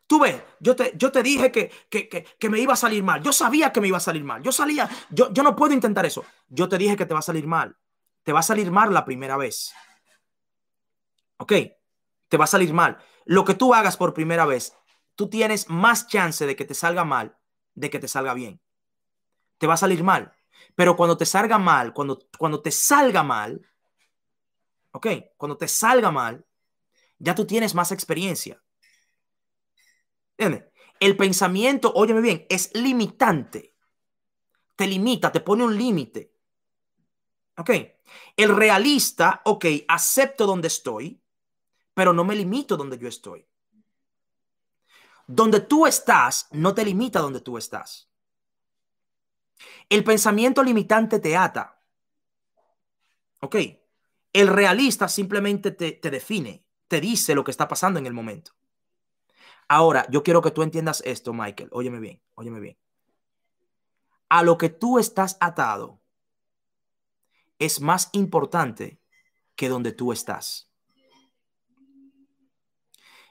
Tú 0.06 0.20
ves, 0.20 0.42
yo 0.60 0.76
te, 0.76 0.94
yo 0.96 1.12
te 1.12 1.22
dije 1.22 1.52
que, 1.52 1.72
que, 1.90 2.50
me 2.50 2.60
iba 2.60 2.74
a 2.74 2.78
salir 2.78 3.04
mal. 3.04 3.22
Yo 3.22 3.34
sabía 3.34 3.72
que 3.72 3.82
me 3.82 3.88
iba 3.88 3.98
a 3.98 4.00
salir 4.00 4.24
mal. 4.24 4.42
Yo 4.42 4.52
salía, 4.52 4.90
yo, 5.10 5.32
yo 5.32 5.44
no 5.44 5.56
puedo 5.56 5.74
intentar 5.74 6.06
eso. 6.06 6.24
Yo 6.48 6.70
te 6.70 6.78
dije 6.78 6.96
que 6.96 7.06
te 7.06 7.14
va 7.14 7.20
a 7.20 7.24
salir 7.24 7.46
mal. 7.46 7.76
Te 8.24 8.32
va 8.32 8.40
a 8.40 8.44
salir 8.44 8.72
mal 8.72 8.94
la 8.94 9.06
primera 9.06 9.38
vez. 9.38 9.74
¿Ok? 11.38 11.54
Te 12.28 12.38
va 12.38 12.46
a 12.46 12.48
salir 12.48 12.74
mal. 12.74 12.98
Lo 13.26 13.46
que 13.46 13.54
tú 13.54 13.74
hagas 13.74 13.98
por 13.98 14.14
primera 14.14 14.46
vez, 14.46 14.76
tú 15.16 15.30
tienes 15.30 15.70
más 15.70 16.08
chance 16.08 16.46
de 16.46 16.56
que 16.56 16.66
te 16.66 16.74
salga 16.74 17.06
mal 17.06 17.40
de 17.76 17.90
que 17.90 18.00
te 18.00 18.08
salga 18.08 18.34
bien. 18.34 18.62
Te 19.58 19.68
va 19.68 19.76
a 19.76 19.78
salir 19.78 20.04
mal. 20.04 20.34
Pero 20.76 20.96
cuando 20.96 21.18
te 21.18 21.26
salga 21.26 21.58
mal, 21.58 21.94
cuando, 21.94 22.20
cuando 22.38 22.62
te 22.62 22.72
salga 22.72 23.24
mal, 23.24 23.62
¿Ok? 24.92 25.08
Cuando 25.38 25.58
te 25.58 25.68
salga 25.68 26.12
mal, 26.12 26.46
ya 27.18 27.36
tú 27.36 27.46
tienes 27.46 27.76
más 27.76 27.92
experiencia. 27.92 28.62
El 30.38 31.18
pensamiento, 31.18 31.92
óyeme 31.94 32.22
bien, 32.22 32.46
es 32.50 32.72
limitante. 32.74 33.76
Te 34.76 34.88
limita, 34.88 35.32
te 35.32 35.42
pone 35.42 35.64
un 35.64 35.78
límite. 35.78 36.34
¿Ok? 37.58 37.72
El 38.36 38.56
realista, 38.56 39.42
ok, 39.46 39.66
acepto 39.88 40.46
donde 40.46 40.70
estoy, 40.70 41.22
pero 41.94 42.14
no 42.14 42.24
me 42.24 42.36
limito 42.36 42.78
donde 42.78 42.98
yo 42.98 43.08
estoy. 43.08 43.46
Donde 45.28 45.60
tú 45.60 45.86
estás 45.86 46.48
no 46.52 46.74
te 46.74 46.86
limita 46.86 47.20
donde 47.20 47.42
tú 47.42 47.58
estás. 47.58 48.09
El 49.90 50.04
pensamiento 50.04 50.64
limitante 50.64 51.20
te 51.20 51.36
ata. 51.36 51.82
¿Ok? 53.42 53.56
El 54.34 54.48
realista 54.48 55.08
simplemente 55.08 55.72
te, 55.72 56.10
define, 56.10 56.64
te 56.88 57.02
dice 57.02 57.34
lo 57.34 57.44
que 57.44 57.52
está 57.52 57.68
pasando 57.68 58.00
en 58.00 58.06
el 58.06 58.14
momento. 58.14 58.52
Ahora, 59.68 60.06
yo 60.10 60.24
quiero 60.24 60.42
que 60.42 60.52
tú 60.52 60.62
entiendas 60.62 61.02
esto, 61.06 61.34
Michael. 61.34 61.70
Óyeme 61.72 62.00
bien, 62.00 62.22
óyeme 62.36 62.60
bien. 62.60 62.78
A 64.30 64.44
lo 64.44 64.58
que 64.58 64.70
tú 64.70 65.00
estás 65.00 65.38
atado 65.40 66.00
es 67.58 67.82
más 67.82 68.10
importante 68.14 69.02
que 69.56 69.70
donde 69.70 69.92
tú 69.92 70.12
estás. 70.12 70.70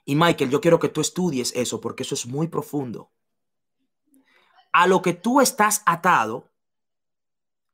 Y 0.05 0.15
Michael, 0.15 0.51
yo 0.51 0.61
quiero 0.61 0.79
que 0.79 0.89
tú 0.89 1.01
estudies 1.01 1.53
eso 1.55 1.81
porque 1.81 2.03
eso 2.03 2.15
es 2.15 2.27
muy 2.27 2.49
profundo. 2.49 3.13
A 4.79 4.87
lo 4.87 5.03
que 5.03 5.13
tú 5.13 5.41
estás 5.41 5.83
atado 5.87 6.53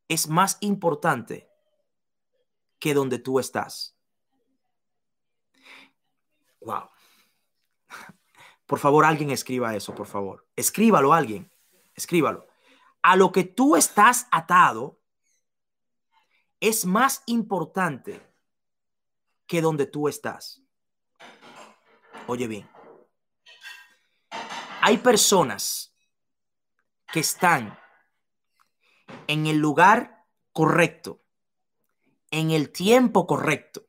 es 0.08 0.26
más 0.26 0.56
importante 0.60 1.50
que 2.78 2.94
donde 2.94 3.18
tú 3.18 3.38
estás. 3.38 3.94
Wow. 6.62 6.88
Por 8.66 8.78
favor, 8.78 9.04
alguien 9.04 9.30
escriba 9.30 9.76
eso, 9.76 9.94
por 9.94 10.06
favor. 10.06 10.46
Escríbalo 10.56 11.12
alguien. 11.12 11.52
Escríbalo. 11.94 12.46
A 13.02 13.16
lo 13.16 13.32
que 13.32 13.44
tú 13.44 13.76
estás 13.76 14.26
atado 14.30 14.98
es 16.58 16.86
más 16.86 17.22
importante 17.26 18.18
que 19.46 19.60
donde 19.60 19.84
tú 19.84 20.08
estás. 20.08 20.62
Oye 22.26 22.46
bien. 22.46 22.66
Hay 24.80 24.96
personas 24.96 25.93
que 27.14 27.20
están 27.20 27.78
en 29.28 29.46
el 29.46 29.58
lugar 29.58 30.26
correcto 30.52 31.24
en 32.34 32.50
el 32.50 32.72
tiempo 32.72 33.28
correcto, 33.28 33.86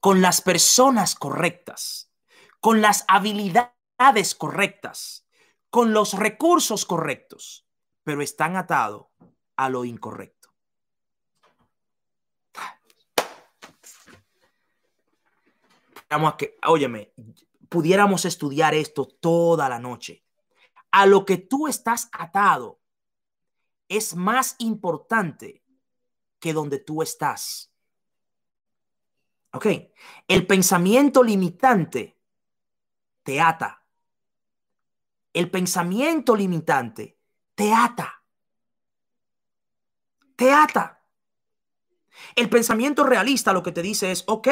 con 0.00 0.22
las 0.22 0.40
personas 0.40 1.14
correctas, 1.14 2.10
con 2.58 2.80
las 2.80 3.04
habilidades 3.06 4.34
correctas, 4.34 5.26
con 5.68 5.92
los 5.92 6.14
recursos 6.14 6.86
correctos, 6.86 7.66
pero 8.02 8.22
están 8.22 8.56
atados 8.56 9.08
a 9.56 9.68
lo 9.68 9.84
incorrecto. 9.84 10.48
que, 16.38 16.56
óyeme, 16.66 17.12
pudiéramos 17.68 18.24
estudiar 18.24 18.72
esto 18.72 19.04
toda 19.04 19.68
la 19.68 19.78
noche. 19.78 20.25
A 20.90 21.06
lo 21.06 21.24
que 21.24 21.36
tú 21.36 21.68
estás 21.68 22.08
atado 22.12 22.80
es 23.88 24.14
más 24.14 24.56
importante 24.58 25.62
que 26.38 26.52
donde 26.52 26.78
tú 26.78 27.02
estás. 27.02 27.72
¿Ok? 29.52 29.66
El 30.28 30.46
pensamiento 30.46 31.22
limitante 31.22 32.18
te 33.22 33.40
ata. 33.40 33.84
El 35.32 35.50
pensamiento 35.50 36.36
limitante 36.36 37.18
te 37.54 37.72
ata. 37.72 38.22
Te 40.36 40.52
ata. 40.52 41.02
El 42.34 42.48
pensamiento 42.48 43.04
realista 43.04 43.52
lo 43.52 43.62
que 43.62 43.72
te 43.72 43.82
dice 43.82 44.10
es, 44.10 44.24
ok, 44.26 44.48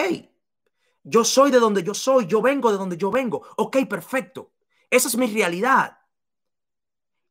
yo 1.03 1.24
soy 1.24 1.51
de 1.51 1.59
donde 1.59 1.82
yo 1.82 1.95
soy, 1.95 2.26
yo 2.26 2.41
vengo 2.41 2.72
de 2.72 2.78
donde 2.78 2.97
yo 2.97 3.11
vengo. 3.11 3.43
Ok, 3.57 3.76
perfecto. 3.89 4.53
Esa 4.91 5.09
es 5.09 5.16
mi 5.16 5.26
realidad. 5.26 5.99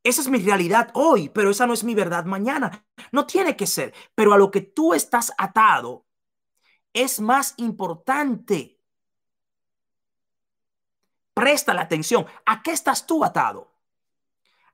Esa 0.03 0.21
es 0.21 0.27
mi 0.27 0.39
realidad 0.39 0.91
hoy, 0.93 1.29
pero 1.29 1.49
esa 1.49 1.65
no 1.65 1.73
es 1.73 1.83
mi 1.83 1.95
verdad 1.95 2.25
mañana. 2.25 2.85
No 3.11 3.25
tiene 3.25 3.55
que 3.55 3.65
ser, 3.65 3.93
pero 4.13 4.33
a 4.33 4.37
lo 4.37 4.51
que 4.51 4.61
tú 4.61 4.93
estás 4.93 5.31
atado 5.37 6.05
es 6.91 7.21
más 7.21 7.53
importante. 7.57 8.81
Presta 11.33 11.73
la 11.73 11.81
atención. 11.81 12.25
¿A 12.45 12.61
qué 12.61 12.71
estás 12.71 13.07
tú 13.07 13.23
atado? 13.23 13.71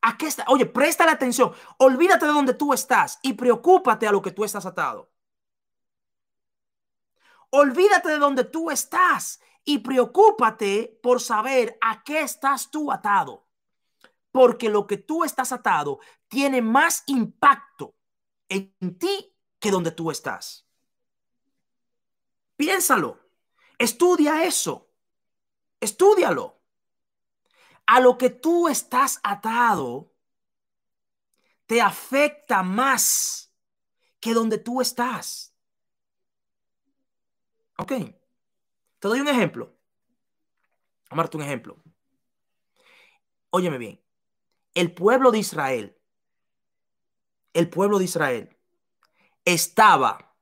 ¿A 0.02 0.18
qué 0.18 0.28
está? 0.28 0.46
Oye, 0.48 0.66
presta 0.66 1.06
la 1.06 1.12
atención. 1.12 1.54
Olvídate 1.78 2.26
de 2.26 2.32
donde 2.32 2.56
tú 2.56 2.74
estás 2.74 3.20
y 3.22 3.34
preocúpate 3.34 4.08
a 4.08 4.12
lo 4.12 4.22
que 4.22 4.32
tú 4.32 4.44
estás 4.44 4.66
atado. 4.66 5.12
Olvídate 7.52 8.10
de 8.10 8.18
donde 8.18 8.46
tú 8.46 8.72
estás 8.72 9.42
y 9.64 9.80
preocúpate 9.80 11.00
por 11.04 11.22
saber 11.22 11.78
a 11.82 12.04
qué 12.04 12.22
estás 12.22 12.72
tú 12.72 12.92
atado 12.92 13.49
porque 14.32 14.70
lo 14.70 14.88
que 14.88 14.98
tú 14.98 15.24
estás 15.24 15.52
atado 15.52 16.00
tiene 16.28 16.62
más 16.62 17.04
impacto 17.08 17.96
en 18.48 18.98
ti 18.98 19.36
que 19.60 19.72
donde 19.72 19.92
tú 19.92 20.12
estás. 20.12 20.68
Piénsalo, 22.56 23.20
estudia 23.78 24.44
eso. 24.44 24.92
Estúdialo. 25.80 26.62
A 27.86 28.00
lo 28.00 28.18
que 28.18 28.30
tú 28.30 28.68
estás 28.68 29.20
atado 29.24 30.14
te 31.66 31.82
afecta 31.82 32.64
más 32.64 33.54
que 34.20 34.34
donde 34.34 34.58
tú 34.58 34.82
estás. 34.82 35.56
Ok. 37.78 37.92
Te 39.00 39.08
doy 39.08 39.22
un 39.22 39.28
ejemplo. 39.28 39.78
Vamos 41.10 41.22
a 41.22 41.24
darte 41.24 41.38
un 41.38 41.44
ejemplo. 41.44 41.82
Óyeme 43.52 43.78
bien. 43.78 44.04
El 44.74 44.93
pueblo 44.93 45.32
de 45.32 45.39
Israel, 45.39 45.97
el 47.53 47.70
pueblo 47.70 47.97
de 47.97 48.05
Israel 48.05 48.57
estaba, 49.45 50.36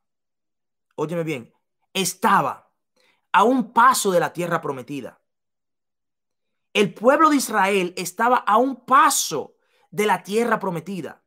óyeme 0.96 1.24
bien, 1.24 1.54
estaba 1.94 2.72
a 3.32 3.44
un 3.44 3.72
paso 3.74 4.12
de 4.12 4.20
la 4.20 4.34
tierra 4.34 4.62
prometida. 4.62 5.20
El 6.74 6.94
pueblo 6.94 7.30
de 7.30 7.38
Israel 7.38 7.94
estaba 7.98 8.38
a 8.38 8.58
un 8.58 8.86
paso 8.86 9.56
de 9.90 10.06
la 10.06 10.22
tierra 10.22 10.60
prometida, 10.60 11.24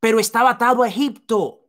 pero 0.00 0.20
estaba 0.20 0.50
atado 0.50 0.82
a 0.82 0.88
Egipto. 0.88 1.63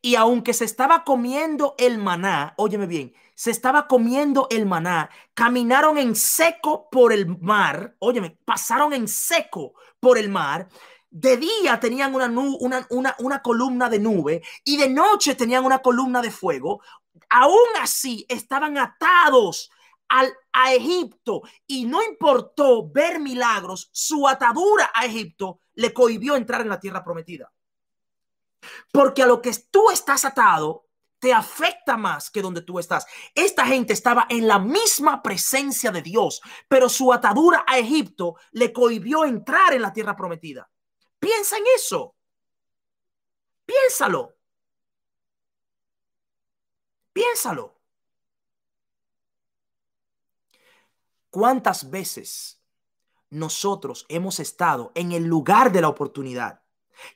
Y 0.00 0.14
aunque 0.14 0.52
se 0.52 0.64
estaba 0.64 1.04
comiendo 1.04 1.74
el 1.78 1.98
maná, 1.98 2.54
óyeme 2.56 2.86
bien, 2.86 3.14
se 3.34 3.50
estaba 3.50 3.86
comiendo 3.86 4.46
el 4.50 4.66
maná, 4.66 5.10
caminaron 5.34 5.98
en 5.98 6.16
seco 6.16 6.88
por 6.90 7.12
el 7.12 7.38
mar, 7.38 7.94
óyeme, 7.98 8.38
pasaron 8.44 8.92
en 8.92 9.06
seco 9.08 9.74
por 10.00 10.18
el 10.18 10.28
mar. 10.28 10.68
De 11.10 11.36
día 11.36 11.78
tenían 11.78 12.14
una, 12.14 12.26
una, 12.26 12.86
una, 12.90 13.16
una 13.18 13.42
columna 13.42 13.88
de 13.88 13.98
nube 13.98 14.42
y 14.64 14.76
de 14.76 14.88
noche 14.88 15.34
tenían 15.34 15.64
una 15.64 15.80
columna 15.80 16.22
de 16.22 16.30
fuego. 16.30 16.80
Aún 17.28 17.68
así 17.80 18.24
estaban 18.28 18.78
atados 18.78 19.70
al, 20.08 20.32
a 20.52 20.72
Egipto 20.72 21.42
y 21.66 21.84
no 21.84 22.02
importó 22.02 22.88
ver 22.88 23.20
milagros, 23.20 23.88
su 23.92 24.26
atadura 24.26 24.90
a 24.94 25.04
Egipto 25.04 25.60
le 25.74 25.92
cohibió 25.92 26.36
entrar 26.36 26.62
en 26.62 26.70
la 26.70 26.80
tierra 26.80 27.04
prometida. 27.04 27.52
Porque 28.92 29.22
a 29.22 29.26
lo 29.26 29.42
que 29.42 29.52
tú 29.70 29.90
estás 29.90 30.24
atado 30.24 30.86
te 31.18 31.32
afecta 31.32 31.96
más 31.96 32.30
que 32.30 32.42
donde 32.42 32.62
tú 32.62 32.78
estás. 32.78 33.06
Esta 33.34 33.66
gente 33.66 33.92
estaba 33.92 34.26
en 34.28 34.46
la 34.46 34.58
misma 34.58 35.22
presencia 35.22 35.90
de 35.90 36.02
Dios, 36.02 36.40
pero 36.68 36.88
su 36.88 37.12
atadura 37.12 37.64
a 37.66 37.78
Egipto 37.78 38.36
le 38.52 38.72
cohibió 38.72 39.24
entrar 39.24 39.72
en 39.72 39.82
la 39.82 39.92
tierra 39.92 40.14
prometida. 40.14 40.70
Piensa 41.18 41.56
en 41.56 41.64
eso. 41.74 42.14
Piénsalo. 43.64 44.34
Piénsalo. 47.12 47.80
¿Cuántas 51.30 51.90
veces 51.90 52.62
nosotros 53.30 54.06
hemos 54.08 54.38
estado 54.38 54.92
en 54.94 55.12
el 55.12 55.24
lugar 55.24 55.72
de 55.72 55.80
la 55.80 55.88
oportunidad? 55.88 56.65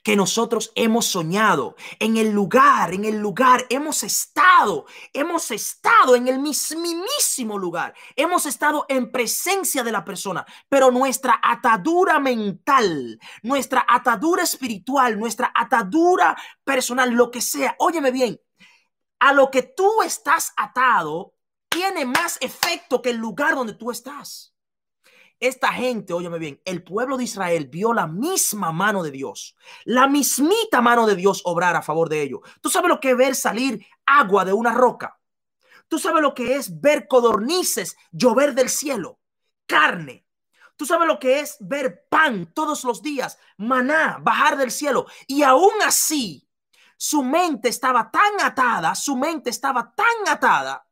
Que 0.03 0.15
nosotros 0.15 0.71
hemos 0.75 1.05
soñado, 1.05 1.75
en 1.99 2.17
el 2.17 2.31
lugar, 2.31 2.93
en 2.93 3.05
el 3.05 3.17
lugar, 3.17 3.65
hemos 3.69 4.03
estado, 4.03 4.85
hemos 5.13 5.51
estado 5.51 6.15
en 6.15 6.27
el 6.27 6.39
mismísimo 6.39 7.57
lugar, 7.57 7.93
hemos 8.15 8.45
estado 8.45 8.85
en 8.89 9.11
presencia 9.11 9.83
de 9.83 9.91
la 9.91 10.03
persona, 10.03 10.45
pero 10.69 10.91
nuestra 10.91 11.39
atadura 11.43 12.19
mental, 12.19 13.19
nuestra 13.43 13.85
atadura 13.87 14.43
espiritual, 14.43 15.19
nuestra 15.19 15.51
atadura 15.53 16.35
personal, 16.63 17.11
lo 17.11 17.31
que 17.31 17.41
sea, 17.41 17.75
óyeme 17.79 18.11
bien, 18.11 18.39
a 19.19 19.33
lo 19.33 19.51
que 19.51 19.61
tú 19.63 20.01
estás 20.01 20.53
atado 20.57 21.35
tiene 21.69 22.05
más 22.05 22.37
efecto 22.41 23.01
que 23.01 23.11
el 23.11 23.17
lugar 23.17 23.55
donde 23.55 23.73
tú 23.73 23.91
estás. 23.91 24.50
Esta 25.41 25.73
gente, 25.73 26.13
óyeme 26.13 26.37
bien, 26.37 26.61
el 26.65 26.83
pueblo 26.83 27.17
de 27.17 27.23
Israel 27.23 27.67
vio 27.67 27.93
la 27.93 28.05
misma 28.05 28.71
mano 28.71 29.01
de 29.01 29.09
Dios, 29.09 29.55
la 29.85 30.07
mismita 30.07 30.81
mano 30.81 31.07
de 31.07 31.15
Dios 31.15 31.41
obrar 31.45 31.75
a 31.75 31.81
favor 31.81 32.09
de 32.09 32.21
ellos. 32.21 32.41
¿Tú 32.61 32.69
sabes 32.69 32.89
lo 32.89 32.99
que 32.99 33.09
es 33.09 33.17
ver 33.17 33.33
salir 33.33 33.83
agua 34.05 34.45
de 34.45 34.53
una 34.53 34.71
roca? 34.71 35.19
¿Tú 35.87 35.97
sabes 35.97 36.21
lo 36.21 36.35
que 36.35 36.57
es 36.57 36.79
ver 36.79 37.07
codornices 37.07 37.97
llover 38.11 38.53
del 38.53 38.69
cielo? 38.69 39.19
Carne. 39.65 40.27
¿Tú 40.75 40.85
sabes 40.85 41.07
lo 41.07 41.17
que 41.17 41.39
es 41.39 41.57
ver 41.59 42.05
pan 42.07 42.53
todos 42.53 42.83
los 42.83 43.01
días, 43.01 43.39
maná, 43.57 44.19
bajar 44.21 44.57
del 44.57 44.69
cielo? 44.69 45.07
Y 45.25 45.41
aún 45.41 45.73
así, 45.83 46.47
su 46.97 47.23
mente 47.23 47.69
estaba 47.69 48.11
tan 48.11 48.39
atada, 48.41 48.93
su 48.93 49.17
mente 49.17 49.49
estaba 49.49 49.91
tan 49.95 50.27
atada, 50.27 50.87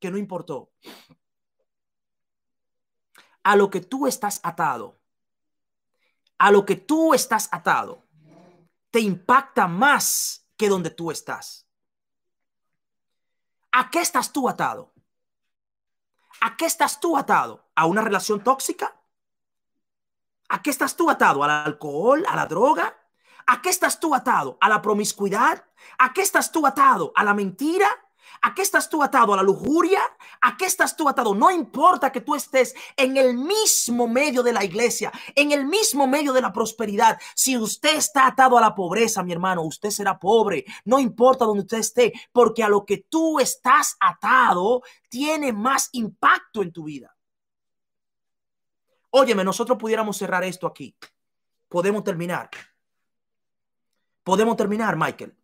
que 0.00 0.10
no 0.10 0.18
importó 0.18 0.72
a 3.48 3.56
lo 3.56 3.70
que 3.70 3.80
tú 3.80 4.06
estás 4.06 4.40
atado, 4.42 5.00
a 6.36 6.50
lo 6.50 6.66
que 6.66 6.76
tú 6.76 7.14
estás 7.14 7.48
atado, 7.50 8.04
te 8.90 9.00
impacta 9.00 9.66
más 9.66 10.46
que 10.54 10.68
donde 10.68 10.90
tú 10.90 11.10
estás. 11.10 11.66
¿A 13.72 13.88
qué 13.88 14.02
estás 14.02 14.34
tú 14.34 14.50
atado? 14.50 14.92
¿A 16.42 16.58
qué 16.58 16.66
estás 16.66 17.00
tú 17.00 17.16
atado? 17.16 17.70
¿A 17.74 17.86
una 17.86 18.02
relación 18.02 18.44
tóxica? 18.44 18.94
¿A 20.50 20.60
qué 20.60 20.68
estás 20.68 20.94
tú 20.94 21.08
atado? 21.08 21.42
¿Al 21.42 21.50
alcohol? 21.50 22.26
¿A 22.28 22.36
la 22.36 22.44
droga? 22.44 22.98
¿A 23.46 23.62
qué 23.62 23.70
estás 23.70 23.98
tú 23.98 24.14
atado? 24.14 24.58
¿A 24.60 24.68
la 24.68 24.82
promiscuidad? 24.82 25.64
¿A 25.98 26.12
qué 26.12 26.20
estás 26.20 26.52
tú 26.52 26.66
atado? 26.66 27.12
¿A 27.16 27.24
la 27.24 27.32
mentira? 27.32 27.88
¿A 28.42 28.54
qué 28.54 28.62
estás 28.62 28.88
tú 28.88 29.02
atado? 29.02 29.34
¿A 29.34 29.36
la 29.36 29.42
lujuria? 29.42 30.00
¿A 30.40 30.56
qué 30.56 30.66
estás 30.66 30.96
tú 30.96 31.08
atado? 31.08 31.34
No 31.34 31.50
importa 31.50 32.12
que 32.12 32.20
tú 32.20 32.34
estés 32.34 32.74
en 32.96 33.16
el 33.16 33.36
mismo 33.36 34.08
medio 34.08 34.42
de 34.42 34.52
la 34.52 34.64
iglesia, 34.64 35.12
en 35.34 35.52
el 35.52 35.64
mismo 35.64 36.06
medio 36.06 36.32
de 36.32 36.40
la 36.40 36.52
prosperidad. 36.52 37.18
Si 37.34 37.56
usted 37.56 37.96
está 37.96 38.26
atado 38.26 38.56
a 38.58 38.60
la 38.60 38.74
pobreza, 38.74 39.22
mi 39.22 39.32
hermano, 39.32 39.62
usted 39.62 39.90
será 39.90 40.18
pobre. 40.18 40.64
No 40.84 40.98
importa 40.98 41.44
donde 41.44 41.62
usted 41.62 41.78
esté, 41.78 42.12
porque 42.32 42.62
a 42.62 42.68
lo 42.68 42.84
que 42.84 42.98
tú 43.08 43.40
estás 43.40 43.96
atado 44.00 44.82
tiene 45.08 45.52
más 45.52 45.88
impacto 45.92 46.62
en 46.62 46.72
tu 46.72 46.84
vida. 46.84 47.14
Óyeme, 49.10 49.42
nosotros 49.42 49.78
pudiéramos 49.78 50.16
cerrar 50.16 50.44
esto 50.44 50.66
aquí. 50.66 50.94
Podemos 51.68 52.04
terminar. 52.04 52.50
Podemos 54.22 54.56
terminar, 54.56 54.96
Michael. 54.96 55.37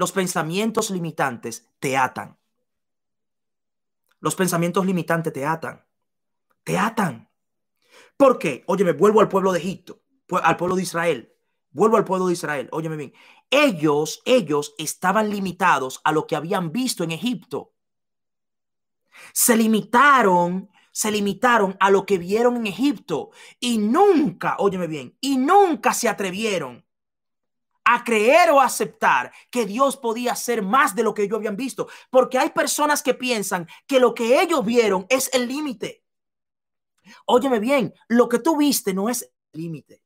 Los 0.00 0.12
pensamientos 0.12 0.88
limitantes 0.88 1.68
te 1.78 1.94
atan. 1.94 2.38
Los 4.18 4.34
pensamientos 4.34 4.86
limitantes 4.86 5.30
te 5.30 5.44
atan. 5.44 5.84
Te 6.64 6.78
atan. 6.78 7.28
¿Por 8.16 8.38
qué? 8.38 8.64
Óyeme, 8.66 8.92
vuelvo 8.92 9.20
al 9.20 9.28
pueblo 9.28 9.52
de 9.52 9.58
Egipto, 9.58 10.00
al 10.42 10.56
pueblo 10.56 10.76
de 10.76 10.84
Israel. 10.84 11.34
Vuelvo 11.70 11.98
al 11.98 12.06
pueblo 12.06 12.28
de 12.28 12.32
Israel. 12.32 12.70
Óyeme 12.72 12.96
bien. 12.96 13.12
Ellos, 13.50 14.22
ellos 14.24 14.74
estaban 14.78 15.28
limitados 15.28 16.00
a 16.02 16.12
lo 16.12 16.26
que 16.26 16.34
habían 16.34 16.72
visto 16.72 17.04
en 17.04 17.10
Egipto. 17.10 17.74
Se 19.34 19.54
limitaron, 19.54 20.70
se 20.92 21.10
limitaron 21.10 21.76
a 21.78 21.90
lo 21.90 22.06
que 22.06 22.16
vieron 22.16 22.56
en 22.56 22.68
Egipto 22.68 23.32
y 23.60 23.76
nunca, 23.76 24.56
óyeme 24.60 24.86
bien, 24.86 25.18
y 25.20 25.36
nunca 25.36 25.92
se 25.92 26.08
atrevieron 26.08 26.86
a 27.92 28.04
creer 28.04 28.50
o 28.50 28.60
aceptar 28.60 29.32
que 29.50 29.66
Dios 29.66 29.96
podía 29.96 30.32
hacer 30.32 30.62
más 30.62 30.94
de 30.94 31.02
lo 31.02 31.12
que 31.12 31.24
ellos 31.24 31.38
habían 31.38 31.56
visto. 31.56 31.88
Porque 32.10 32.38
hay 32.38 32.50
personas 32.50 33.02
que 33.02 33.14
piensan 33.14 33.66
que 33.86 33.98
lo 33.98 34.14
que 34.14 34.40
ellos 34.40 34.64
vieron 34.64 35.06
es 35.08 35.28
el 35.32 35.48
límite. 35.48 36.04
Óyeme 37.26 37.58
bien, 37.58 37.92
lo 38.08 38.28
que 38.28 38.38
tú 38.38 38.56
viste 38.56 38.94
no 38.94 39.08
es 39.08 39.22
el 39.52 39.60
límite. 39.60 40.04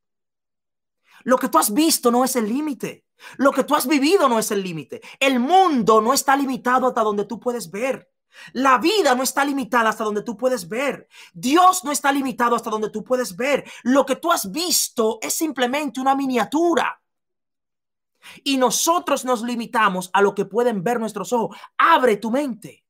Lo 1.25 1.37
que 1.37 1.49
tú 1.49 1.59
has 1.59 1.73
visto 1.73 2.11
no 2.11 2.25
es 2.25 2.37
el 2.37 2.49
límite. 2.49 3.05
Lo 3.37 3.53
que 3.53 3.65
tú 3.65 3.75
has 3.75 3.87
vivido 3.87 4.29
no 4.29 4.39
es 4.39 4.51
el 4.51 4.63
límite. 4.63 5.03
El 5.21 5.39
mundo 5.39 6.01
no 6.01 6.15
está 6.15 6.37
limitado 6.37 6.87
hasta 6.87 7.03
donde 7.03 7.27
tú 7.27 7.39
puedes 7.39 7.71
ver. 7.71 8.11
La 8.53 8.79
vida 8.79 9.15
no 9.15 9.23
está 9.23 9.45
limitada 9.45 9.91
hasta 9.91 10.05
donde 10.05 10.23
tú 10.23 10.37
puedes 10.37 10.69
ver. 10.69 11.07
Dios 11.35 11.85
no 11.85 11.93
está 11.93 12.11
limitado 12.11 12.57
hasta 12.57 12.71
donde 12.71 12.91
tú 12.91 13.05
puedes 13.05 13.37
ver. 13.37 13.65
Lo 13.83 14.07
que 14.07 14.17
tú 14.17 14.33
has 14.33 14.51
visto 14.51 15.19
es 15.21 15.35
simplemente 15.35 16.01
una 16.01 16.15
miniatura. 16.15 17.01
Y 18.43 18.57
nosotros 18.57 19.25
nos 19.25 19.43
limitamos 19.43 20.11
a 20.13 20.23
lo 20.23 20.35
que 20.35 20.45
pueden 20.45 20.83
ver 20.83 21.01
nuestros 21.01 21.33
ojos. 21.33 21.57
Abre 21.79 22.17
tu 22.17 22.31
mente. 22.31 22.85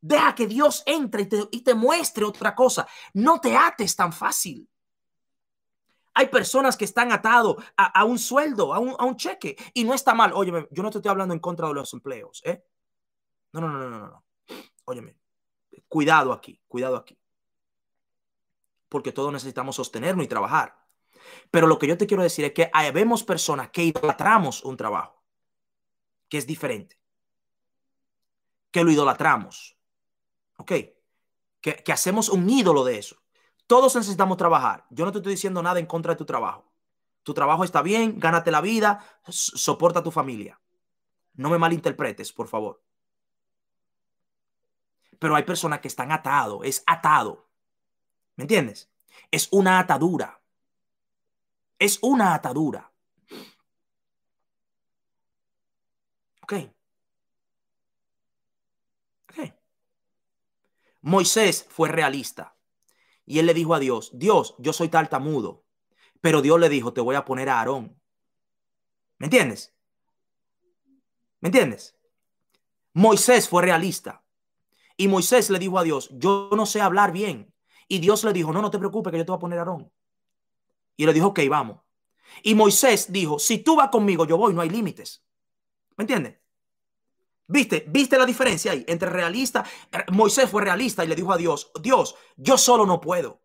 Deja 0.00 0.34
que 0.34 0.46
Dios 0.46 0.82
entre 0.86 1.22
y 1.22 1.26
te, 1.26 1.48
y 1.50 1.60
te 1.62 1.74
muestre 1.74 2.24
otra 2.24 2.54
cosa. 2.54 2.86
No 3.14 3.40
te 3.40 3.56
ates 3.56 3.96
tan 3.96 4.12
fácil. 4.12 4.68
Hay 6.14 6.28
personas 6.28 6.78
que 6.78 6.86
están 6.86 7.12
atados 7.12 7.56
a, 7.76 8.04
un 8.04 8.18
sueldo, 8.18 8.72
a 8.72 8.78
un, 8.78 8.94
a 8.98 9.04
un, 9.04 9.16
cheque, 9.16 9.54
y 9.74 9.84
no 9.84 9.92
está 9.92 10.14
mal. 10.14 10.32
Óyeme, 10.32 10.66
yo 10.70 10.82
no 10.82 10.90
te 10.90 10.96
estoy 10.96 11.10
hablando 11.10 11.34
en 11.34 11.40
contra 11.40 11.68
de 11.68 11.74
los 11.74 11.92
empleos, 11.92 12.40
¿eh? 12.46 12.64
No, 13.52 13.60
no, 13.60 13.68
no, 13.68 13.78
no, 13.78 13.90
no, 13.90 14.06
no. 14.06 14.24
Óyeme, 14.86 15.18
cuidado 15.88 16.32
aquí, 16.32 16.58
cuidado 16.68 16.96
aquí. 16.96 17.18
Porque 18.88 19.12
todos 19.12 19.30
necesitamos 19.30 19.76
sostenernos 19.76 20.24
y 20.24 20.28
trabajar. 20.28 20.85
Pero 21.50 21.66
lo 21.66 21.78
que 21.78 21.86
yo 21.86 21.96
te 21.96 22.06
quiero 22.06 22.22
decir 22.22 22.44
es 22.44 22.52
que 22.52 22.70
vemos 22.92 23.24
personas 23.24 23.70
que 23.70 23.84
idolatramos 23.84 24.64
un 24.64 24.76
trabajo, 24.76 25.22
que 26.28 26.38
es 26.38 26.46
diferente. 26.46 26.98
que 28.70 28.84
lo 28.84 28.90
idolatramos. 28.90 29.78
¿Ok? 30.58 30.72
Que, 31.60 31.92
hacemos 31.92 32.28
un 32.28 32.48
ídolo 32.48 32.84
de 32.84 32.98
eso. 32.98 33.16
Todos 33.66 33.96
necesitamos 33.96 34.36
trabajar. 34.36 34.86
Yo 34.90 35.06
no 35.06 35.12
te 35.12 35.18
estoy 35.18 35.32
diciendo 35.32 35.62
nada 35.62 35.80
en 35.80 35.86
contra 35.86 36.12
de 36.12 36.18
tu 36.18 36.26
trabajo. 36.26 36.70
Tu 37.22 37.32
trabajo 37.32 37.64
está 37.64 37.82
bien, 37.82 38.20
gánate 38.20 38.50
la 38.50 38.60
vida, 38.60 39.02
soporta 39.28 40.00
a 40.00 40.02
tu 40.02 40.10
familia. 40.10 40.60
No 41.34 41.50
me 41.50 41.58
malinterpretes, 41.58 42.32
por 42.32 42.48
favor. 42.48 42.82
Pero 45.18 45.34
hay 45.34 45.42
personas 45.44 45.80
que 45.80 45.88
están 45.88 46.12
atados, 46.12 46.60
es 46.64 46.82
atado. 46.86 47.48
¿Me 48.36 48.44
entiendes? 48.44 48.90
Es 49.30 49.48
una 49.50 49.78
atadura. 49.78 50.40
Es 51.78 51.98
una 52.02 52.34
atadura. 52.34 52.92
Ok. 56.42 56.52
Ok. 59.28 59.52
Moisés 61.02 61.66
fue 61.68 61.88
realista. 61.88 62.56
Y 63.24 63.40
él 63.40 63.46
le 63.46 63.54
dijo 63.54 63.74
a 63.74 63.80
Dios, 63.80 64.10
Dios, 64.14 64.54
yo 64.58 64.72
soy 64.72 64.88
tartamudo. 64.88 65.64
Pero 66.20 66.42
Dios 66.42 66.58
le 66.60 66.68
dijo, 66.68 66.92
te 66.92 67.00
voy 67.00 67.16
a 67.16 67.24
poner 67.24 67.48
a 67.48 67.58
Aarón. 67.58 68.00
¿Me 69.18 69.26
entiendes? 69.26 69.74
¿Me 71.40 71.48
entiendes? 71.48 71.96
Moisés 72.92 73.48
fue 73.48 73.62
realista. 73.62 74.24
Y 74.96 75.08
Moisés 75.08 75.50
le 75.50 75.58
dijo 75.58 75.78
a 75.78 75.82
Dios, 75.82 76.08
yo 76.12 76.48
no 76.52 76.64
sé 76.64 76.80
hablar 76.80 77.12
bien. 77.12 77.52
Y 77.88 77.98
Dios 77.98 78.24
le 78.24 78.32
dijo, 78.32 78.52
no, 78.52 78.62
no 78.62 78.70
te 78.70 78.78
preocupes, 78.78 79.10
que 79.10 79.18
yo 79.18 79.24
te 79.24 79.32
voy 79.32 79.36
a 79.36 79.40
poner 79.40 79.58
a 79.58 79.62
Aarón. 79.62 79.92
Y 80.96 81.06
le 81.06 81.12
dijo, 81.12 81.28
ok, 81.28 81.40
vamos. 81.48 81.82
Y 82.42 82.54
Moisés 82.54 83.12
dijo, 83.12 83.38
si 83.38 83.58
tú 83.58 83.76
vas 83.76 83.90
conmigo, 83.90 84.26
yo 84.26 84.36
voy, 84.36 84.54
no 84.54 84.60
hay 84.60 84.70
límites. 84.70 85.24
¿Me 85.96 86.02
entiendes? 86.02 86.38
¿Viste? 87.48 87.84
¿Viste 87.88 88.18
la 88.18 88.26
diferencia 88.26 88.72
ahí 88.72 88.84
entre 88.88 89.08
realista? 89.08 89.64
Moisés 90.12 90.50
fue 90.50 90.62
realista 90.62 91.04
y 91.04 91.08
le 91.08 91.14
dijo 91.14 91.32
a 91.32 91.36
Dios, 91.36 91.70
Dios, 91.80 92.16
yo 92.36 92.58
solo 92.58 92.84
no 92.84 93.00
puedo. 93.00 93.40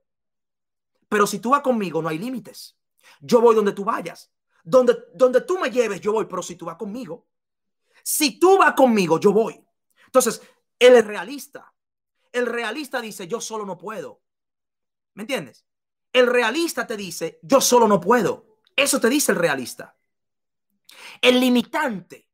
Pero 1.08 1.28
si 1.28 1.40
tú 1.40 1.52
vas 1.52 1.62
conmigo, 1.62 2.02
no 2.02 2.10
hay 2.10 2.18
límites. 2.18 2.78
Yo 3.20 3.42
voy 3.42 3.56
donde 3.56 3.74
tú 3.74 3.84
vayas. 3.84 4.32
Donde, 4.64 4.98
donde 5.14 5.42
tú 5.42 5.60
me 5.60 5.70
lleves, 5.70 6.02
yo 6.02 6.14
voy. 6.14 6.26
Pero 6.26 6.42
si 6.42 6.56
tú 6.56 6.66
vas 6.66 6.78
conmigo, 6.78 7.28
si 8.04 8.40
tú 8.40 8.58
vas 8.58 8.74
conmigo, 8.74 9.20
yo 9.20 9.32
voy. 9.32 9.64
Entonces, 10.06 10.42
él 10.80 10.96
es 10.96 11.06
realista. 11.06 11.74
El 12.32 12.46
realista 12.46 13.02
dice, 13.02 13.28
yo 13.28 13.42
solo 13.42 13.66
no 13.66 13.78
puedo. 13.78 14.22
¿Me 15.14 15.24
entiendes? 15.24 15.66
El 16.14 16.28
realista 16.28 16.86
te 16.86 16.98
dice, 16.98 17.40
yo 17.42 17.62
solo 17.62 17.88
no 17.88 18.00
puedo. 18.02 18.58
Eso 18.76 19.00
te 19.00 19.10
dice 19.10 19.32
el 19.32 19.38
realista. 19.38 19.96
El 21.22 21.40
limitante 21.40 22.32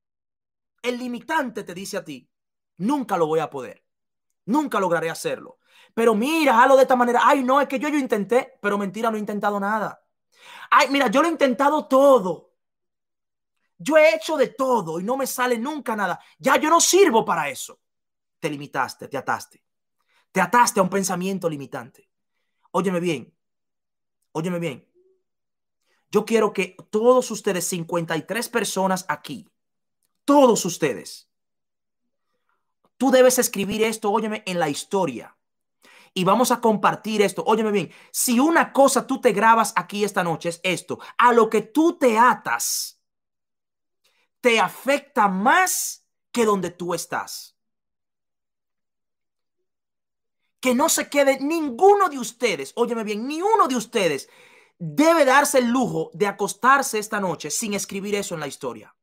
el 0.82 0.98
limitante 0.98 1.64
te 1.64 1.74
dice 1.74 1.98
a 1.98 2.06
ti, 2.06 2.30
nunca 2.78 3.18
lo 3.18 3.28
voy 3.28 3.40
a 3.40 3.50
poder, 3.50 3.84
nunca 4.46 4.80
lograré 4.80 5.10
hacerlo. 5.10 5.60
Pero 5.94 6.16
mira, 6.16 6.62
hazlo 6.62 6.76
de 6.76 6.84
esta 6.84 6.96
manera. 6.96 7.22
Ay, 7.24 7.44
no, 7.44 7.60
es 7.60 7.68
que 7.68 7.80
yo, 7.80 7.90
yo 7.90 7.98
intenté, 7.98 8.58
pero 8.62 8.78
mentira, 8.78 9.10
no 9.10 9.18
he 9.18 9.20
intentado 9.20 9.60
nada. 9.60 10.04
Ay, 10.70 10.90
mira, 10.90 11.08
yo 11.08 11.22
lo 11.22 11.28
he 11.28 11.32
intentado 11.32 11.88
todo. 11.88 12.54
Yo 13.80 13.98
he 13.98 14.16
hecho 14.16 14.38
de 14.38 14.48
todo 14.50 15.00
y 15.00 15.04
no 15.04 15.18
me 15.18 15.28
sale 15.28 15.58
nunca 15.58 15.96
nada. 15.96 16.20
Ya 16.40 16.58
yo 16.58 16.70
no 16.70 16.80
sirvo 16.80 17.26
para 17.26 17.50
eso. 17.50 17.80
Te 18.40 18.50
limitaste, 18.50 19.08
te 19.08 19.18
ataste. 19.18 19.64
Te 20.32 20.42
ataste 20.42 20.80
a 20.80 20.84
un 20.84 20.90
pensamiento 20.90 21.50
limitante. 21.50 22.10
Óyeme 22.72 23.00
bien. 23.00 23.37
Óyeme 24.38 24.60
bien. 24.60 24.88
Yo 26.12 26.24
quiero 26.24 26.54
que 26.54 26.78
todos 26.92 27.32
ustedes, 27.32 27.68
53 27.70 28.50
personas 28.50 29.04
aquí, 29.10 29.50
todos 30.26 30.64
ustedes. 30.64 31.28
Tú 32.98 33.10
debes 33.10 33.40
escribir 33.40 33.82
esto, 33.82 34.12
óyeme, 34.12 34.44
en 34.46 34.60
la 34.60 34.70
historia. 34.70 35.36
Y 36.14 36.24
vamos 36.24 36.52
a 36.52 36.62
compartir 36.62 37.24
esto. 37.24 37.44
Óyeme 37.48 37.72
bien, 37.72 37.92
si 38.12 38.40
una 38.40 38.74
cosa 38.74 39.08
tú 39.08 39.20
te 39.20 39.32
grabas 39.32 39.74
aquí 39.76 40.04
esta 40.04 40.24
noche 40.24 40.50
es 40.50 40.60
esto, 40.62 41.00
a 41.18 41.34
lo 41.34 41.50
que 41.50 41.64
tú 41.64 41.98
te 41.98 42.20
atas, 42.20 43.02
te 44.40 44.60
afecta 44.60 45.28
más 45.28 46.06
que 46.32 46.46
donde 46.46 46.70
tú 46.70 46.94
estás. 46.94 47.57
Que 50.60 50.74
no 50.74 50.90
se 50.90 51.10
quede 51.10 51.40
ninguno 51.40 52.10
de 52.10 52.20
ustedes, 52.20 52.74
óyeme 52.76 53.04
bien, 53.04 53.28
ni 53.28 53.42
uno 53.42 53.68
de 53.68 53.76
ustedes 53.76 54.30
debe 54.80 55.26
darse 55.26 55.60
el 55.60 55.70
lujo 55.70 56.12
de 56.14 56.28
acostarse 56.28 57.00
esta 57.00 57.20
noche 57.20 57.50
sin 57.50 57.74
escribir 57.74 58.16
eso 58.16 58.36
en 58.36 58.40
la 58.40 58.48
historia. 58.48 58.96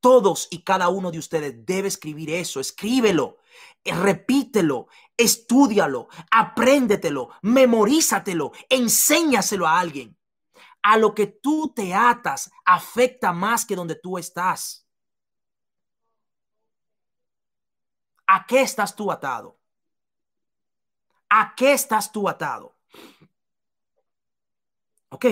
Todos 0.00 0.48
y 0.50 0.62
cada 0.62 0.88
uno 0.88 1.10
de 1.10 1.18
ustedes 1.18 1.66
debe 1.66 1.88
escribir 1.88 2.30
eso. 2.30 2.60
Escríbelo, 2.60 3.38
eh, 3.82 3.94
repítelo, 3.94 4.88
estúdialo, 5.16 6.08
apréndetelo, 6.30 7.30
memorízatelo, 7.42 8.52
enséñaselo 8.68 9.66
a 9.66 9.80
alguien. 9.80 10.16
A 10.82 10.96
lo 10.96 11.14
que 11.14 11.26
tú 11.26 11.72
te 11.74 11.94
atas 11.94 12.50
afecta 12.64 13.32
más 13.32 13.66
que 13.66 13.74
donde 13.74 13.96
tú 13.96 14.18
estás. 14.18 14.86
¿A 18.28 18.46
qué 18.46 18.60
estás 18.62 18.94
tú 18.94 19.10
atado? 19.10 19.58
¿A 21.28 21.54
qué 21.56 21.72
estás 21.72 22.12
tú 22.12 22.28
atado? 22.28 22.76
¿Ok? 25.10 25.26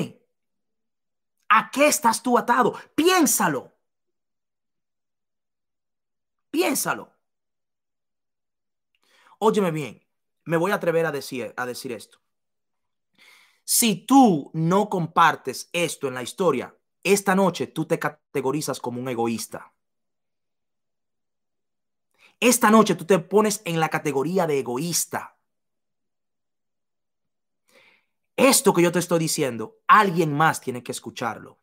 ¿A 1.48 1.70
qué 1.70 1.86
estás 1.86 2.22
tú 2.22 2.36
atado? 2.36 2.74
Piénsalo. 2.94 3.72
Piénsalo. 6.50 7.12
Óyeme 9.38 9.70
bien, 9.70 10.02
me 10.44 10.56
voy 10.56 10.70
a 10.72 10.76
atrever 10.76 11.06
a 11.06 11.12
decir, 11.12 11.52
a 11.56 11.66
decir 11.66 11.92
esto. 11.92 12.18
Si 13.64 13.96
tú 14.06 14.50
no 14.52 14.88
compartes 14.88 15.70
esto 15.72 16.08
en 16.08 16.14
la 16.14 16.22
historia, 16.22 16.76
esta 17.02 17.34
noche 17.34 17.66
tú 17.66 17.86
te 17.86 17.98
categorizas 17.98 18.80
como 18.80 19.00
un 19.00 19.08
egoísta. 19.08 19.74
Esta 22.40 22.70
noche 22.70 22.94
tú 22.94 23.04
te 23.04 23.18
pones 23.18 23.62
en 23.64 23.80
la 23.80 23.88
categoría 23.88 24.46
de 24.46 24.58
egoísta. 24.58 25.33
Esto 28.36 28.72
que 28.72 28.82
yo 28.82 28.90
te 28.90 28.98
estoy 28.98 29.20
diciendo, 29.20 29.78
alguien 29.86 30.32
más 30.32 30.60
tiene 30.60 30.82
que 30.82 30.92
escucharlo. 30.92 31.60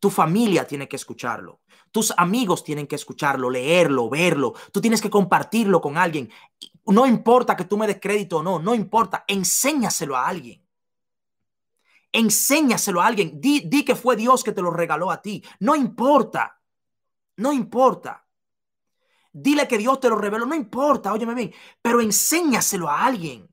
Tu 0.00 0.10
familia 0.10 0.66
tiene 0.66 0.88
que 0.88 0.96
escucharlo. 0.96 1.60
Tus 1.92 2.12
amigos 2.16 2.64
tienen 2.64 2.86
que 2.86 2.96
escucharlo, 2.96 3.50
leerlo, 3.50 4.08
verlo. 4.08 4.54
Tú 4.72 4.80
tienes 4.80 5.02
que 5.02 5.10
compartirlo 5.10 5.80
con 5.80 5.98
alguien. 5.98 6.30
No 6.86 7.06
importa 7.06 7.54
que 7.54 7.64
tú 7.64 7.76
me 7.76 7.86
des 7.86 8.00
crédito 8.00 8.38
o 8.38 8.42
no, 8.42 8.58
no 8.58 8.74
importa. 8.74 9.24
Enséñaselo 9.28 10.16
a 10.16 10.26
alguien. 10.26 10.64
Enséñaselo 12.12 13.02
a 13.02 13.06
alguien. 13.06 13.40
Di, 13.40 13.84
que 13.84 13.94
fue 13.94 14.16
Dios 14.16 14.42
que 14.42 14.52
te 14.52 14.62
lo 14.62 14.70
regaló 14.70 15.10
a 15.10 15.20
ti. 15.20 15.44
No 15.60 15.76
importa. 15.76 16.60
No 17.36 17.52
importa. 17.52 18.26
Dile 19.32 19.68
que 19.68 19.78
Dios 19.78 20.00
te 20.00 20.08
lo 20.08 20.16
reveló. 20.16 20.46
No 20.46 20.54
importa, 20.54 21.12
óyeme 21.12 21.34
bien. 21.34 21.52
Pero 21.82 22.00
enséñaselo 22.00 22.88
a 22.88 23.04
alguien. 23.04 23.48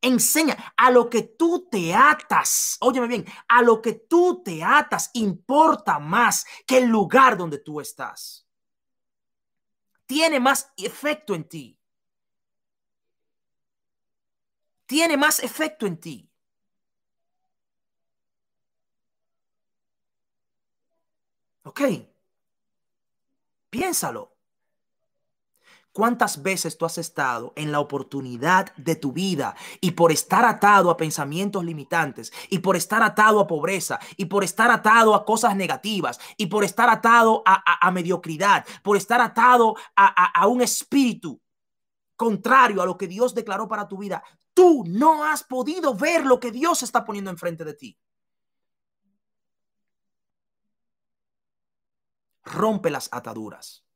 Enseña 0.00 0.74
a 0.76 0.90
lo 0.90 1.10
que 1.10 1.22
tú 1.22 1.68
te 1.70 1.94
atas. 1.94 2.76
Óyeme 2.80 3.08
bien, 3.08 3.26
a 3.48 3.62
lo 3.62 3.82
que 3.82 3.94
tú 3.94 4.42
te 4.44 4.62
atas 4.62 5.10
importa 5.14 5.98
más 5.98 6.46
que 6.66 6.78
el 6.78 6.86
lugar 6.86 7.36
donde 7.36 7.58
tú 7.58 7.80
estás. 7.80 8.46
Tiene 10.06 10.40
más 10.40 10.72
efecto 10.76 11.34
en 11.34 11.48
ti. 11.48 11.78
Tiene 14.86 15.16
más 15.16 15.40
efecto 15.40 15.86
en 15.86 16.00
ti. 16.00 16.30
Ok. 21.64 21.80
Piénsalo. 23.70 24.37
¿Cuántas 25.98 26.44
veces 26.44 26.78
tú 26.78 26.86
has 26.86 26.96
estado 26.96 27.52
en 27.56 27.72
la 27.72 27.80
oportunidad 27.80 28.72
de 28.76 28.94
tu 28.94 29.10
vida 29.10 29.56
y 29.80 29.90
por 29.90 30.12
estar 30.12 30.44
atado 30.44 30.90
a 30.90 30.96
pensamientos 30.96 31.64
limitantes 31.64 32.32
y 32.50 32.60
por 32.60 32.76
estar 32.76 33.02
atado 33.02 33.40
a 33.40 33.48
pobreza 33.48 33.98
y 34.16 34.26
por 34.26 34.44
estar 34.44 34.70
atado 34.70 35.12
a 35.12 35.24
cosas 35.24 35.56
negativas 35.56 36.20
y 36.36 36.46
por 36.46 36.62
estar 36.62 36.88
atado 36.88 37.42
a, 37.44 37.90
mediocridad, 37.90 38.64
por 38.84 38.96
estar 38.96 39.20
atado 39.20 39.74
a, 39.96 40.40
a 40.40 40.46
un 40.46 40.62
espíritu 40.62 41.42
contrario 42.14 42.80
a 42.80 42.86
lo 42.86 42.96
que 42.96 43.08
Dios 43.08 43.34
declaró 43.34 43.66
para 43.66 43.88
tu 43.88 43.98
vida, 43.98 44.22
tú 44.54 44.84
no 44.86 45.24
has 45.24 45.42
podido 45.42 45.96
ver 45.96 46.24
lo 46.24 46.38
que 46.38 46.52
Dios 46.52 46.84
está 46.84 47.04
poniendo 47.04 47.32
enfrente 47.32 47.64
de 47.64 47.74
ti? 47.74 47.98
Rompe 52.44 52.88
las 52.88 53.08
ataduras. 53.10 53.87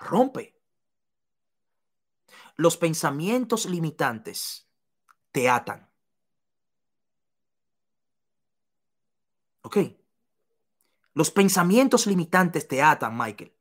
Rompe. 0.00 0.56
Los 2.56 2.76
pensamientos 2.76 3.66
limitantes 3.66 4.68
te 5.30 5.48
atan. 5.48 5.88
¿Ok? 9.62 9.78
Los 11.14 11.30
pensamientos 11.30 12.06
limitantes 12.06 12.66
te 12.66 12.82
atan, 12.82 13.16
Michael. 13.16 13.54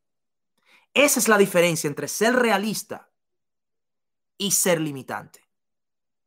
Esa 0.94 1.20
es 1.20 1.28
la 1.28 1.38
diferencia 1.38 1.88
entre 1.88 2.08
ser 2.08 2.36
realista 2.36 3.12
y 4.38 4.52
ser 4.52 4.82
limitante. 4.82 5.48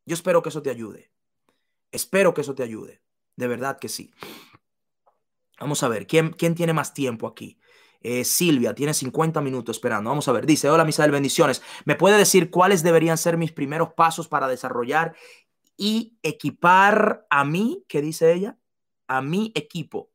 Yo 0.04 0.14
espero 0.14 0.42
que 0.42 0.50
eso 0.50 0.62
te 0.62 0.70
ayude. 0.70 1.10
Espero 1.90 2.34
que 2.34 2.42
eso 2.42 2.54
te 2.54 2.62
ayude. 2.62 3.02
De 3.36 3.48
verdad 3.48 3.78
que 3.78 3.88
sí. 3.88 4.12
Vamos 5.58 5.82
a 5.82 5.88
ver, 5.88 6.06
¿quién, 6.06 6.30
quién 6.32 6.54
tiene 6.54 6.72
más 6.72 6.92
tiempo 6.94 7.26
aquí? 7.26 7.58
Eh, 8.02 8.24
Silvia 8.24 8.74
tiene 8.74 8.94
50 8.94 9.40
minutos 9.40 9.76
esperando. 9.76 10.10
Vamos 10.10 10.28
a 10.28 10.32
ver, 10.32 10.46
dice, 10.46 10.68
hola 10.68 10.84
Misael, 10.84 11.10
bendiciones. 11.10 11.62
¿Me 11.84 11.94
puede 11.94 12.18
decir 12.18 12.50
cuáles 12.50 12.82
deberían 12.82 13.18
ser 13.18 13.36
mis 13.36 13.52
primeros 13.52 13.92
pasos 13.94 14.28
para 14.28 14.48
desarrollar 14.48 15.14
y 15.76 16.18
equipar 16.22 17.26
a 17.30 17.44
mí, 17.44 17.84
¿qué 17.88 18.02
dice 18.02 18.32
ella? 18.32 18.56
A 19.06 19.22
mi 19.22 19.52
equipo. 19.54 20.10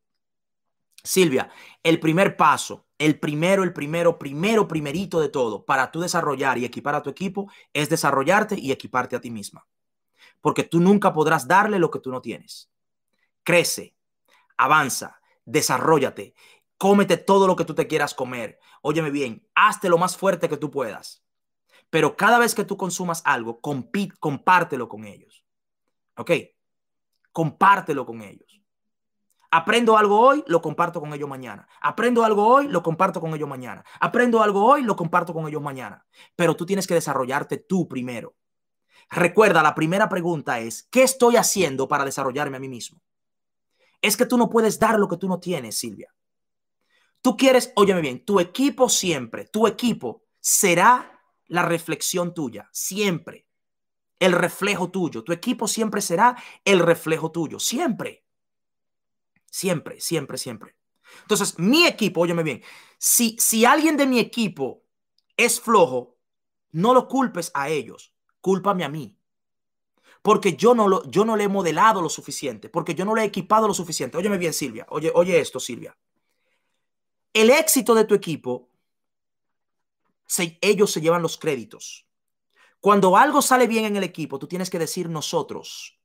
Silvia, 1.03 1.49
el 1.83 1.99
primer 1.99 2.35
paso, 2.35 2.85
el 2.97 3.19
primero, 3.19 3.63
el 3.63 3.73
primero, 3.73 4.17
primero, 4.19 4.67
primerito 4.67 5.19
de 5.19 5.29
todo 5.29 5.65
para 5.65 5.91
tú 5.91 6.01
desarrollar 6.01 6.57
y 6.57 6.65
equipar 6.65 6.95
a 6.95 7.01
tu 7.01 7.09
equipo 7.09 7.49
es 7.73 7.89
desarrollarte 7.89 8.59
y 8.59 8.71
equiparte 8.71 9.15
a 9.15 9.21
ti 9.21 9.31
misma. 9.31 9.65
Porque 10.41 10.63
tú 10.63 10.79
nunca 10.79 11.13
podrás 11.13 11.47
darle 11.47 11.79
lo 11.79 11.91
que 11.91 11.99
tú 11.99 12.11
no 12.11 12.21
tienes. 12.21 12.69
Crece, 13.43 13.95
avanza, 14.57 15.21
desarrollate 15.45 16.33
cómete 16.77 17.17
todo 17.17 17.47
lo 17.47 17.55
que 17.55 17.65
tú 17.65 17.73
te 17.75 17.87
quieras 17.87 18.13
comer. 18.13 18.59
Óyeme 18.81 19.11
bien, 19.11 19.47
hazte 19.55 19.89
lo 19.89 19.97
más 19.97 20.17
fuerte 20.17 20.49
que 20.49 20.57
tú 20.57 20.71
puedas. 20.71 21.23
Pero 21.89 22.17
cada 22.17 22.39
vez 22.39 22.53
que 22.53 22.65
tú 22.65 22.77
consumas 22.77 23.21
algo, 23.25 23.61
compártelo 24.19 24.87
con 24.87 25.05
ellos. 25.05 25.45
¿Ok? 26.17 26.31
Compártelo 27.31 28.05
con 28.05 28.21
ellos. 28.21 28.61
Aprendo 29.49 29.97
algo 29.97 30.19
hoy, 30.19 30.43
lo 30.47 30.61
comparto 30.61 30.99
con 30.99 31.13
ellos 31.13 31.29
mañana. 31.29 31.67
Aprendo 31.81 32.25
algo 32.25 32.45
hoy, 32.45 32.67
lo 32.67 32.83
comparto 32.83 33.21
con 33.21 33.33
ellos 33.33 33.47
mañana. 33.47 33.85
Aprendo 34.01 34.41
algo 34.43 34.65
hoy, 34.65 34.83
lo 34.83 34.95
comparto 34.97 35.33
con 35.33 35.47
ellos 35.47 35.61
mañana. 35.61 36.05
Pero 36.35 36.55
tú 36.55 36.65
tienes 36.65 36.85
que 36.85 36.95
desarrollarte 36.95 37.57
tú 37.57 37.87
primero. 37.87 38.35
Recuerda, 39.09 39.63
la 39.63 39.73
primera 39.73 40.09
pregunta 40.09 40.59
es, 40.59 40.83
¿qué 40.91 41.03
estoy 41.03 41.37
haciendo 41.37 41.87
para 41.87 42.03
desarrollarme 42.03 42.57
a 42.57 42.59
mí 42.59 42.67
mismo? 42.67 43.01
Es 44.01 44.17
que 44.17 44.25
tú 44.25 44.37
no 44.37 44.49
puedes 44.49 44.79
dar 44.79 44.99
lo 44.99 45.07
que 45.07 45.17
tú 45.17 45.29
no 45.29 45.39
tienes, 45.39 45.77
Silvia. 45.77 46.13
Tú 47.21 47.35
quieres, 47.35 47.71
óyeme 47.75 48.01
bien, 48.01 48.23
tu 48.23 48.39
equipo 48.39 48.89
siempre, 48.89 49.45
tu 49.45 49.67
equipo 49.67 50.23
será 50.39 51.21
la 51.47 51.63
reflexión 51.63 52.33
tuya, 52.33 52.69
siempre. 52.71 53.47
El 54.19 54.31
reflejo 54.31 54.89
tuyo. 54.89 55.23
Tu 55.23 55.31
equipo 55.31 55.67
siempre 55.67 56.01
será 56.01 56.35
el 56.65 56.79
reflejo 56.79 57.31
tuyo, 57.31 57.59
siempre. 57.59 58.25
Siempre, 59.49 59.99
siempre, 60.01 60.37
siempre. 60.37 60.75
Entonces, 61.21 61.57
mi 61.57 61.85
equipo, 61.85 62.21
óyeme 62.21 62.43
bien, 62.43 62.63
si, 62.97 63.37
si 63.39 63.65
alguien 63.65 63.95
de 63.95 64.07
mi 64.07 64.19
equipo 64.19 64.83
es 65.37 65.61
flojo, 65.61 66.17
no 66.71 66.93
lo 66.93 67.07
culpes 67.07 67.51
a 67.53 67.69
ellos, 67.69 68.13
cúlpame 68.41 68.83
a 68.83 68.89
mí. 68.89 69.17
Porque 70.21 70.55
yo 70.55 70.73
no, 70.75 70.87
lo, 70.87 71.09
yo 71.09 71.23
no 71.23 71.37
le 71.37 71.45
he 71.45 71.47
modelado 71.47 72.01
lo 72.01 72.09
suficiente, 72.09 72.69
porque 72.69 72.95
yo 72.95 73.05
no 73.05 73.15
le 73.15 73.21
he 73.21 73.25
equipado 73.25 73.67
lo 73.67 73.73
suficiente. 73.73 74.17
Óyeme 74.17 74.37
bien, 74.37 74.53
Silvia. 74.53 74.85
Oye, 74.89 75.11
oye 75.13 75.39
esto, 75.39 75.59
Silvia 75.59 75.95
el 77.41 77.51
éxito 77.51 77.93
de 77.93 78.05
tu 78.05 78.15
equipo, 78.15 78.69
ellos 80.59 80.91
se 80.91 81.01
llevan 81.01 81.21
los 81.21 81.37
créditos. 81.37 82.07
Cuando 82.79 83.15
algo 83.15 83.43
sale 83.43 83.67
bien 83.67 83.85
en 83.85 83.95
el 83.95 84.03
equipo, 84.03 84.39
tú 84.39 84.47
tienes 84.47 84.71
que 84.71 84.79
decir 84.79 85.07
nosotros. 85.07 85.99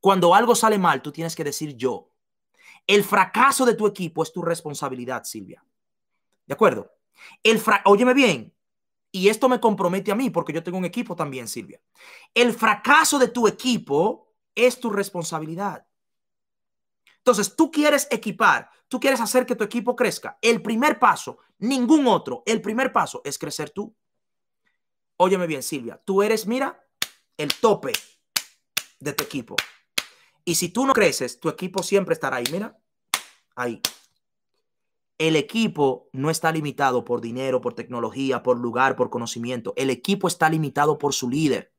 Cuando 0.00 0.36
algo 0.36 0.54
sale 0.54 0.78
mal, 0.78 1.02
tú 1.02 1.10
tienes 1.10 1.34
que 1.34 1.42
decir 1.42 1.74
yo. 1.74 2.12
El 2.86 3.02
fracaso 3.02 3.66
de 3.66 3.74
tu 3.74 3.88
equipo 3.88 4.22
es 4.22 4.32
tu 4.32 4.40
responsabilidad, 4.40 5.24
Silvia. 5.24 5.64
¿De 6.46 6.54
acuerdo? 6.54 6.92
El 7.42 7.60
Óyeme 7.84 8.14
bien, 8.14 8.54
y 9.10 9.28
esto 9.30 9.48
me 9.48 9.58
compromete 9.58 10.12
a 10.12 10.14
mí 10.14 10.30
porque 10.30 10.52
yo 10.52 10.62
tengo 10.62 10.78
un 10.78 10.84
equipo 10.84 11.16
también, 11.16 11.48
Silvia. 11.48 11.80
El 12.32 12.52
fracaso 12.52 13.18
de 13.18 13.26
tu 13.26 13.48
equipo 13.48 14.32
es 14.54 14.78
tu 14.78 14.90
responsabilidad. 14.90 15.87
Entonces, 17.18 17.54
tú 17.56 17.70
quieres 17.70 18.08
equipar 18.10 18.70
tú 18.88 18.98
quieres 18.98 19.20
hacer 19.20 19.46
que 19.46 19.54
tu 19.54 19.64
equipo 19.64 19.94
crezca, 19.94 20.38
el 20.42 20.62
primer 20.62 20.98
paso, 20.98 21.38
ningún 21.58 22.06
otro, 22.06 22.42
el 22.46 22.60
primer 22.60 22.92
paso 22.92 23.20
es 23.24 23.38
crecer 23.38 23.70
tú. 23.70 23.94
Óyeme 25.16 25.46
bien, 25.46 25.62
Silvia, 25.62 26.00
tú 26.04 26.22
eres, 26.22 26.46
mira, 26.46 26.84
el 27.36 27.52
tope 27.54 27.92
de 28.98 29.12
tu 29.12 29.24
equipo. 29.24 29.56
Y 30.44 30.54
si 30.54 30.70
tú 30.70 30.86
no 30.86 30.94
creces, 30.94 31.38
tu 31.38 31.48
equipo 31.48 31.82
siempre 31.82 32.14
estará 32.14 32.36
ahí, 32.36 32.44
mira, 32.50 32.78
ahí. 33.54 33.80
El 35.18 35.34
equipo 35.34 36.08
no 36.12 36.30
está 36.30 36.52
limitado 36.52 37.04
por 37.04 37.20
dinero, 37.20 37.60
por 37.60 37.74
tecnología, 37.74 38.42
por 38.42 38.56
lugar, 38.56 38.94
por 38.94 39.10
conocimiento. 39.10 39.74
El 39.76 39.90
equipo 39.90 40.28
está 40.28 40.48
limitado 40.48 40.96
por 40.96 41.12
su 41.12 41.28
líder. 41.28 41.74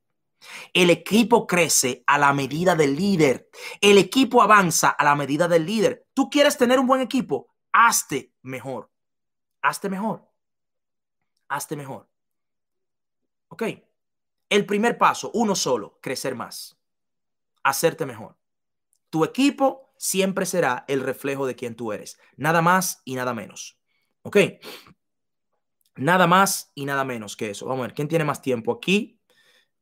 El 0.73 0.89
equipo 0.89 1.45
crece 1.45 2.03
a 2.07 2.17
la 2.17 2.33
medida 2.33 2.75
del 2.75 2.95
líder. 2.95 3.49
El 3.81 3.97
equipo 3.97 4.41
avanza 4.41 4.89
a 4.89 5.03
la 5.03 5.15
medida 5.15 5.47
del 5.47 5.65
líder. 5.65 6.07
Tú 6.13 6.29
quieres 6.29 6.57
tener 6.57 6.79
un 6.79 6.87
buen 6.87 7.01
equipo, 7.01 7.53
hazte 7.71 8.33
mejor. 8.41 8.89
Hazte 9.61 9.89
mejor. 9.89 10.27
Hazte 11.47 11.75
mejor. 11.75 12.07
Ok. 13.49 13.63
El 14.49 14.65
primer 14.65 14.97
paso, 14.97 15.31
uno 15.33 15.55
solo, 15.55 15.99
crecer 16.01 16.35
más. 16.35 16.79
Hacerte 17.63 18.05
mejor. 18.05 18.37
Tu 19.09 19.23
equipo 19.23 19.93
siempre 19.97 20.45
será 20.45 20.85
el 20.87 21.01
reflejo 21.01 21.45
de 21.45 21.55
quien 21.55 21.75
tú 21.75 21.91
eres. 21.91 22.19
Nada 22.37 22.61
más 22.61 23.01
y 23.05 23.15
nada 23.15 23.33
menos. 23.33 23.79
Ok. 24.23 24.37
Nada 25.95 26.27
más 26.27 26.71
y 26.73 26.85
nada 26.85 27.03
menos 27.03 27.35
que 27.35 27.49
eso. 27.49 27.65
Vamos 27.65 27.83
a 27.83 27.87
ver, 27.87 27.93
¿quién 27.93 28.07
tiene 28.07 28.23
más 28.23 28.41
tiempo 28.41 28.71
aquí? 28.71 29.18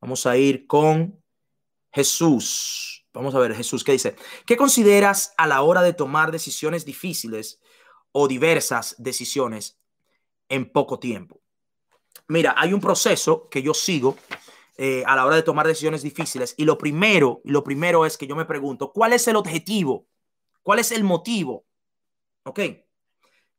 Vamos 0.00 0.26
a 0.26 0.36
ir 0.36 0.66
con 0.66 1.22
Jesús. 1.92 3.06
Vamos 3.12 3.34
a 3.34 3.38
ver, 3.38 3.54
Jesús, 3.54 3.82
¿qué 3.82 3.92
dice? 3.92 4.16
¿Qué 4.46 4.56
consideras 4.56 5.34
a 5.36 5.46
la 5.46 5.62
hora 5.62 5.82
de 5.82 5.92
tomar 5.92 6.30
decisiones 6.30 6.84
difíciles 6.84 7.60
o 8.12 8.28
diversas 8.28 8.94
decisiones 8.98 9.78
en 10.48 10.70
poco 10.70 10.98
tiempo? 10.98 11.40
Mira, 12.28 12.54
hay 12.56 12.72
un 12.72 12.80
proceso 12.80 13.48
que 13.48 13.62
yo 13.62 13.74
sigo 13.74 14.16
eh, 14.76 15.02
a 15.06 15.16
la 15.16 15.26
hora 15.26 15.36
de 15.36 15.42
tomar 15.42 15.66
decisiones 15.66 16.02
difíciles 16.02 16.54
y 16.56 16.64
lo 16.64 16.78
primero, 16.78 17.40
lo 17.44 17.64
primero 17.64 18.06
es 18.06 18.16
que 18.16 18.26
yo 18.26 18.36
me 18.36 18.44
pregunto, 18.44 18.92
¿cuál 18.92 19.12
es 19.12 19.26
el 19.26 19.36
objetivo? 19.36 20.06
¿Cuál 20.62 20.78
es 20.78 20.92
el 20.92 21.02
motivo? 21.02 21.64
¿Ok? 22.44 22.60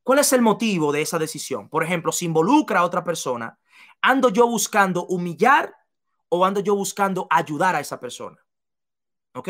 ¿Cuál 0.04 0.20
es 0.20 0.32
el 0.32 0.42
motivo 0.42 0.92
de 0.92 1.02
esa 1.02 1.20
decisión? 1.20 1.68
Por 1.68 1.84
ejemplo, 1.84 2.12
si 2.12 2.26
involucra 2.26 2.80
a 2.80 2.86
otra 2.86 3.04
persona, 3.04 3.60
ando 4.02 4.30
yo 4.30 4.48
buscando 4.48 5.06
humillar 5.08 5.76
o 6.30 6.46
ando 6.46 6.60
yo 6.62 6.76
buscando 6.76 7.28
ayudar 7.30 7.76
a 7.76 7.80
esa 7.80 8.00
persona? 8.00 8.38
¿Ok? 9.34 9.50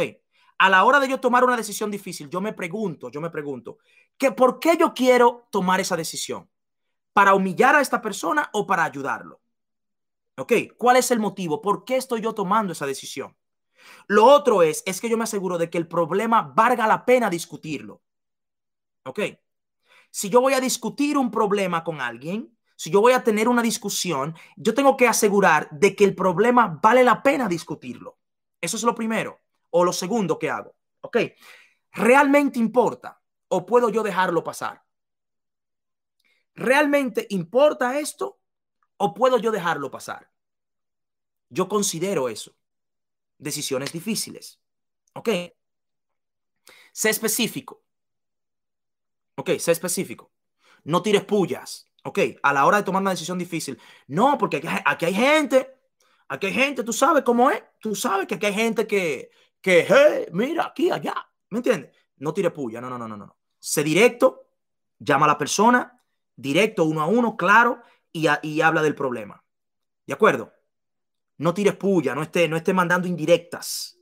A 0.58 0.70
la 0.70 0.84
hora 0.84 1.00
de 1.00 1.08
yo 1.08 1.20
tomar 1.20 1.44
una 1.44 1.56
decisión 1.56 1.90
difícil, 1.90 2.30
yo 2.30 2.42
me 2.42 2.54
pregunto, 2.54 3.10
yo 3.10 3.22
me 3.22 3.30
pregunto, 3.30 3.78
¿que 4.18 4.32
¿por 4.32 4.60
qué 4.60 4.76
yo 4.78 4.94
quiero 4.94 5.48
tomar 5.52 5.80
esa 5.80 5.96
decisión? 5.96 6.50
¿Para 7.14 7.34
humillar 7.34 7.76
a 7.76 7.82
esta 7.82 8.02
persona 8.02 8.50
o 8.54 8.68
para 8.68 8.84
ayudarlo? 8.84 9.42
¿Ok? 10.38 10.54
¿Cuál 10.78 10.98
es 10.98 11.12
el 11.12 11.20
motivo? 11.20 11.62
¿Por 11.62 11.86
qué 11.86 11.98
estoy 11.98 12.22
yo 12.22 12.34
tomando 12.34 12.74
esa 12.74 12.86
decisión? 12.86 13.36
Lo 14.08 14.26
otro 14.26 14.64
es, 14.64 14.84
es 14.86 15.00
que 15.00 15.10
yo 15.10 15.18
me 15.18 15.24
aseguro 15.24 15.58
de 15.58 15.70
que 15.70 15.78
el 15.78 15.88
problema 15.88 16.42
valga 16.42 16.88
la 16.88 17.06
pena 17.06 17.30
discutirlo. 17.30 18.02
¿Ok? 19.06 19.20
Si 20.12 20.30
yo 20.30 20.42
voy 20.42 20.54
a 20.54 20.60
discutir 20.60 21.18
un 21.18 21.32
problema 21.32 21.84
con 21.84 22.02
alguien, 22.02 22.58
si 22.80 22.92
yo 22.92 23.02
voy 23.02 23.12
a 23.12 23.26
tener 23.26 23.50
una 23.50 23.62
discusión, 23.62 24.34
yo 24.56 24.74
tengo 24.74 24.96
que 24.96 25.06
asegurar 25.06 25.68
de 25.70 25.98
que 25.98 26.06
el 26.06 26.16
problema 26.16 26.80
vale 26.82 27.04
la 27.04 27.22
pena 27.22 27.50
discutirlo. 27.50 28.18
Eso 28.62 28.78
es 28.78 28.84
lo 28.84 28.96
primero. 28.96 29.42
O 29.70 29.84
lo 29.84 29.92
segundo 29.92 30.40
que 30.40 30.50
hago. 30.50 30.78
¿Ok? 31.02 31.18
¿Realmente 31.92 32.58
importa 32.58 33.22
o 33.50 33.66
puedo 33.66 33.90
yo 33.90 34.02
dejarlo 34.02 34.46
pasar? 34.46 34.82
¿Realmente 36.56 37.28
importa 37.32 38.00
esto 38.00 38.40
o 38.96 39.14
puedo 39.14 39.40
yo 39.40 39.52
dejarlo 39.52 39.92
pasar? 39.92 40.32
Yo 41.50 41.68
considero 41.68 42.30
eso. 42.30 42.56
Decisiones 43.38 43.92
difíciles. 43.92 44.62
¿Ok? 45.16 45.28
Sé 46.94 47.10
específico. 47.10 47.84
Ok, 49.36 49.50
sé 49.60 49.74
específico. 49.74 50.32
No 50.86 51.02
tires 51.02 51.26
pullas. 51.26 51.89
Ok, 52.04 52.20
a 52.42 52.54
la 52.54 52.66
hora 52.66 52.78
de 52.78 52.84
tomar 52.84 53.02
una 53.02 53.12
decisión 53.12 53.38
difícil. 53.38 53.80
No, 54.08 54.38
porque 54.38 54.58
aquí, 54.86 55.06
hay 55.06 55.14
gente, 55.14 55.76
aquí 56.28 56.48
hay 56.48 56.54
gente, 56.54 56.84
tú 56.84 56.94
sabes 56.94 57.24
cómo 57.24 57.52
es, 57.52 57.62
tú 57.80 57.96
sabes 57.96 58.28
que 58.28 58.36
aquí 58.36 58.46
hay 58.46 58.54
gente 58.54 58.88
que, 58.88 59.32
que, 59.62 60.30
mira, 60.32 60.68
aquí, 60.68 60.90
allá, 60.92 61.16
¿me 61.50 61.60
entiendes? 61.60 61.96
No 62.18 62.34
tire 62.34 62.52
puya, 62.52 62.80
no, 62.82 62.90
no, 62.90 62.98
no, 62.98 63.08
no, 63.08 63.18
no. 63.18 63.38
Sé 63.60 63.84
directo, 63.84 64.48
llama 64.98 65.26
a 65.26 65.30
la 65.30 65.38
persona, 65.38 66.02
directo, 66.36 66.86
uno 66.86 67.02
a 67.02 67.06
uno, 67.06 67.36
claro, 67.36 67.82
y, 68.12 68.28
y 68.44 68.62
habla 68.62 68.82
del 68.82 68.96
problema. 68.96 69.44
¿De 70.06 70.14
acuerdo? 70.14 70.54
No 71.38 71.54
tires 71.54 71.76
puya, 71.76 72.16
no 72.16 72.22
esté, 72.22 72.48
no 72.48 72.58
esté 72.58 72.74
mandando 72.74 73.08
indirectas. 73.08 73.98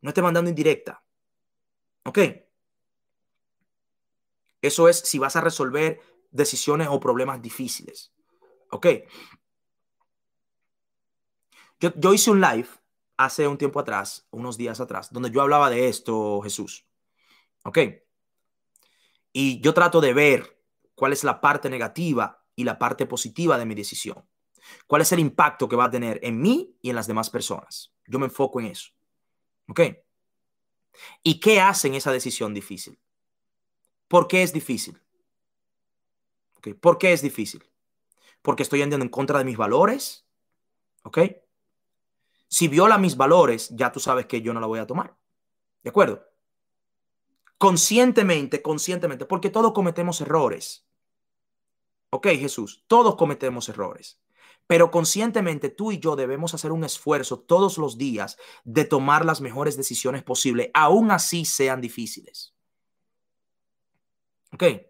No 0.00 0.10
esté 0.10 0.22
mandando 0.22 0.48
indirecta. 0.48 1.02
¿Ok? 2.04 2.18
Eso 4.62 4.88
es 4.88 4.98
si 4.98 5.18
vas 5.18 5.36
a 5.36 5.40
resolver 5.40 6.00
decisiones 6.30 6.88
o 6.90 7.00
problemas 7.00 7.40
difíciles. 7.42 8.12
Ok. 8.70 8.86
Yo, 11.80 12.12
hice 12.12 12.30
un 12.30 12.40
live 12.40 12.68
hace 13.16 13.46
un 13.46 13.56
tiempo 13.56 13.80
atrás, 13.80 14.26
unos 14.30 14.56
días 14.56 14.80
atrás, 14.80 15.12
donde 15.12 15.30
yo 15.30 15.40
hablaba 15.40 15.70
de 15.70 15.88
esto, 15.88 16.40
Jesús. 16.42 16.86
¿Ok? 17.64 17.78
Y 19.32 19.60
yo 19.60 19.72
trato 19.74 20.00
de 20.00 20.12
ver 20.12 20.58
cuál 20.94 21.12
es 21.12 21.24
la 21.24 21.40
parte 21.40 21.70
negativa 21.70 22.44
y 22.54 22.64
la 22.64 22.78
parte 22.78 23.06
positiva 23.06 23.58
de 23.58 23.64
mi 23.64 23.74
decisión. 23.74 24.26
¿Cuál 24.86 25.02
es 25.02 25.12
el 25.12 25.20
impacto 25.20 25.68
que 25.68 25.76
va 25.76 25.84
a 25.84 25.90
tener 25.90 26.20
en 26.22 26.40
mí 26.40 26.76
y 26.82 26.90
en 26.90 26.96
las 26.96 27.06
demás 27.06 27.30
personas? 27.30 27.92
Yo 28.06 28.18
me 28.18 28.26
enfoco 28.26 28.60
en 28.60 28.66
eso. 28.66 28.90
¿Ok? 29.68 29.80
¿Y 31.22 31.40
qué 31.40 31.60
hace 31.60 31.88
en 31.88 31.94
esa 31.94 32.12
decisión 32.12 32.52
difícil? 32.52 32.98
¿Por 34.08 34.28
qué 34.28 34.42
es 34.42 34.52
difícil? 34.52 35.00
¿Por 36.80 36.98
qué 36.98 37.12
es 37.12 37.22
difícil? 37.22 37.64
Porque 38.42 38.62
estoy 38.62 38.82
andando 38.82 39.04
en 39.04 39.10
contra 39.10 39.38
de 39.38 39.44
mis 39.44 39.56
valores. 39.56 40.26
¿Ok? 41.02 41.18
Si 42.48 42.68
viola 42.68 42.98
mis 42.98 43.16
valores, 43.16 43.70
ya 43.70 43.92
tú 43.92 44.00
sabes 44.00 44.26
que 44.26 44.42
yo 44.42 44.52
no 44.52 44.60
la 44.60 44.66
voy 44.66 44.80
a 44.80 44.86
tomar. 44.86 45.16
¿De 45.82 45.90
acuerdo? 45.90 46.24
Conscientemente, 47.58 48.62
conscientemente, 48.62 49.26
porque 49.26 49.50
todos 49.50 49.72
cometemos 49.72 50.20
errores. 50.20 50.86
Ok, 52.10 52.26
Jesús, 52.28 52.84
todos 52.88 53.16
cometemos 53.16 53.68
errores. 53.68 54.20
Pero 54.66 54.90
conscientemente 54.90 55.68
tú 55.68 55.92
y 55.92 55.98
yo 55.98 56.16
debemos 56.16 56.54
hacer 56.54 56.72
un 56.72 56.84
esfuerzo 56.84 57.40
todos 57.40 57.78
los 57.78 57.98
días 57.98 58.36
de 58.64 58.84
tomar 58.84 59.24
las 59.24 59.40
mejores 59.40 59.76
decisiones 59.76 60.22
posibles, 60.22 60.70
aún 60.74 61.10
así 61.10 61.44
sean 61.44 61.80
difíciles. 61.80 62.54
Ok. 64.52 64.89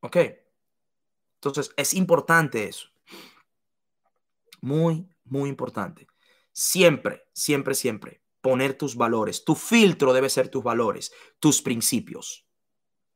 Ok. 0.00 0.16
Entonces, 1.34 1.72
es 1.76 1.94
importante 1.94 2.68
eso. 2.68 2.88
Muy, 4.60 5.08
muy 5.24 5.48
importante. 5.48 6.06
Siempre, 6.52 7.28
siempre, 7.32 7.74
siempre 7.74 8.22
poner 8.40 8.74
tus 8.74 8.96
valores. 8.96 9.44
Tu 9.44 9.54
filtro 9.54 10.12
debe 10.12 10.30
ser 10.30 10.48
tus 10.48 10.62
valores, 10.62 11.12
tus 11.38 11.62
principios. 11.62 12.46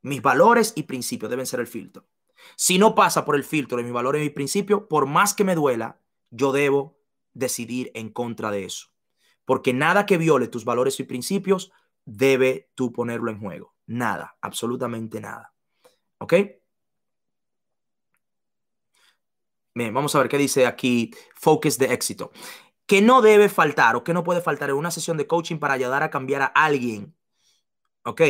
Mis 0.01 0.21
valores 0.21 0.73
y 0.75 0.83
principios 0.83 1.29
deben 1.29 1.45
ser 1.45 1.59
el 1.59 1.67
filtro. 1.67 2.07
Si 2.55 2.77
no 2.77 2.93
pasa 2.93 3.23
por 3.25 3.35
el 3.35 3.43
filtro 3.43 3.77
de 3.77 3.83
mis 3.83 3.93
valores 3.93 4.21
y 4.21 4.25
mis 4.25 4.33
principios, 4.33 4.83
por 4.89 5.05
más 5.05 5.33
que 5.33 5.43
me 5.43 5.55
duela, 5.55 6.01
yo 6.29 6.51
debo 6.51 6.99
decidir 7.33 7.91
en 7.93 8.09
contra 8.09 8.51
de 8.51 8.65
eso. 8.65 8.87
Porque 9.45 9.73
nada 9.73 10.05
que 10.05 10.17
viole 10.17 10.47
tus 10.47 10.65
valores 10.65 10.99
y 10.99 11.03
principios 11.03 11.71
debe 12.05 12.69
tú 12.75 12.91
ponerlo 12.91 13.31
en 13.31 13.39
juego. 13.39 13.73
Nada, 13.85 14.37
absolutamente 14.41 15.21
nada. 15.21 15.53
¿Ok? 16.17 16.33
Bien, 19.75 19.93
vamos 19.93 20.13
a 20.15 20.19
ver 20.19 20.29
qué 20.29 20.37
dice 20.37 20.67
aquí 20.67 21.11
Focus 21.35 21.77
de 21.77 21.93
éxito. 21.93 22.31
Que 22.85 23.01
no 23.01 23.21
debe 23.21 23.49
faltar 23.49 23.95
o 23.95 24.03
que 24.03 24.13
no 24.13 24.23
puede 24.23 24.41
faltar 24.41 24.69
en 24.69 24.75
una 24.75 24.91
sesión 24.91 25.17
de 25.17 25.25
coaching 25.25 25.57
para 25.57 25.73
ayudar 25.73 26.03
a 26.03 26.09
cambiar 26.09 26.43
a 26.43 26.45
alguien. 26.47 27.15
¿Ok? 28.03 28.21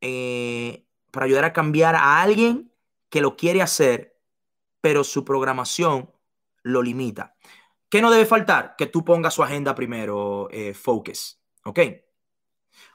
Eh, 0.00 0.86
para 1.10 1.26
ayudar 1.26 1.44
a 1.46 1.52
cambiar 1.52 1.96
a 1.96 2.20
alguien 2.20 2.72
que 3.08 3.20
lo 3.20 3.36
quiere 3.36 3.62
hacer, 3.62 4.20
pero 4.80 5.02
su 5.02 5.24
programación 5.24 6.12
lo 6.62 6.82
limita. 6.82 7.34
¿Qué 7.88 8.02
no 8.02 8.10
debe 8.10 8.26
faltar? 8.26 8.74
Que 8.76 8.86
tú 8.86 9.04
pongas 9.04 9.34
su 9.34 9.42
agenda 9.42 9.74
primero, 9.74 10.48
eh, 10.50 10.74
focus. 10.74 11.40
¿Ok? 11.64 11.80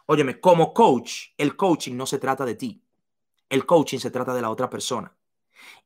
Óyeme, 0.05 0.39
como 0.39 0.73
coach, 0.73 1.29
el 1.37 1.55
coaching 1.55 1.95
no 1.95 2.05
se 2.05 2.19
trata 2.19 2.45
de 2.45 2.55
ti. 2.55 2.83
El 3.49 3.65
coaching 3.65 3.99
se 3.99 4.11
trata 4.11 4.33
de 4.33 4.41
la 4.41 4.49
otra 4.49 4.69
persona. 4.69 5.13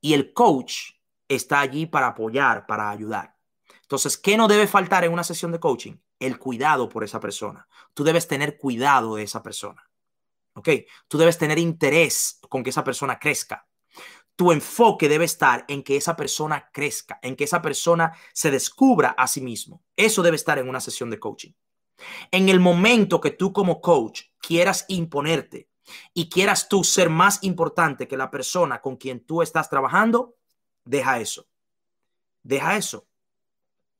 Y 0.01 0.13
el 0.13 0.33
coach 0.33 0.95
está 1.27 1.59
allí 1.59 1.85
para 1.85 2.07
apoyar, 2.07 2.65
para 2.65 2.89
ayudar. 2.89 3.35
Entonces, 3.81 4.17
¿qué 4.17 4.37
no 4.37 4.47
debe 4.47 4.67
faltar 4.67 5.03
en 5.03 5.13
una 5.13 5.23
sesión 5.23 5.51
de 5.51 5.59
coaching? 5.59 5.97
El 6.19 6.39
cuidado 6.39 6.89
por 6.89 7.03
esa 7.03 7.19
persona. 7.19 7.67
Tú 7.93 8.03
debes 8.03 8.27
tener 8.27 8.57
cuidado 8.57 9.15
de 9.15 9.23
esa 9.23 9.43
persona. 9.43 9.89
¿Ok? 10.53 10.69
Tú 11.07 11.17
debes 11.17 11.37
tener 11.37 11.59
interés 11.59 12.39
con 12.49 12.63
que 12.63 12.69
esa 12.69 12.83
persona 12.83 13.19
crezca 13.19 13.67
tu 14.35 14.51
enfoque 14.51 15.07
debe 15.07 15.25
estar 15.25 15.65
en 15.67 15.83
que 15.83 15.95
esa 15.95 16.15
persona 16.15 16.69
crezca, 16.73 17.19
en 17.21 17.35
que 17.35 17.45
esa 17.45 17.61
persona 17.61 18.13
se 18.33 18.51
descubra 18.51 19.09
a 19.09 19.27
sí 19.27 19.41
mismo. 19.41 19.83
Eso 19.95 20.21
debe 20.21 20.35
estar 20.35 20.59
en 20.59 20.67
una 20.67 20.81
sesión 20.81 21.09
de 21.09 21.19
coaching. 21.19 21.51
En 22.31 22.49
el 22.49 22.59
momento 22.59 23.21
que 23.21 23.31
tú 23.31 23.53
como 23.53 23.79
coach 23.79 24.23
quieras 24.39 24.85
imponerte 24.89 25.69
y 26.13 26.29
quieras 26.29 26.67
tú 26.67 26.83
ser 26.83 27.09
más 27.09 27.39
importante 27.43 28.07
que 28.07 28.17
la 28.17 28.29
persona 28.29 28.81
con 28.81 28.97
quien 28.97 29.25
tú 29.25 29.41
estás 29.41 29.69
trabajando, 29.69 30.35
deja 30.85 31.19
eso. 31.19 31.47
Deja 32.43 32.77
eso. 32.77 33.07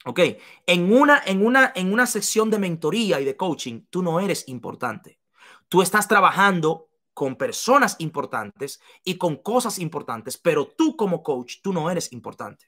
Ok, 0.05 0.19
en 0.67 0.93
una, 0.93 1.21
en 1.25 1.43
una, 1.43 1.73
en 1.75 1.91
una 1.91 2.05
sección 2.05 2.51
de 2.51 2.59
mentoría 2.59 3.19
y 3.19 3.25
de 3.25 3.35
coaching, 3.35 3.87
tú 3.89 4.03
no 4.03 4.19
eres 4.19 4.47
importante. 4.47 5.19
Tú 5.67 5.81
estás 5.81 6.07
trabajando 6.07 6.89
con 7.15 7.37
personas 7.37 7.95
importantes 7.99 8.79
y 9.03 9.17
con 9.17 9.37
cosas 9.37 9.79
importantes, 9.79 10.37
pero 10.37 10.67
tú 10.67 10.95
como 10.95 11.23
coach, 11.23 11.55
tú 11.63 11.73
no 11.73 11.89
eres 11.89 12.11
importante. 12.13 12.67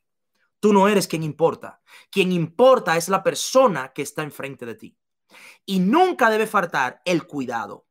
Tú 0.59 0.73
no 0.73 0.87
eres 0.87 1.07
quien 1.07 1.21
importa. 1.21 1.79
Quien 2.09 2.31
importa 2.31 2.97
es 2.97 3.09
la 3.09 3.21
persona 3.21 3.93
que 3.93 4.01
está 4.01 4.23
enfrente 4.23 4.65
de 4.65 4.73
ti. 4.73 4.97
Y 5.65 5.79
nunca 5.79 6.31
debe 6.31 6.47
faltar 6.47 7.01
el 7.05 7.27
cuidado. 7.27 7.85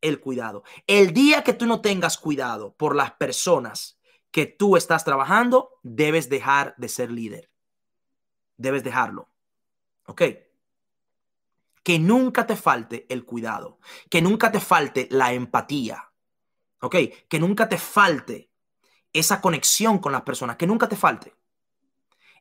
El 0.00 0.18
cuidado. 0.18 0.64
El 0.88 1.12
día 1.12 1.44
que 1.44 1.52
tú 1.52 1.66
no 1.66 1.80
tengas 1.80 2.18
cuidado 2.18 2.74
por 2.74 2.96
las 2.96 3.12
personas 3.12 4.00
que 4.34 4.46
tú 4.46 4.76
estás 4.76 5.04
trabajando, 5.04 5.70
debes 5.84 6.28
dejar 6.28 6.74
de 6.76 6.88
ser 6.88 7.12
líder. 7.12 7.50
Debes 8.56 8.82
dejarlo. 8.82 9.28
¿Ok? 10.06 10.22
que 11.84 11.98
nunca 11.98 12.46
te 12.46 12.56
falte 12.56 13.06
el 13.10 13.24
cuidado, 13.24 13.78
que 14.08 14.22
nunca 14.22 14.50
te 14.50 14.58
falte 14.58 15.06
la 15.10 15.34
empatía, 15.34 16.10
¿ok? 16.80 16.96
Que 17.28 17.38
nunca 17.38 17.68
te 17.68 17.76
falte 17.76 18.50
esa 19.12 19.40
conexión 19.42 19.98
con 19.98 20.10
las 20.10 20.22
personas, 20.22 20.56
que 20.56 20.66
nunca 20.66 20.88
te 20.88 20.96
falte. 20.96 21.34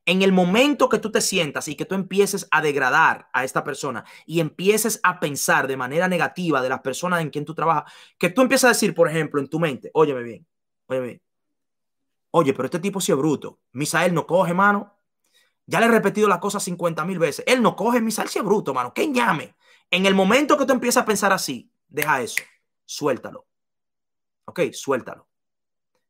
En 0.05 0.21
el 0.21 0.31
momento 0.31 0.87
que 0.87 0.97
tú 0.97 1.11
te 1.11 1.19
sientas 1.19 1.67
y 1.67 1.75
que 1.75 1.85
tú 1.85 1.93
empieces 1.93 2.47
a 2.51 2.61
degradar 2.61 3.29
a 3.33 3.43
esta 3.43 3.65
persona 3.65 4.05
y 4.25 4.39
empieces 4.39 4.99
a 5.03 5.19
pensar 5.19 5.67
de 5.67 5.77
manera 5.77 6.07
negativa 6.07 6.61
de 6.61 6.69
las 6.69 6.79
personas 6.79 7.21
en 7.21 7.29
quien 7.29 7.43
tú 7.43 7.53
trabajas, 7.53 7.91
que 8.17 8.29
tú 8.29 8.41
empieces 8.41 8.65
a 8.65 8.69
decir, 8.69 8.95
por 8.95 9.09
ejemplo, 9.09 9.41
en 9.41 9.49
tu 9.49 9.59
mente, 9.59 9.91
óyeme 9.93 10.23
bien, 10.23 10.47
óyeme 10.87 11.07
bien, 11.07 11.21
oye, 12.35 12.53
pero 12.53 12.65
este 12.65 12.79
tipo 12.79 12.99
sí 12.99 13.11
es 13.11 13.17
bruto, 13.17 13.59
Misael 13.73 14.13
no 14.13 14.25
coge 14.25 14.53
mano, 14.53 14.97
ya 15.65 15.79
le 15.79 15.85
he 15.85 15.89
repetido 15.89 16.27
la 16.27 16.39
cosa 16.39 16.59
50 16.59 17.05
mil 17.05 17.19
veces. 17.19 17.45
Él 17.47 17.61
no 17.61 17.75
coge 17.75 18.01
mi 18.01 18.11
salsa 18.11 18.41
bruto, 18.41 18.73
mano. 18.73 18.93
¿Qué 18.93 19.11
llame? 19.11 19.55
En 19.89 20.05
el 20.05 20.15
momento 20.15 20.57
que 20.57 20.65
tú 20.65 20.73
empiezas 20.73 21.03
a 21.03 21.05
pensar 21.05 21.31
así, 21.31 21.71
deja 21.87 22.21
eso. 22.21 22.41
Suéltalo. 22.85 23.47
Ok, 24.45 24.59
suéltalo. 24.73 25.29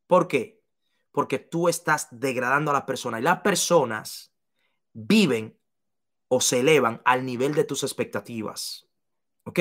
¿Por 0.07 0.27
qué? 0.27 0.63
Porque 1.11 1.39
tú 1.39 1.69
estás 1.69 2.07
degradando 2.11 2.71
a 2.71 2.73
las 2.73 2.83
personas 2.83 3.19
y 3.19 3.23
las 3.23 3.41
personas 3.41 4.33
viven 4.93 5.59
o 6.29 6.41
se 6.41 6.61
elevan 6.61 7.01
al 7.05 7.25
nivel 7.25 7.53
de 7.53 7.63
tus 7.63 7.83
expectativas. 7.83 8.87
¿Ok? 9.43 9.59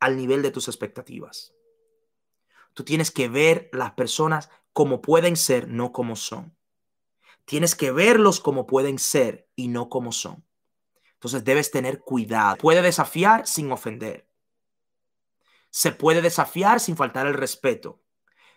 Al 0.00 0.16
nivel 0.16 0.42
de 0.42 0.50
tus 0.50 0.68
expectativas. 0.68 1.54
Tú 2.74 2.84
tienes 2.84 3.10
que 3.10 3.28
ver 3.28 3.70
las 3.72 3.92
personas 3.92 4.50
como 4.72 5.02
pueden 5.02 5.36
ser, 5.36 5.68
no 5.68 5.92
como 5.92 6.16
son. 6.16 6.56
Tienes 7.44 7.74
que 7.74 7.90
verlos 7.90 8.40
como 8.40 8.66
pueden 8.66 8.98
ser 8.98 9.48
y 9.54 9.68
no 9.68 9.88
como 9.88 10.12
son. 10.12 10.44
Entonces 11.14 11.44
debes 11.44 11.70
tener 11.70 12.00
cuidado. 12.00 12.56
Puede 12.56 12.82
desafiar 12.82 13.46
sin 13.46 13.70
ofender. 13.70 14.28
Se 15.70 15.92
puede 15.92 16.20
desafiar 16.20 16.80
sin 16.80 16.96
faltar 16.96 17.26
el 17.26 17.34
respeto. 17.34 18.02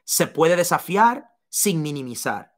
Se 0.04 0.28
puede 0.28 0.56
desafiar 0.56 1.32
sin 1.50 1.82
minimizar. 1.82 2.58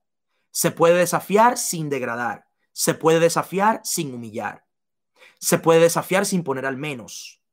Se 0.52 0.72
puede 0.72 0.96
desafiar 0.96 1.58
sin 1.58 1.90
degradar. 1.90 2.48
Se 2.72 2.94
puede 2.94 3.20
desafiar 3.20 3.82
sin 3.84 4.14
humillar. 4.14 4.66
Se 5.40 5.60
puede 5.60 5.80
desafiar 5.80 6.26
sin 6.26 6.44
poner 6.44 6.66
al 6.66 6.78
menos. 6.78 7.44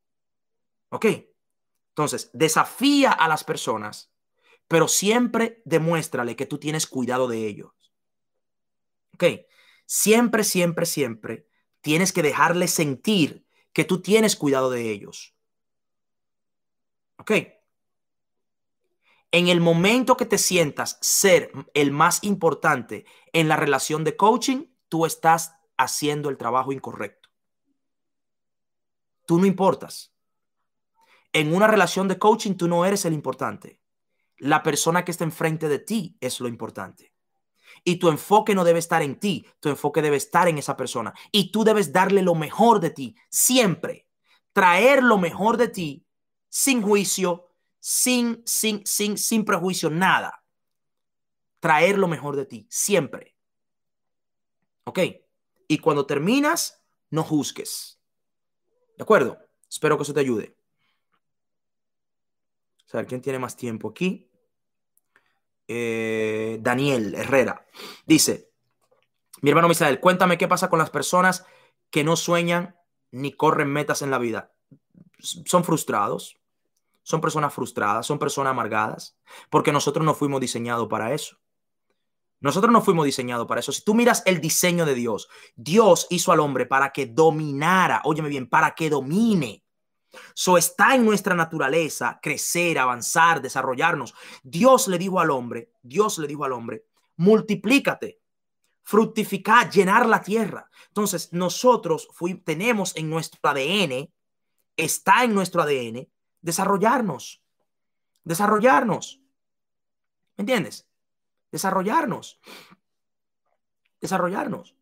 ¿Ok? 0.90 1.06
Entonces, 1.88 2.30
desafía 2.32 3.12
a 3.12 3.28
las 3.28 3.44
personas, 3.44 4.13
pero 4.68 4.88
siempre 4.88 5.62
demuéstrale 5.64 6.36
que 6.36 6.46
tú 6.46 6.58
tienes 6.58 6.86
cuidado 6.86 7.28
de 7.28 7.46
ellos. 7.46 7.72
Ok, 9.14 9.24
siempre, 9.86 10.44
siempre, 10.44 10.86
siempre 10.86 11.46
tienes 11.80 12.12
que 12.12 12.22
dejarle 12.22 12.66
sentir 12.66 13.46
que 13.72 13.84
tú 13.84 14.00
tienes 14.00 14.36
cuidado 14.36 14.70
de 14.70 14.90
ellos. 14.90 15.34
Ok. 17.18 17.32
En 19.30 19.48
el 19.48 19.60
momento 19.60 20.16
que 20.16 20.26
te 20.26 20.38
sientas 20.38 20.96
ser 21.00 21.50
el 21.74 21.90
más 21.90 22.22
importante 22.22 23.04
en 23.32 23.48
la 23.48 23.56
relación 23.56 24.04
de 24.04 24.16
coaching, 24.16 24.66
tú 24.88 25.06
estás 25.06 25.54
haciendo 25.76 26.30
el 26.30 26.38
trabajo 26.38 26.72
incorrecto. 26.72 27.28
Tú 29.26 29.38
no 29.38 29.46
importas. 29.46 30.14
En 31.32 31.54
una 31.54 31.66
relación 31.66 32.06
de 32.08 32.18
coaching, 32.18 32.54
tú 32.54 32.68
no 32.68 32.84
eres 32.86 33.04
el 33.04 33.12
importante. 33.12 33.80
La 34.44 34.62
persona 34.62 35.06
que 35.06 35.10
está 35.10 35.24
enfrente 35.24 35.68
de 35.68 35.78
ti 35.78 36.18
es 36.20 36.38
lo 36.38 36.48
importante. 36.48 37.14
Y 37.82 37.96
tu 37.96 38.10
enfoque 38.10 38.54
no 38.54 38.62
debe 38.62 38.78
estar 38.78 39.00
en 39.00 39.18
ti, 39.18 39.46
tu 39.58 39.70
enfoque 39.70 40.02
debe 40.02 40.16
estar 40.16 40.48
en 40.48 40.58
esa 40.58 40.76
persona. 40.76 41.14
Y 41.32 41.50
tú 41.50 41.64
debes 41.64 41.92
darle 41.92 42.20
lo 42.20 42.34
mejor 42.34 42.80
de 42.80 42.90
ti, 42.90 43.16
siempre. 43.30 44.06
Traer 44.52 45.02
lo 45.02 45.16
mejor 45.16 45.56
de 45.56 45.68
ti 45.68 46.06
sin 46.50 46.82
juicio, 46.82 47.48
sin, 47.80 48.42
sin, 48.44 48.86
sin, 48.86 49.16
sin 49.16 49.46
prejuicio, 49.46 49.88
nada. 49.88 50.44
Traer 51.58 51.96
lo 51.96 52.06
mejor 52.06 52.36
de 52.36 52.44
ti, 52.44 52.66
siempre. 52.68 53.34
¿Ok? 54.84 55.00
Y 55.68 55.78
cuando 55.78 56.04
terminas, 56.04 56.84
no 57.08 57.22
juzgues. 57.22 57.98
¿De 58.98 59.04
acuerdo? 59.04 59.38
Espero 59.70 59.96
que 59.96 60.02
eso 60.02 60.12
te 60.12 60.20
ayude. 60.20 60.54
A 62.92 62.98
ver, 62.98 63.06
¿quién 63.06 63.22
tiene 63.22 63.40
más 63.40 63.56
tiempo 63.56 63.88
aquí? 63.88 64.30
Eh, 65.66 66.58
Daniel 66.60 67.14
Herrera 67.14 67.64
dice, 68.06 68.50
mi 69.40 69.50
hermano 69.50 69.68
Misael, 69.68 70.00
cuéntame 70.00 70.38
qué 70.38 70.48
pasa 70.48 70.68
con 70.68 70.78
las 70.78 70.90
personas 70.90 71.46
que 71.90 72.04
no 72.04 72.16
sueñan 72.16 72.76
ni 73.10 73.32
corren 73.32 73.68
metas 73.68 74.02
en 74.02 74.10
la 74.10 74.18
vida. 74.18 74.52
Son 75.18 75.64
frustrados, 75.64 76.36
son 77.02 77.20
personas 77.20 77.54
frustradas, 77.54 78.06
son 78.06 78.18
personas 78.18 78.50
amargadas, 78.50 79.16
porque 79.50 79.72
nosotros 79.72 80.04
no 80.04 80.14
fuimos 80.14 80.40
diseñados 80.40 80.88
para 80.88 81.14
eso. 81.14 81.38
Nosotros 82.40 82.70
no 82.72 82.82
fuimos 82.82 83.06
diseñados 83.06 83.46
para 83.46 83.60
eso. 83.60 83.72
Si 83.72 83.82
tú 83.82 83.94
miras 83.94 84.22
el 84.26 84.40
diseño 84.40 84.84
de 84.84 84.94
Dios, 84.94 85.28
Dios 85.56 86.06
hizo 86.10 86.30
al 86.30 86.40
hombre 86.40 86.66
para 86.66 86.92
que 86.92 87.06
dominara, 87.06 88.02
óyeme 88.04 88.28
bien, 88.28 88.48
para 88.48 88.74
que 88.74 88.90
domine. 88.90 89.63
So 90.34 90.56
está 90.56 90.94
en 90.94 91.04
nuestra 91.04 91.34
naturaleza 91.34 92.18
crecer, 92.22 92.78
avanzar, 92.78 93.42
desarrollarnos. 93.42 94.14
Dios 94.42 94.88
le 94.88 94.98
dijo 94.98 95.20
al 95.20 95.30
hombre, 95.30 95.70
Dios 95.82 96.18
le 96.18 96.26
dijo 96.26 96.44
al 96.44 96.52
hombre, 96.52 96.84
multiplícate, 97.16 98.20
fructificar, 98.82 99.70
llenar 99.70 100.06
la 100.06 100.22
tierra. 100.22 100.70
Entonces 100.88 101.32
nosotros 101.32 102.08
tenemos 102.44 102.94
en 102.96 103.10
nuestro 103.10 103.40
ADN, 103.42 104.10
está 104.76 105.24
en 105.24 105.34
nuestro 105.34 105.62
ADN, 105.62 106.08
desarrollarnos, 106.40 107.42
desarrollarnos. 108.22 109.20
¿Me 110.36 110.42
entiendes? 110.42 110.88
Desarrollarnos, 111.50 112.40
desarrollarnos. 114.00 114.74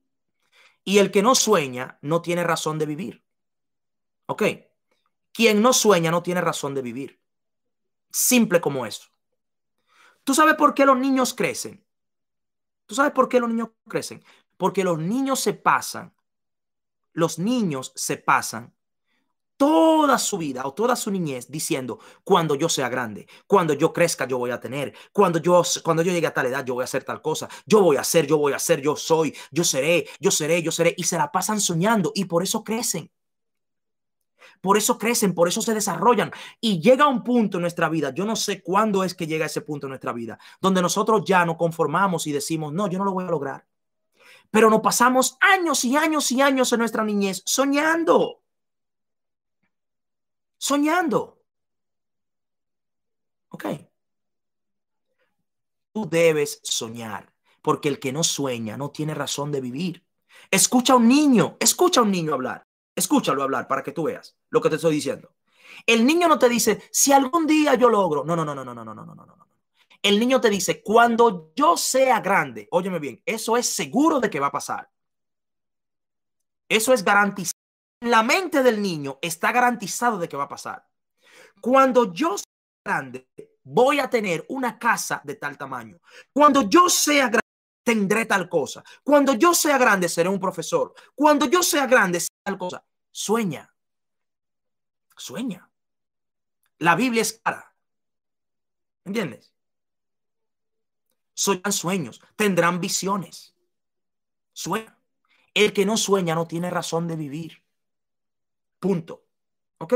Y 0.85 0.99
el 0.99 1.11
que 1.11 1.23
no 1.23 1.35
sueña 1.35 1.99
no 2.03 2.23
tiene 2.23 2.43
razón 2.43 2.79
de 2.79 2.87
vivir. 2.87 3.25
¿Ok? 4.27 4.43
Quien 5.33 5.63
no 5.63 5.73
sueña 5.73 6.11
no 6.11 6.23
tiene 6.23 6.41
razón 6.41 6.75
de 6.75 6.83
vivir. 6.83 7.21
Simple 8.11 8.61
como 8.61 8.87
eso. 8.87 9.09
¿Tú 10.25 10.35
sabes 10.35 10.55
por 10.55 10.75
qué 10.75 10.87
los 10.87 10.99
niños 10.99 11.35
crecen? 11.35 11.85
¿Tú 12.87 12.95
sabes 12.95 13.13
por 13.13 13.29
qué 13.29 13.41
los 13.41 13.49
niños 13.49 13.71
crecen? 13.89 14.23
Porque 14.57 14.85
los 14.85 14.99
niños 14.99 15.41
se 15.41 15.55
pasan, 15.55 16.15
los 17.13 17.39
niños 17.39 17.93
se 17.97 18.17
pasan 18.19 18.75
toda 19.57 20.19
su 20.19 20.39
vida 20.39 20.67
o 20.67 20.75
toda 20.75 20.97
su 20.97 21.11
niñez 21.11 21.49
diciendo, 21.49 22.01
cuando 22.25 22.57
yo 22.57 22.69
sea 22.69 22.89
grande, 22.89 23.29
cuando 23.47 23.75
yo 23.75 23.93
crezca, 23.93 24.27
yo 24.27 24.37
voy 24.39 24.51
a 24.51 24.59
tener, 24.59 24.93
cuando 25.13 25.39
yo, 25.39 25.63
cuando 25.85 26.03
yo 26.03 26.13
llegue 26.13 26.27
a 26.27 26.35
tal 26.35 26.47
edad, 26.47 26.65
yo 26.65 26.75
voy 26.75 26.83
a 26.83 26.85
hacer 26.85 27.05
tal 27.05 27.23
cosa, 27.23 27.49
yo 27.65 27.81
voy 27.81 27.97
a 27.97 28.01
hacer, 28.01 28.27
yo 28.27 28.39
voy 28.39 28.55
a 28.55 28.57
hacer, 28.57 28.81
yo 28.81 28.97
soy, 28.97 29.35
yo 29.53 29.63
seré, 29.63 30.09
yo 30.19 30.33
seré, 30.33 30.63
yo 30.63 30.73
seré, 30.73 30.95
y 30.97 31.05
se 31.05 31.17
la 31.17 31.31
pasan 31.31 31.61
soñando 31.61 32.11
y 32.15 32.25
por 32.25 32.43
eso 32.43 32.65
crecen. 32.65 33.11
Por 34.63 34.79
eso 34.79 34.97
crecen, 34.97 35.35
por 35.35 35.49
eso 35.49 35.61
se 35.61 35.75
desarrollan. 35.75 36.31
Y 36.61 36.81
llega 36.81 37.09
un 37.09 37.25
punto 37.25 37.59
en 37.59 37.63
nuestra 37.63 37.89
vida, 37.89 38.15
yo 38.15 38.25
no 38.25 38.37
sé 38.37 38.63
cuándo 38.63 39.03
es 39.03 39.15
que 39.15 39.27
llega 39.27 39.47
ese 39.47 39.61
punto 39.61 39.87
en 39.87 39.91
nuestra 39.91 40.13
vida, 40.13 40.39
donde 40.61 40.81
nosotros 40.81 41.25
ya 41.27 41.45
no 41.45 41.57
conformamos 41.57 42.27
y 42.29 42.33
decimos, 42.33 42.73
no, 42.73 42.89
yo 42.89 42.99
no 42.99 43.05
lo 43.05 43.13
voy 43.13 43.25
a 43.25 43.31
lograr. 43.31 43.67
Pero 44.53 44.71
nos 44.71 44.81
pasamos 44.81 45.37
años 45.41 45.85
y 45.85 45.97
años 45.97 46.31
y 46.31 46.41
años 46.41 46.73
en 46.73 46.79
nuestra 46.79 47.03
niñez 47.03 47.43
soñando. 47.45 48.43
Soñando. 50.59 51.43
Ok. 53.49 53.65
Tú 55.93 56.09
debes 56.09 56.61
soñar, 56.63 57.35
porque 57.63 57.89
el 57.89 57.99
que 57.99 58.13
no 58.13 58.23
sueña 58.23 58.77
no 58.77 58.91
tiene 58.91 59.13
razón 59.13 59.51
de 59.51 59.61
vivir. 59.61 60.07
Escucha 60.53 60.93
a 60.93 60.97
un 60.97 61.09
niño, 61.09 61.57
escucha 61.59 62.01
a 62.01 62.05
un 62.05 62.13
niño 62.13 62.33
hablar. 62.33 62.65
Escúchalo 62.95 63.43
hablar 63.43 63.67
para 63.67 63.83
que 63.83 63.93
tú 63.93 64.05
veas 64.05 64.37
lo 64.51 64.61
que 64.61 64.69
te 64.69 64.77
estoy 64.77 64.95
diciendo. 64.95 65.35
El 65.87 66.07
niño 66.07 66.29
no 66.29 66.39
te 66.39 66.49
dice, 66.49 66.83
si 66.91 67.13
algún 67.13 67.47
día 67.47 67.75
yo 67.75 67.89
logro. 67.89 68.25
No, 68.25 68.37
no, 68.37 68.45
no, 68.45 68.55
no, 68.55 68.65
no, 68.65 68.75
no, 68.75 68.85
no, 68.85 68.95
no, 68.95 69.05
no, 69.05 69.15
no. 69.15 69.49
El 70.03 70.19
niño 70.19 70.41
te 70.41 70.51
dice, 70.51 70.83
cuando 70.83 71.53
yo 71.55 71.77
sea 71.77 72.21
grande, 72.21 72.67
óyeme 72.73 72.99
bien, 72.99 73.23
eso 73.25 73.57
es 73.57 73.67
seguro 73.67 74.19
de 74.19 74.29
que 74.29 74.41
va 74.41 74.49
a 74.49 74.53
pasar. 74.53 74.91
Eso 76.69 76.93
es 76.93 77.05
garantizado. 77.05 77.53
la 78.01 78.23
mente 78.23 78.63
del 78.63 78.83
niño 78.83 79.19
está 79.23 79.53
garantizado 79.53 80.19
de 80.19 80.29
que 80.29 80.37
va 80.37 80.45
a 80.45 80.49
pasar. 80.49 80.85
Cuando 81.61 82.13
yo 82.13 82.37
sea 82.37 82.45
grande, 82.85 83.29
voy 83.63 84.01
a 84.01 84.11
tener 84.11 84.45
una 84.49 84.79
casa 84.79 85.21
de 85.25 85.37
tal 85.37 85.57
tamaño. 85.57 86.01
Cuando 86.33 86.63
yo 86.63 86.89
sea 86.89 87.27
grande, 87.27 87.41
tendré 87.85 88.27
tal 88.27 88.49
cosa. 88.49 88.83
Cuando 89.05 89.35
yo 89.35 89.55
sea 89.55 89.79
grande, 89.79 90.09
seré 90.09 90.29
un 90.29 90.41
profesor. 90.41 90.95
Cuando 91.15 91.47
yo 91.47 91.63
sea 91.63 91.87
grande, 91.87 92.21
tal 92.43 92.59
cosa. 92.59 92.85
Sueña. 93.11 93.75
Sueña. 95.17 95.71
La 96.79 96.97
Biblia 96.97 97.23
es 97.23 97.35
clara. 97.35 97.75
¿Entiendes? 99.05 99.53
Soñan 101.35 101.73
sueños, 101.73 102.21
tendrán 102.37 102.81
visiones. 102.81 103.55
Sueña. 104.53 104.99
El 105.55 105.73
que 105.73 105.85
no 105.85 105.97
sueña 105.97 106.35
no 106.35 106.47
tiene 106.47 106.71
razón 106.71 107.09
de 107.09 107.17
vivir. 107.17 107.65
Punto. 108.79 109.27
¿Ok? 109.79 109.95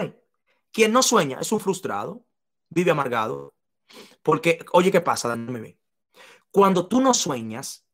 Quien 0.72 0.92
no 0.92 1.02
sueña 1.02 1.40
es 1.40 1.50
un 1.52 1.60
frustrado, 1.60 2.26
vive 2.68 2.90
amargado. 2.90 3.54
Porque, 4.22 4.64
oye, 4.72 4.90
¿qué 4.90 5.00
pasa? 5.00 5.28
Dame 5.28 5.78
cuando 6.56 6.88
tú 6.88 7.02
no 7.02 7.12
sueñas, 7.12 7.86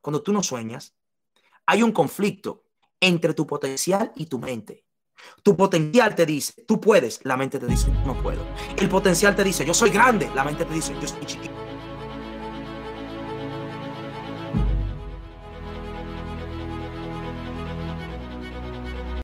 cuando 0.00 0.22
tú 0.22 0.32
no 0.32 0.42
sueñas, 0.42 0.96
hay 1.66 1.82
un 1.82 1.92
conflicto 1.92 2.64
entre 3.00 3.34
tu 3.34 3.46
potencial 3.46 4.12
y 4.16 4.26
tu 4.26 4.38
mente. 4.38 4.84
Tu 5.42 5.56
potencial 5.56 6.14
te 6.14 6.26
dice, 6.26 6.64
tú 6.66 6.80
puedes, 6.80 7.20
la 7.24 7.36
mente 7.36 7.58
te 7.58 7.66
dice, 7.66 7.90
no 8.06 8.20
puedo. 8.22 8.42
El 8.76 8.88
potencial 8.88 9.36
te 9.36 9.44
dice, 9.44 9.64
yo 9.64 9.74
soy 9.74 9.90
grande, 9.90 10.30
la 10.34 10.44
mente 10.44 10.64
te 10.64 10.74
dice, 10.74 10.94
yo 11.00 11.06
soy 11.06 11.24
chiquito. 11.26 11.59